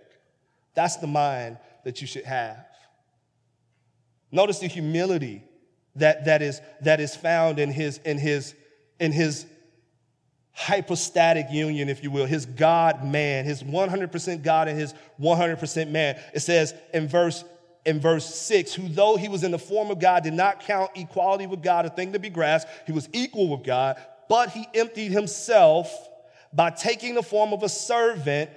That's 0.74 0.96
the 0.96 1.06
mind 1.06 1.58
that 1.84 2.00
you 2.00 2.08
should 2.08 2.24
have. 2.24 2.66
Notice 4.32 4.58
the 4.58 4.66
humility 4.66 5.44
that, 5.96 6.24
that, 6.24 6.42
is, 6.42 6.60
that 6.82 7.00
is 7.00 7.14
found 7.14 7.58
in 7.58 7.70
his, 7.70 7.98
in, 7.98 8.18
his, 8.18 8.54
in 8.98 9.12
his 9.12 9.46
hypostatic 10.52 11.46
union, 11.50 11.88
if 11.88 12.02
you 12.02 12.10
will, 12.10 12.26
his 12.26 12.46
God 12.46 13.04
man, 13.04 13.44
his 13.44 13.62
100% 13.62 14.42
God 14.42 14.68
and 14.68 14.78
his 14.78 14.94
100% 15.20 15.90
man. 15.90 16.18
It 16.32 16.40
says 16.40 16.74
in 16.92 17.08
verse 17.08 17.44
in 17.84 18.00
verse 18.00 18.34
6 18.34 18.72
who 18.72 18.88
though 18.88 19.16
he 19.16 19.28
was 19.28 19.44
in 19.44 19.50
the 19.50 19.58
form 19.58 19.90
of 19.90 19.98
God 19.98 20.22
did 20.22 20.32
not 20.32 20.60
count 20.60 20.90
equality 20.94 21.46
with 21.46 21.62
God 21.62 21.84
a 21.84 21.90
thing 21.90 22.14
to 22.14 22.18
be 22.18 22.30
grasped 22.30 22.70
he 22.86 22.92
was 22.92 23.10
equal 23.12 23.48
with 23.48 23.62
God 23.62 24.00
but 24.26 24.48
he 24.50 24.66
emptied 24.74 25.12
himself 25.12 25.92
by 26.52 26.70
taking 26.70 27.14
the 27.14 27.22
form 27.22 27.52
of 27.52 27.62
a 27.62 27.68
servant 27.68 28.50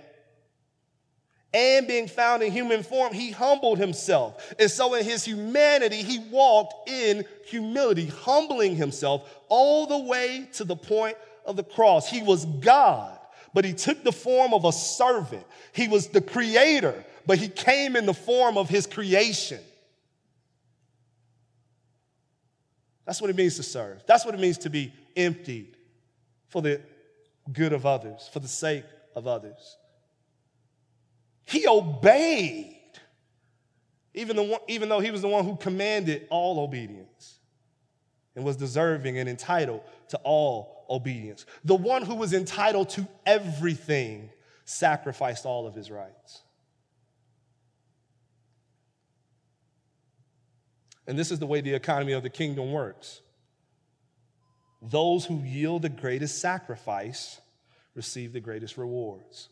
and 1.54 1.88
being 1.88 2.08
found 2.08 2.44
in 2.44 2.52
human 2.52 2.84
form, 2.84 3.14
he 3.14 3.32
humbled 3.32 3.78
himself. 3.78 4.54
And 4.60 4.70
so, 4.70 4.94
in 4.96 5.06
his 5.06 5.24
humanity, 5.24 6.04
he 6.04 6.20
walked 6.30 6.90
in 6.90 7.26
humility, 7.46 8.08
humbling 8.08 8.76
himself 8.76 9.34
all 9.48 9.88
the 9.88 9.98
way 9.98 10.50
to 10.54 10.66
the 10.66 10.76
point 10.76 11.18
of 11.46 11.56
the 11.56 11.64
cross. 11.64 12.10
He 12.10 12.22
was 12.22 12.46
God, 12.46 13.18
but 13.54 13.64
he 13.64 13.74
took 13.74 14.04
the 14.04 14.12
form 14.12 14.54
of 14.54 14.66
a 14.66 14.72
servant. 14.74 15.46
He 15.72 15.88
was 15.88 16.08
the 16.08 16.22
creator, 16.22 17.06
but 17.26 17.38
he 17.38 17.48
came 17.48 17.96
in 17.96 18.06
the 18.06 18.14
form 18.14 18.58
of 18.58 18.68
his 18.68 18.86
creation. 18.86 19.62
That's 23.06 23.22
what 23.22 23.30
it 23.30 23.38
means 23.38 23.56
to 23.56 23.64
serve. 23.64 24.04
That's 24.06 24.26
what 24.26 24.36
it 24.36 24.40
means 24.42 24.58
to 24.60 24.70
be 24.70 24.94
emptied 25.16 25.78
for 26.50 26.62
the 26.62 26.82
good 27.54 27.72
of 27.72 27.86
others, 27.86 28.30
for 28.34 28.40
the 28.40 28.50
sake 28.50 28.84
of 29.16 29.28
others. 29.28 29.78
He 31.48 31.66
obeyed, 31.66 32.76
even, 34.14 34.36
the 34.36 34.44
one, 34.44 34.60
even 34.68 34.90
though 34.90 35.00
he 35.00 35.12
was 35.12 35.22
the 35.22 35.30
one 35.30 35.46
who 35.46 35.56
commanded 35.56 36.28
all 36.30 36.60
obedience 36.60 37.40
and 38.36 38.44
was 38.44 38.58
deserving 38.58 39.18
and 39.18 39.30
entitled 39.30 39.82
to 40.10 40.18
all 40.26 40.86
obedience. 40.90 41.46
The 41.64 41.76
one 41.76 42.02
who 42.02 42.16
was 42.16 42.34
entitled 42.34 42.90
to 42.90 43.08
everything 43.26 44.30
sacrificed 44.66 45.46
all 45.46 45.66
of 45.66 45.74
his 45.74 45.90
rights. 45.90 46.44
And 51.08 51.18
this 51.18 51.32
is 51.32 51.40
the 51.40 51.48
way 51.48 51.62
the 51.62 51.76
economy 51.76 52.12
of 52.12 52.24
the 52.24 52.30
kingdom 52.30 52.74
works. 52.74 53.22
Those 54.82 55.24
who 55.24 55.40
yield 55.40 55.84
the 55.84 55.90
greatest 55.90 56.40
sacrifice 56.40 57.40
receive 57.96 58.34
the 58.34 58.42
greatest 58.42 58.78
rewards. 58.78 59.48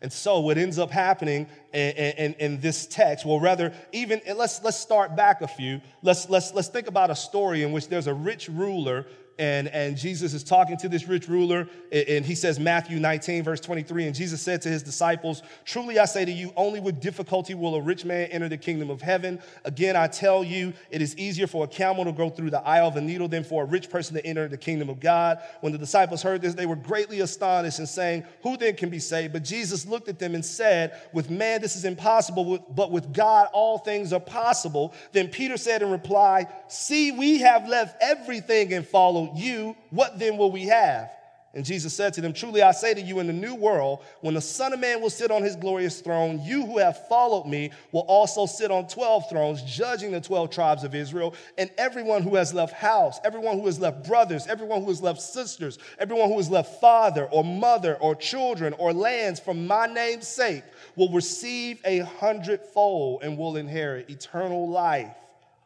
And 0.00 0.12
so, 0.12 0.40
what 0.40 0.58
ends 0.58 0.78
up 0.78 0.90
happening 0.90 1.48
in, 1.72 1.90
in, 1.90 2.34
in, 2.34 2.60
this 2.60 2.86
text, 2.86 3.26
well, 3.26 3.40
rather, 3.40 3.72
even 3.92 4.20
let's 4.36 4.62
let's 4.62 4.76
start 4.76 5.16
back 5.16 5.40
a 5.42 5.48
few. 5.48 5.80
Let's 6.02 6.28
let's 6.30 6.54
let's 6.54 6.68
think 6.68 6.86
about 6.86 7.10
a 7.10 7.16
story 7.16 7.64
in 7.64 7.72
which 7.72 7.88
there's 7.88 8.06
a 8.06 8.14
rich 8.14 8.48
ruler 8.48 9.06
and, 9.38 9.68
and 9.68 9.96
Jesus 9.96 10.34
is 10.34 10.42
talking 10.42 10.76
to 10.78 10.88
this 10.88 11.06
rich 11.06 11.28
ruler, 11.28 11.68
and 11.92 12.24
he 12.24 12.34
says, 12.34 12.58
Matthew 12.58 12.98
19, 12.98 13.44
verse 13.44 13.60
23, 13.60 14.06
and 14.06 14.14
Jesus 14.14 14.42
said 14.42 14.60
to 14.62 14.68
his 14.68 14.82
disciples, 14.82 15.42
Truly 15.64 15.98
I 15.98 16.06
say 16.06 16.24
to 16.24 16.32
you, 16.32 16.52
only 16.56 16.80
with 16.80 17.00
difficulty 17.00 17.54
will 17.54 17.76
a 17.76 17.80
rich 17.80 18.04
man 18.04 18.28
enter 18.30 18.48
the 18.48 18.56
kingdom 18.56 18.90
of 18.90 19.00
heaven. 19.00 19.40
Again, 19.64 19.94
I 19.94 20.08
tell 20.08 20.42
you, 20.42 20.72
it 20.90 21.00
is 21.00 21.16
easier 21.16 21.46
for 21.46 21.64
a 21.64 21.68
camel 21.68 22.04
to 22.04 22.12
go 22.12 22.30
through 22.30 22.50
the 22.50 22.60
eye 22.66 22.80
of 22.80 22.96
a 22.96 23.00
needle 23.00 23.28
than 23.28 23.44
for 23.44 23.62
a 23.62 23.66
rich 23.66 23.90
person 23.90 24.16
to 24.16 24.26
enter 24.26 24.48
the 24.48 24.58
kingdom 24.58 24.88
of 24.88 24.98
God. 24.98 25.38
When 25.60 25.72
the 25.72 25.78
disciples 25.78 26.20
heard 26.20 26.42
this, 26.42 26.54
they 26.54 26.66
were 26.66 26.76
greatly 26.76 27.20
astonished 27.20 27.78
and 27.78 27.88
saying, 27.88 28.24
Who 28.42 28.56
then 28.56 28.74
can 28.74 28.90
be 28.90 28.98
saved? 28.98 29.32
But 29.32 29.44
Jesus 29.44 29.86
looked 29.86 30.08
at 30.08 30.18
them 30.18 30.34
and 30.34 30.44
said, 30.44 31.00
With 31.12 31.30
man 31.30 31.60
this 31.60 31.76
is 31.76 31.84
impossible, 31.84 32.66
but 32.74 32.90
with 32.90 33.12
God 33.12 33.48
all 33.52 33.78
things 33.78 34.12
are 34.12 34.20
possible. 34.20 34.94
Then 35.12 35.28
Peter 35.28 35.56
said 35.56 35.82
in 35.82 35.90
reply, 35.90 36.46
See, 36.68 37.12
we 37.12 37.38
have 37.38 37.68
left 37.68 38.02
everything 38.02 38.72
and 38.72 38.86
followed 38.86 39.27
you, 39.36 39.76
what 39.90 40.18
then 40.18 40.36
will 40.36 40.50
we 40.50 40.64
have? 40.64 41.10
And 41.54 41.64
Jesus 41.64 41.94
said 41.94 42.12
to 42.14 42.20
them, 42.20 42.34
Truly 42.34 42.62
I 42.62 42.72
say 42.72 42.92
to 42.92 43.00
you, 43.00 43.20
in 43.20 43.26
the 43.26 43.32
new 43.32 43.54
world, 43.54 44.04
when 44.20 44.34
the 44.34 44.40
Son 44.40 44.74
of 44.74 44.80
Man 44.80 45.00
will 45.00 45.08
sit 45.08 45.30
on 45.30 45.42
his 45.42 45.56
glorious 45.56 46.00
throne, 46.00 46.40
you 46.44 46.66
who 46.66 46.76
have 46.76 47.08
followed 47.08 47.46
me 47.46 47.70
will 47.90 48.02
also 48.02 48.44
sit 48.44 48.70
on 48.70 48.86
12 48.86 49.30
thrones, 49.30 49.62
judging 49.62 50.12
the 50.12 50.20
12 50.20 50.50
tribes 50.50 50.84
of 50.84 50.94
Israel. 50.94 51.34
And 51.56 51.70
everyone 51.78 52.22
who 52.22 52.36
has 52.36 52.52
left 52.52 52.74
house, 52.74 53.18
everyone 53.24 53.58
who 53.58 53.64
has 53.64 53.80
left 53.80 54.06
brothers, 54.06 54.46
everyone 54.46 54.82
who 54.82 54.88
has 54.88 55.00
left 55.00 55.22
sisters, 55.22 55.78
everyone 55.98 56.28
who 56.28 56.36
has 56.36 56.50
left 56.50 56.80
father 56.82 57.24
or 57.24 57.42
mother 57.42 57.96
or 57.96 58.14
children 58.14 58.74
or 58.74 58.92
lands 58.92 59.40
for 59.40 59.54
my 59.54 59.86
name's 59.86 60.28
sake 60.28 60.64
will 60.96 61.10
receive 61.10 61.80
a 61.86 62.00
hundredfold 62.00 63.22
and 63.22 63.38
will 63.38 63.56
inherit 63.56 64.10
eternal 64.10 64.68
life. 64.68 65.16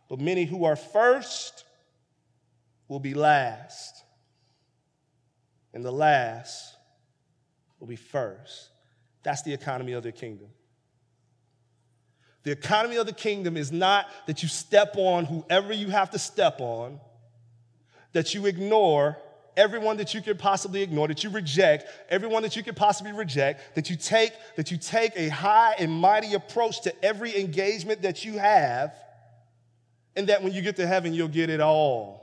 But 0.08 0.20
many 0.20 0.44
who 0.44 0.64
are 0.64 0.76
first, 0.76 1.64
will 2.92 3.00
be 3.00 3.14
last, 3.14 4.04
and 5.72 5.82
the 5.82 5.90
last 5.90 6.76
will 7.80 7.86
be 7.86 7.96
first. 7.96 8.68
That's 9.22 9.40
the 9.40 9.54
economy 9.54 9.94
of 9.94 10.02
the 10.02 10.12
kingdom. 10.12 10.48
The 12.42 12.50
economy 12.50 12.96
of 12.96 13.06
the 13.06 13.14
kingdom 13.14 13.56
is 13.56 13.72
not 13.72 14.08
that 14.26 14.42
you 14.42 14.48
step 14.50 14.96
on 14.98 15.24
whoever 15.24 15.72
you 15.72 15.88
have 15.88 16.10
to 16.10 16.18
step 16.18 16.60
on, 16.60 17.00
that 18.12 18.34
you 18.34 18.44
ignore 18.44 19.16
everyone 19.56 19.96
that 19.96 20.12
you 20.12 20.20
could 20.20 20.38
possibly 20.38 20.82
ignore, 20.82 21.08
that 21.08 21.24
you 21.24 21.30
reject 21.30 21.86
everyone 22.10 22.42
that 22.42 22.56
you 22.56 22.62
could 22.62 22.76
possibly 22.76 23.12
reject, 23.12 23.74
that 23.74 23.88
you 23.88 23.96
take 23.96 24.32
that 24.56 24.70
you 24.70 24.76
take 24.76 25.12
a 25.16 25.30
high 25.30 25.74
and 25.78 25.90
mighty 25.90 26.34
approach 26.34 26.82
to 26.82 26.92
every 27.02 27.40
engagement 27.40 28.02
that 28.02 28.22
you 28.22 28.36
have, 28.36 28.92
and 30.14 30.28
that 30.28 30.42
when 30.42 30.52
you 30.52 30.60
get 30.60 30.76
to 30.76 30.86
heaven 30.86 31.14
you'll 31.14 31.26
get 31.26 31.48
it 31.48 31.62
all. 31.62 32.21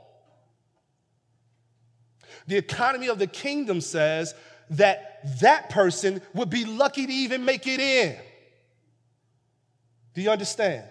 The 2.46 2.56
economy 2.56 3.08
of 3.08 3.18
the 3.18 3.26
kingdom 3.26 3.80
says 3.80 4.34
that 4.70 5.38
that 5.40 5.70
person 5.70 6.22
would 6.34 6.50
be 6.50 6.64
lucky 6.64 7.06
to 7.06 7.12
even 7.12 7.44
make 7.44 7.66
it 7.66 7.80
in. 7.80 8.16
Do 10.14 10.22
you 10.22 10.30
understand? 10.30 10.84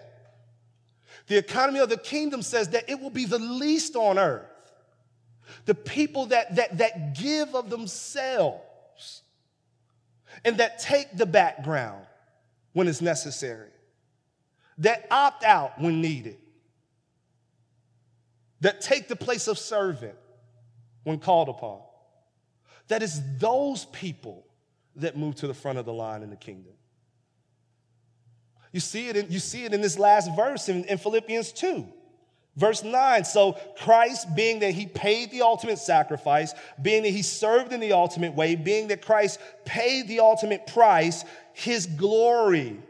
The 1.26 1.36
economy 1.36 1.80
of 1.80 1.88
the 1.88 1.96
kingdom 1.96 2.42
says 2.42 2.70
that 2.70 2.88
it 2.88 3.00
will 3.00 3.10
be 3.10 3.24
the 3.24 3.38
least 3.38 3.96
on 3.96 4.18
earth. 4.18 4.46
The 5.66 5.74
people 5.74 6.26
that, 6.26 6.56
that, 6.56 6.78
that 6.78 7.16
give 7.16 7.54
of 7.54 7.70
themselves 7.70 9.22
and 10.44 10.58
that 10.58 10.78
take 10.78 11.16
the 11.16 11.26
background 11.26 12.04
when 12.72 12.88
it's 12.88 13.00
necessary, 13.00 13.70
that 14.78 15.06
opt 15.10 15.44
out 15.44 15.80
when 15.80 16.00
needed, 16.00 16.38
that 18.60 18.80
take 18.80 19.08
the 19.08 19.16
place 19.16 19.48
of 19.48 19.58
servant, 19.58 20.16
when 21.04 21.18
called 21.18 21.48
upon. 21.48 21.80
That 22.88 23.02
is 23.02 23.20
those 23.38 23.84
people 23.86 24.46
that 24.96 25.16
move 25.16 25.36
to 25.36 25.46
the 25.46 25.54
front 25.54 25.78
of 25.78 25.84
the 25.84 25.92
line 25.92 26.22
in 26.22 26.30
the 26.30 26.36
kingdom. 26.36 26.72
You 28.72 28.80
see 28.80 29.08
it 29.08 29.16
in, 29.16 29.30
you 29.30 29.38
see 29.38 29.64
it 29.64 29.74
in 29.74 29.80
this 29.80 29.98
last 29.98 30.34
verse 30.36 30.68
in, 30.68 30.84
in 30.84 30.98
Philippians 30.98 31.52
2. 31.52 31.86
Verse 32.56 32.82
9, 32.82 33.24
so 33.24 33.56
Christ, 33.78 34.34
being 34.34 34.58
that 34.60 34.74
he 34.74 34.86
paid 34.86 35.30
the 35.30 35.42
ultimate 35.42 35.78
sacrifice, 35.78 36.52
being 36.82 37.04
that 37.04 37.10
he 37.10 37.22
served 37.22 37.72
in 37.72 37.80
the 37.80 37.92
ultimate 37.92 38.34
way, 38.34 38.56
being 38.56 38.88
that 38.88 39.02
Christ 39.02 39.38
paid 39.64 40.08
the 40.08 40.20
ultimate 40.20 40.66
price, 40.66 41.24
his 41.52 41.86
glory 41.86 42.80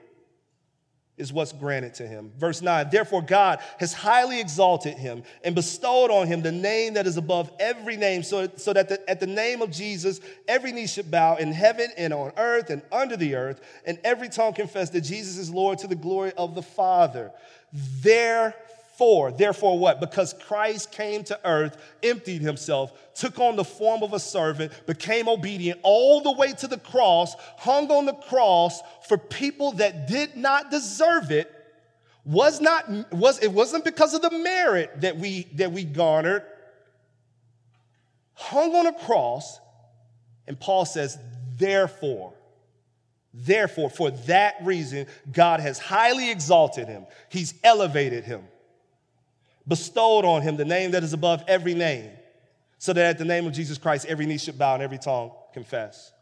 is 1.20 1.32
what's 1.32 1.52
granted 1.52 1.94
to 1.94 2.06
him. 2.06 2.32
Verse 2.36 2.62
9 2.62 2.88
Therefore, 2.90 3.22
God 3.22 3.60
has 3.78 3.92
highly 3.92 4.40
exalted 4.40 4.94
him 4.94 5.22
and 5.44 5.54
bestowed 5.54 6.10
on 6.10 6.26
him 6.26 6.42
the 6.42 6.50
name 6.50 6.94
that 6.94 7.06
is 7.06 7.16
above 7.16 7.52
every 7.60 7.96
name, 7.96 8.22
so, 8.22 8.48
so 8.56 8.72
that 8.72 8.88
the, 8.88 9.08
at 9.08 9.20
the 9.20 9.26
name 9.26 9.62
of 9.62 9.70
Jesus, 9.70 10.20
every 10.48 10.72
knee 10.72 10.86
should 10.86 11.10
bow 11.10 11.36
in 11.36 11.52
heaven 11.52 11.90
and 11.96 12.12
on 12.12 12.32
earth 12.36 12.70
and 12.70 12.82
under 12.90 13.16
the 13.16 13.36
earth, 13.36 13.60
and 13.84 14.00
every 14.02 14.28
tongue 14.28 14.54
confess 14.54 14.90
that 14.90 15.02
Jesus 15.02 15.36
is 15.36 15.50
Lord 15.50 15.78
to 15.78 15.86
the 15.86 15.94
glory 15.94 16.32
of 16.36 16.54
the 16.54 16.62
Father. 16.62 17.30
Therefore, 17.72 18.79
Therefore, 19.00 19.78
what? 19.78 20.00
Because 20.00 20.34
Christ 20.34 20.92
came 20.92 21.24
to 21.24 21.40
earth, 21.44 21.76
emptied 22.02 22.42
himself, 22.42 22.92
took 23.14 23.38
on 23.38 23.56
the 23.56 23.64
form 23.64 24.02
of 24.02 24.12
a 24.12 24.20
servant, 24.20 24.72
became 24.86 25.28
obedient 25.28 25.80
all 25.82 26.20
the 26.20 26.32
way 26.32 26.52
to 26.52 26.66
the 26.66 26.78
cross, 26.78 27.34
hung 27.56 27.90
on 27.90 28.06
the 28.06 28.12
cross 28.12 28.80
for 29.08 29.16
people 29.16 29.72
that 29.72 30.06
did 30.06 30.36
not 30.36 30.70
deserve 30.70 31.30
it. 31.30 31.50
Was 32.24 32.60
not, 32.60 33.12
was, 33.12 33.38
it 33.38 33.50
wasn't 33.50 33.84
because 33.84 34.12
of 34.12 34.20
the 34.20 34.30
merit 34.30 35.00
that 35.00 35.16
we, 35.16 35.48
that 35.54 35.72
we 35.72 35.84
garnered. 35.84 36.42
Hung 38.34 38.74
on 38.74 38.86
a 38.86 38.92
cross, 38.92 39.58
and 40.46 40.60
Paul 40.60 40.84
says, 40.84 41.18
therefore, 41.56 42.34
Therefore, 43.32 43.90
for 43.90 44.10
that 44.10 44.56
reason, 44.62 45.06
God 45.30 45.60
has 45.60 45.78
highly 45.78 46.30
exalted 46.32 46.88
him. 46.88 47.06
He's 47.28 47.54
elevated 47.62 48.24
him 48.24 48.42
bestowed 49.70 50.24
on 50.24 50.42
him 50.42 50.56
the 50.56 50.64
name 50.64 50.90
that 50.90 51.02
is 51.02 51.14
above 51.14 51.44
every 51.46 51.74
name, 51.74 52.10
so 52.78 52.92
that 52.92 53.06
at 53.06 53.18
the 53.18 53.24
name 53.24 53.46
of 53.46 53.52
Jesus 53.52 53.78
Christ, 53.78 54.04
every 54.06 54.26
knee 54.26 54.36
should 54.36 54.58
bow 54.58 54.74
and 54.74 54.82
every 54.82 54.98
tongue 54.98 55.30
confess. 55.54 56.12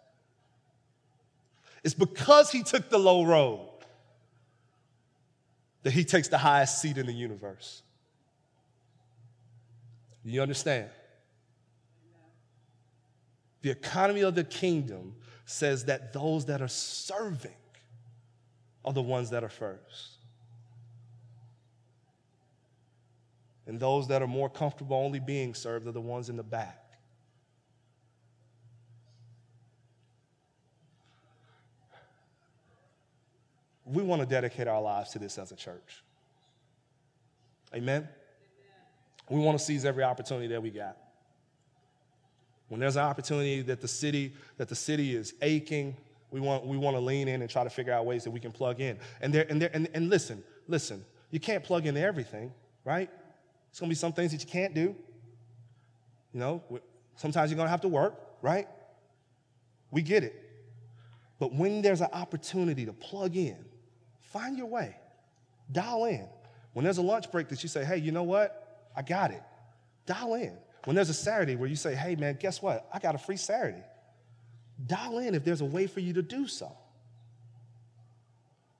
It's 1.82 1.94
because 1.94 2.51
he 2.53 2.62
took 2.62 2.90
the 2.90 2.99
low 2.99 3.24
road 3.24 3.70
that 5.82 5.92
he 5.92 6.05
takes 6.05 6.28
the 6.28 6.38
highest 6.38 6.82
seat 6.82 6.99
in 6.99 7.07
the 7.07 7.12
universe. 7.12 7.82
You 10.24 10.42
understand? 10.42 10.90
The 13.62 13.70
economy 13.70 14.20
of 14.20 14.34
the 14.34 14.44
kingdom 14.44 15.14
says 15.46 15.86
that 15.86 16.12
those 16.12 16.44
that 16.46 16.61
are 16.61 16.68
serving 16.68 17.55
are 18.84 18.92
the 18.92 19.01
ones 19.01 19.30
that 19.30 19.42
are 19.42 19.49
first. 19.49 20.18
And 23.69 23.79
those 23.79 24.09
that 24.09 24.23
are 24.23 24.27
more 24.27 24.49
comfortable 24.49 24.97
only 24.97 25.21
being 25.21 25.55
served 25.55 25.87
are 25.87 25.93
the 25.93 26.01
ones 26.01 26.31
in 26.31 26.37
the 26.37 26.43
back. 26.43 26.85
We 33.85 34.03
want 34.03 34.21
to 34.21 34.27
dedicate 34.27 34.69
our 34.69 34.81
lives 34.81 35.11
to 35.11 35.19
this 35.19 35.39
as 35.39 35.53
a 35.53 35.57
church. 35.57 36.03
Amen? 37.75 38.09
We 39.29 39.41
want 39.41 39.59
to 39.59 39.64
seize 39.64 39.85
every 39.85 40.03
opportunity 40.03 40.49
that 40.49 40.62
we 40.62 40.71
got. 40.71 40.97
When 42.69 42.81
there's 42.81 42.97
an 42.97 43.05
opportunity 43.05 43.61
that 43.62 43.83
the 43.83 43.89
city, 43.89 44.33
that 44.57 44.69
the 44.69 44.75
city 44.75 45.14
is 45.14 45.35
aching, 45.43 45.95
we 46.31 46.41
want, 46.41 46.66
we 46.66 46.79
want 46.79 46.97
to 46.97 47.01
lean 47.01 47.29
in 47.29 47.43
and 47.43 47.51
try 47.51 47.64
to 47.64 47.71
figure 47.71 47.93
out 47.93 48.07
ways 48.07 48.25
that 48.25 48.31
we 48.31 48.41
can 48.41 48.53
plug 48.53 48.81
in. 48.81 48.99
And, 49.21 49.33
there, 49.33 49.47
and, 49.49 49.61
there, 49.61 49.71
and, 49.75 49.89
and 49.93 50.09
listen, 50.09 50.43
listen, 50.66 51.05
you 51.31 51.41
can't 51.41 51.64
plug 51.64 51.87
into 51.87 52.01
everything, 52.01 52.53
right? 52.85 53.11
There's 53.79 53.83
going 53.83 53.91
to 53.91 53.95
be 53.95 54.01
some 54.01 54.12
things 54.12 54.33
that 54.33 54.41
you 54.41 54.51
can't 54.51 54.74
do. 54.74 54.97
You 56.33 56.41
know, 56.41 56.64
sometimes 57.14 57.49
you're 57.49 57.57
going 57.57 57.68
to 57.68 57.70
have 57.70 57.83
to 57.83 57.89
work, 57.89 58.16
right? 58.43 58.66
We 59.93 60.03
get 60.03 60.24
it. 60.24 60.35
But 61.39 61.55
when 61.55 61.81
there's 61.81 62.01
an 62.01 62.09
opportunity 62.12 62.87
to 62.87 62.93
plug 62.93 63.37
in, 63.37 63.64
find 64.20 64.59
your 64.59 64.66
way, 64.66 64.97
dial 65.70 66.07
in. 66.07 66.26
When 66.72 66.83
there's 66.83 66.99
a 66.99 67.03
lunch 67.03 67.31
break 67.31 67.51
that 67.51 67.62
you 67.62 67.68
say, 67.68 67.85
hey, 67.85 67.99
you 67.99 68.11
know 68.11 68.24
what? 68.24 68.89
I 68.97 69.03
got 69.03 69.31
it. 69.31 69.45
Dial 70.07 70.35
in. 70.35 70.59
When 70.85 70.97
there's 70.97 71.11
a 71.11 71.14
Saturday 71.14 71.55
where 71.55 71.68
you 71.68 71.76
say, 71.76 71.95
hey, 71.95 72.16
man, 72.16 72.37
guess 72.41 72.61
what? 72.61 72.89
I 72.93 72.99
got 72.99 73.14
a 73.14 73.18
free 73.18 73.37
Saturday. 73.37 73.85
Dial 74.89 75.18
in 75.18 75.37
if 75.37 75.45
there's 75.45 75.61
a 75.61 75.64
way 75.64 75.87
for 75.87 76.01
you 76.01 76.14
to 76.14 76.22
do 76.22 76.49
so. 76.49 76.72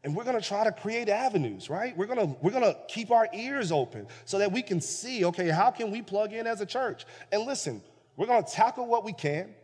And 0.05 0.15
we're 0.15 0.25
gonna 0.25 0.41
try 0.41 0.65
to 0.65 0.73
create 0.73 1.09
avenues, 1.09 1.69
right? 1.69 1.97
We're 1.97 2.07
gonna, 2.07 2.37
we're 2.41 2.53
gonna 2.53 2.77
keep 2.89 3.11
our 3.11 3.29
ears 3.35 3.73
open 3.73 4.07
so 4.25 4.39
that 4.39 4.53
we 4.53 4.63
can 4.63 4.81
see, 4.81 5.25
okay, 5.27 5.49
how 5.49 5.71
can 5.71 5.91
we 5.91 6.03
plug 6.03 6.33
in 6.33 6.47
as 6.47 6.61
a 6.61 6.67
church? 6.67 7.05
And 7.33 7.43
listen, 7.43 7.83
we're 8.17 8.27
gonna 8.27 8.47
tackle 8.47 8.87
what 8.87 9.05
we 9.05 9.13
can. 9.13 9.55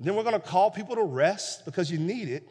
Then 0.00 0.16
we're 0.16 0.24
gonna 0.24 0.40
call 0.40 0.70
people 0.70 0.96
to 0.96 1.04
rest 1.04 1.64
because 1.64 1.90
you 1.90 1.98
need 1.98 2.28
it 2.28 2.48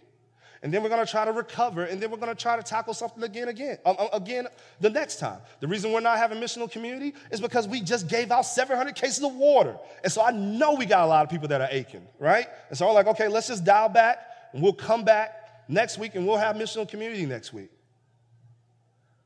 and 0.61 0.73
then 0.73 0.83
we're 0.83 0.89
to 0.89 1.09
try 1.09 1.25
to 1.25 1.31
recover, 1.31 1.83
and 1.83 2.01
then 2.01 2.11
we're 2.11 2.17
to 2.17 2.35
try 2.35 2.57
to 2.57 2.63
tackle 2.63 2.93
something 2.93 3.23
again, 3.23 3.47
again, 3.47 3.77
um, 3.85 3.95
um, 3.97 4.09
again 4.11 4.47
the 4.81 4.89
next 4.89 5.19
time. 5.19 5.39
The 5.61 5.67
reason 5.67 5.91
we're 5.91 6.01
not 6.01 6.17
having 6.17 6.39
missional 6.39 6.69
community 6.69 7.13
is 7.31 7.39
because 7.39 7.67
we 7.67 7.81
just 7.81 8.07
gave 8.07 8.31
out 8.31 8.45
700 8.45 8.95
cases 8.95 9.23
of 9.23 9.33
water, 9.35 9.77
and 10.03 10.11
so 10.11 10.21
I 10.21 10.31
know 10.31 10.73
we 10.73 10.85
got 10.85 11.05
a 11.05 11.07
lot 11.07 11.23
of 11.23 11.29
people 11.29 11.47
that 11.49 11.61
are 11.61 11.69
aching, 11.71 12.05
right? 12.19 12.47
And 12.69 12.77
so 12.77 12.87
I'm 12.87 12.93
like, 12.93 13.07
okay, 13.07 13.27
let's 13.27 13.47
just 13.47 13.63
dial 13.63 13.89
back, 13.89 14.19
and 14.53 14.61
we'll 14.61 14.73
come 14.73 15.03
back 15.03 15.38
next 15.69 15.97
week, 15.97 16.15
and 16.15 16.27
we'll 16.27 16.37
have 16.37 16.57
missional 16.57 16.89
community 16.89 17.25
next 17.25 17.53
week. 17.53 17.69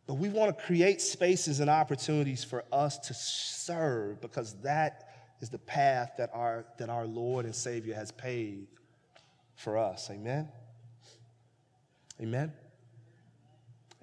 But 0.06 0.16
we 0.16 0.30
want 0.30 0.56
to 0.56 0.64
create 0.66 1.02
spaces 1.02 1.62
and 1.62 1.70
opportunities 1.70 2.44
for 2.44 2.66
us 2.72 3.00
to 3.00 3.14
serve 3.14 4.22
because 4.22 4.54
that 4.62 5.10
is 5.40 5.50
the 5.50 5.58
path 5.58 6.12
that 6.18 6.30
our, 6.34 6.66
that 6.78 6.90
our 6.90 7.06
Lord 7.06 7.46
and 7.46 7.56
Savior 7.56 7.96
has 7.96 8.12
paved 8.12 8.68
for 9.56 9.78
us. 9.78 10.10
Amen. 10.12 10.50
Amen? 12.22 12.52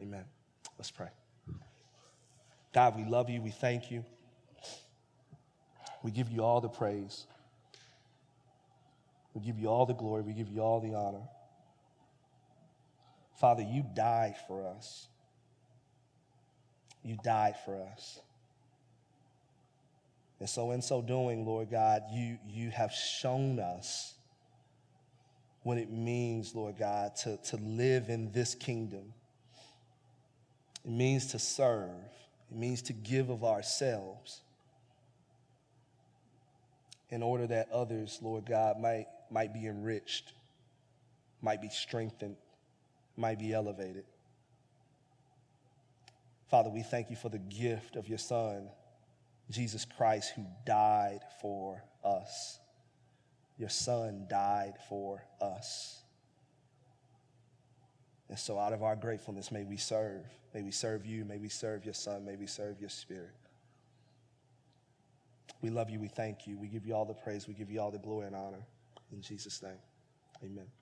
Amen. 0.01 0.25
Let's 0.79 0.91
pray. 0.91 1.09
God, 2.73 2.97
we 2.97 3.05
love 3.05 3.29
you. 3.29 3.43
We 3.43 3.51
thank 3.51 3.91
you. 3.91 4.05
We 6.03 6.11
give 6.11 6.31
you 6.31 6.43
all 6.43 6.63
the 6.63 6.69
praise. 6.69 7.27
We 9.35 9.43
give 9.43 9.59
you 9.59 9.69
all 9.69 9.85
the 9.85 9.95
glory. 9.95 10.23
We 10.23 10.33
give 10.33 10.49
you 10.49 10.63
all 10.63 10.81
the 10.81 10.95
honor. 10.95 11.29
Father, 13.41 13.63
you 13.63 13.83
died 13.95 14.35
for 14.47 14.67
us. 14.67 15.09
You 17.03 17.17
died 17.25 17.55
for 17.65 17.81
us. 17.91 18.21
And 20.39 20.49
so, 20.49 20.73
in 20.73 20.83
so 20.83 21.01
doing, 21.01 21.47
Lord 21.47 21.71
God, 21.71 22.03
you, 22.13 22.37
you 22.47 22.69
have 22.69 22.93
shown 22.93 23.59
us 23.59 24.13
what 25.63 25.79
it 25.79 25.91
means, 25.91 26.55
Lord 26.55 26.77
God, 26.79 27.17
to, 27.17 27.39
to 27.39 27.57
live 27.57 28.11
in 28.11 28.31
this 28.33 28.55
kingdom. 28.55 29.15
It 30.85 30.91
means 30.91 31.29
to 31.29 31.39
serve, 31.39 31.91
it 32.51 32.57
means 32.57 32.83
to 32.83 32.93
give 32.93 33.31
of 33.31 33.43
ourselves 33.43 34.43
in 37.09 37.23
order 37.23 37.47
that 37.47 37.71
others, 37.73 38.19
Lord 38.21 38.45
God, 38.45 38.79
might, 38.79 39.07
might 39.31 39.55
be 39.55 39.67
enriched, 39.67 40.35
might 41.41 41.63
be 41.63 41.71
strengthened, 41.71 42.37
might 43.21 43.39
be 43.39 43.53
elevated. 43.53 44.05
Father, 46.51 46.71
we 46.71 46.83
thank 46.83 47.11
you 47.11 47.17
for 47.17 47.29
the 47.29 47.39
gift 47.39 47.95
of 47.95 48.09
your 48.09 48.19
Son, 48.19 48.69
Jesus 49.51 49.85
Christ, 49.85 50.33
who 50.35 50.45
died 50.67 51.21
for 51.41 51.85
us. 52.05 52.59
Your 53.61 53.69
son 53.69 54.27
died 54.29 54.75
for 54.89 55.23
us. 55.39 56.03
And 58.31 58.39
so, 58.39 58.59
out 58.59 58.73
of 58.73 58.83
our 58.83 58.97
gratefulness, 58.97 59.53
may 59.53 59.65
we 59.65 59.77
serve. 59.77 60.25
May 60.55 60.63
we 60.63 60.71
serve 60.71 61.05
you. 61.05 61.27
May 61.27 61.37
we 61.37 61.51
serve 61.51 61.85
your 61.85 61.93
son. 61.93 62.25
May 62.25 62.37
we 62.37 62.47
serve 62.47 62.81
your 62.81 62.89
spirit. 62.89 63.35
We 65.61 65.69
love 65.69 65.91
you. 65.91 66.01
We 66.01 66.09
thank 66.09 66.47
you. 66.47 66.57
We 66.57 66.69
give 66.69 66.87
you 66.87 66.95
all 66.95 67.05
the 67.05 67.13
praise. 67.13 67.47
We 67.47 67.55
give 67.55 67.71
you 67.71 67.81
all 67.81 67.91
the 67.91 67.99
glory 67.99 68.29
and 68.29 68.37
honor. 68.37 68.65
In 69.13 69.21
Jesus' 69.21 69.63
name, 69.63 69.79
amen. 70.43 70.80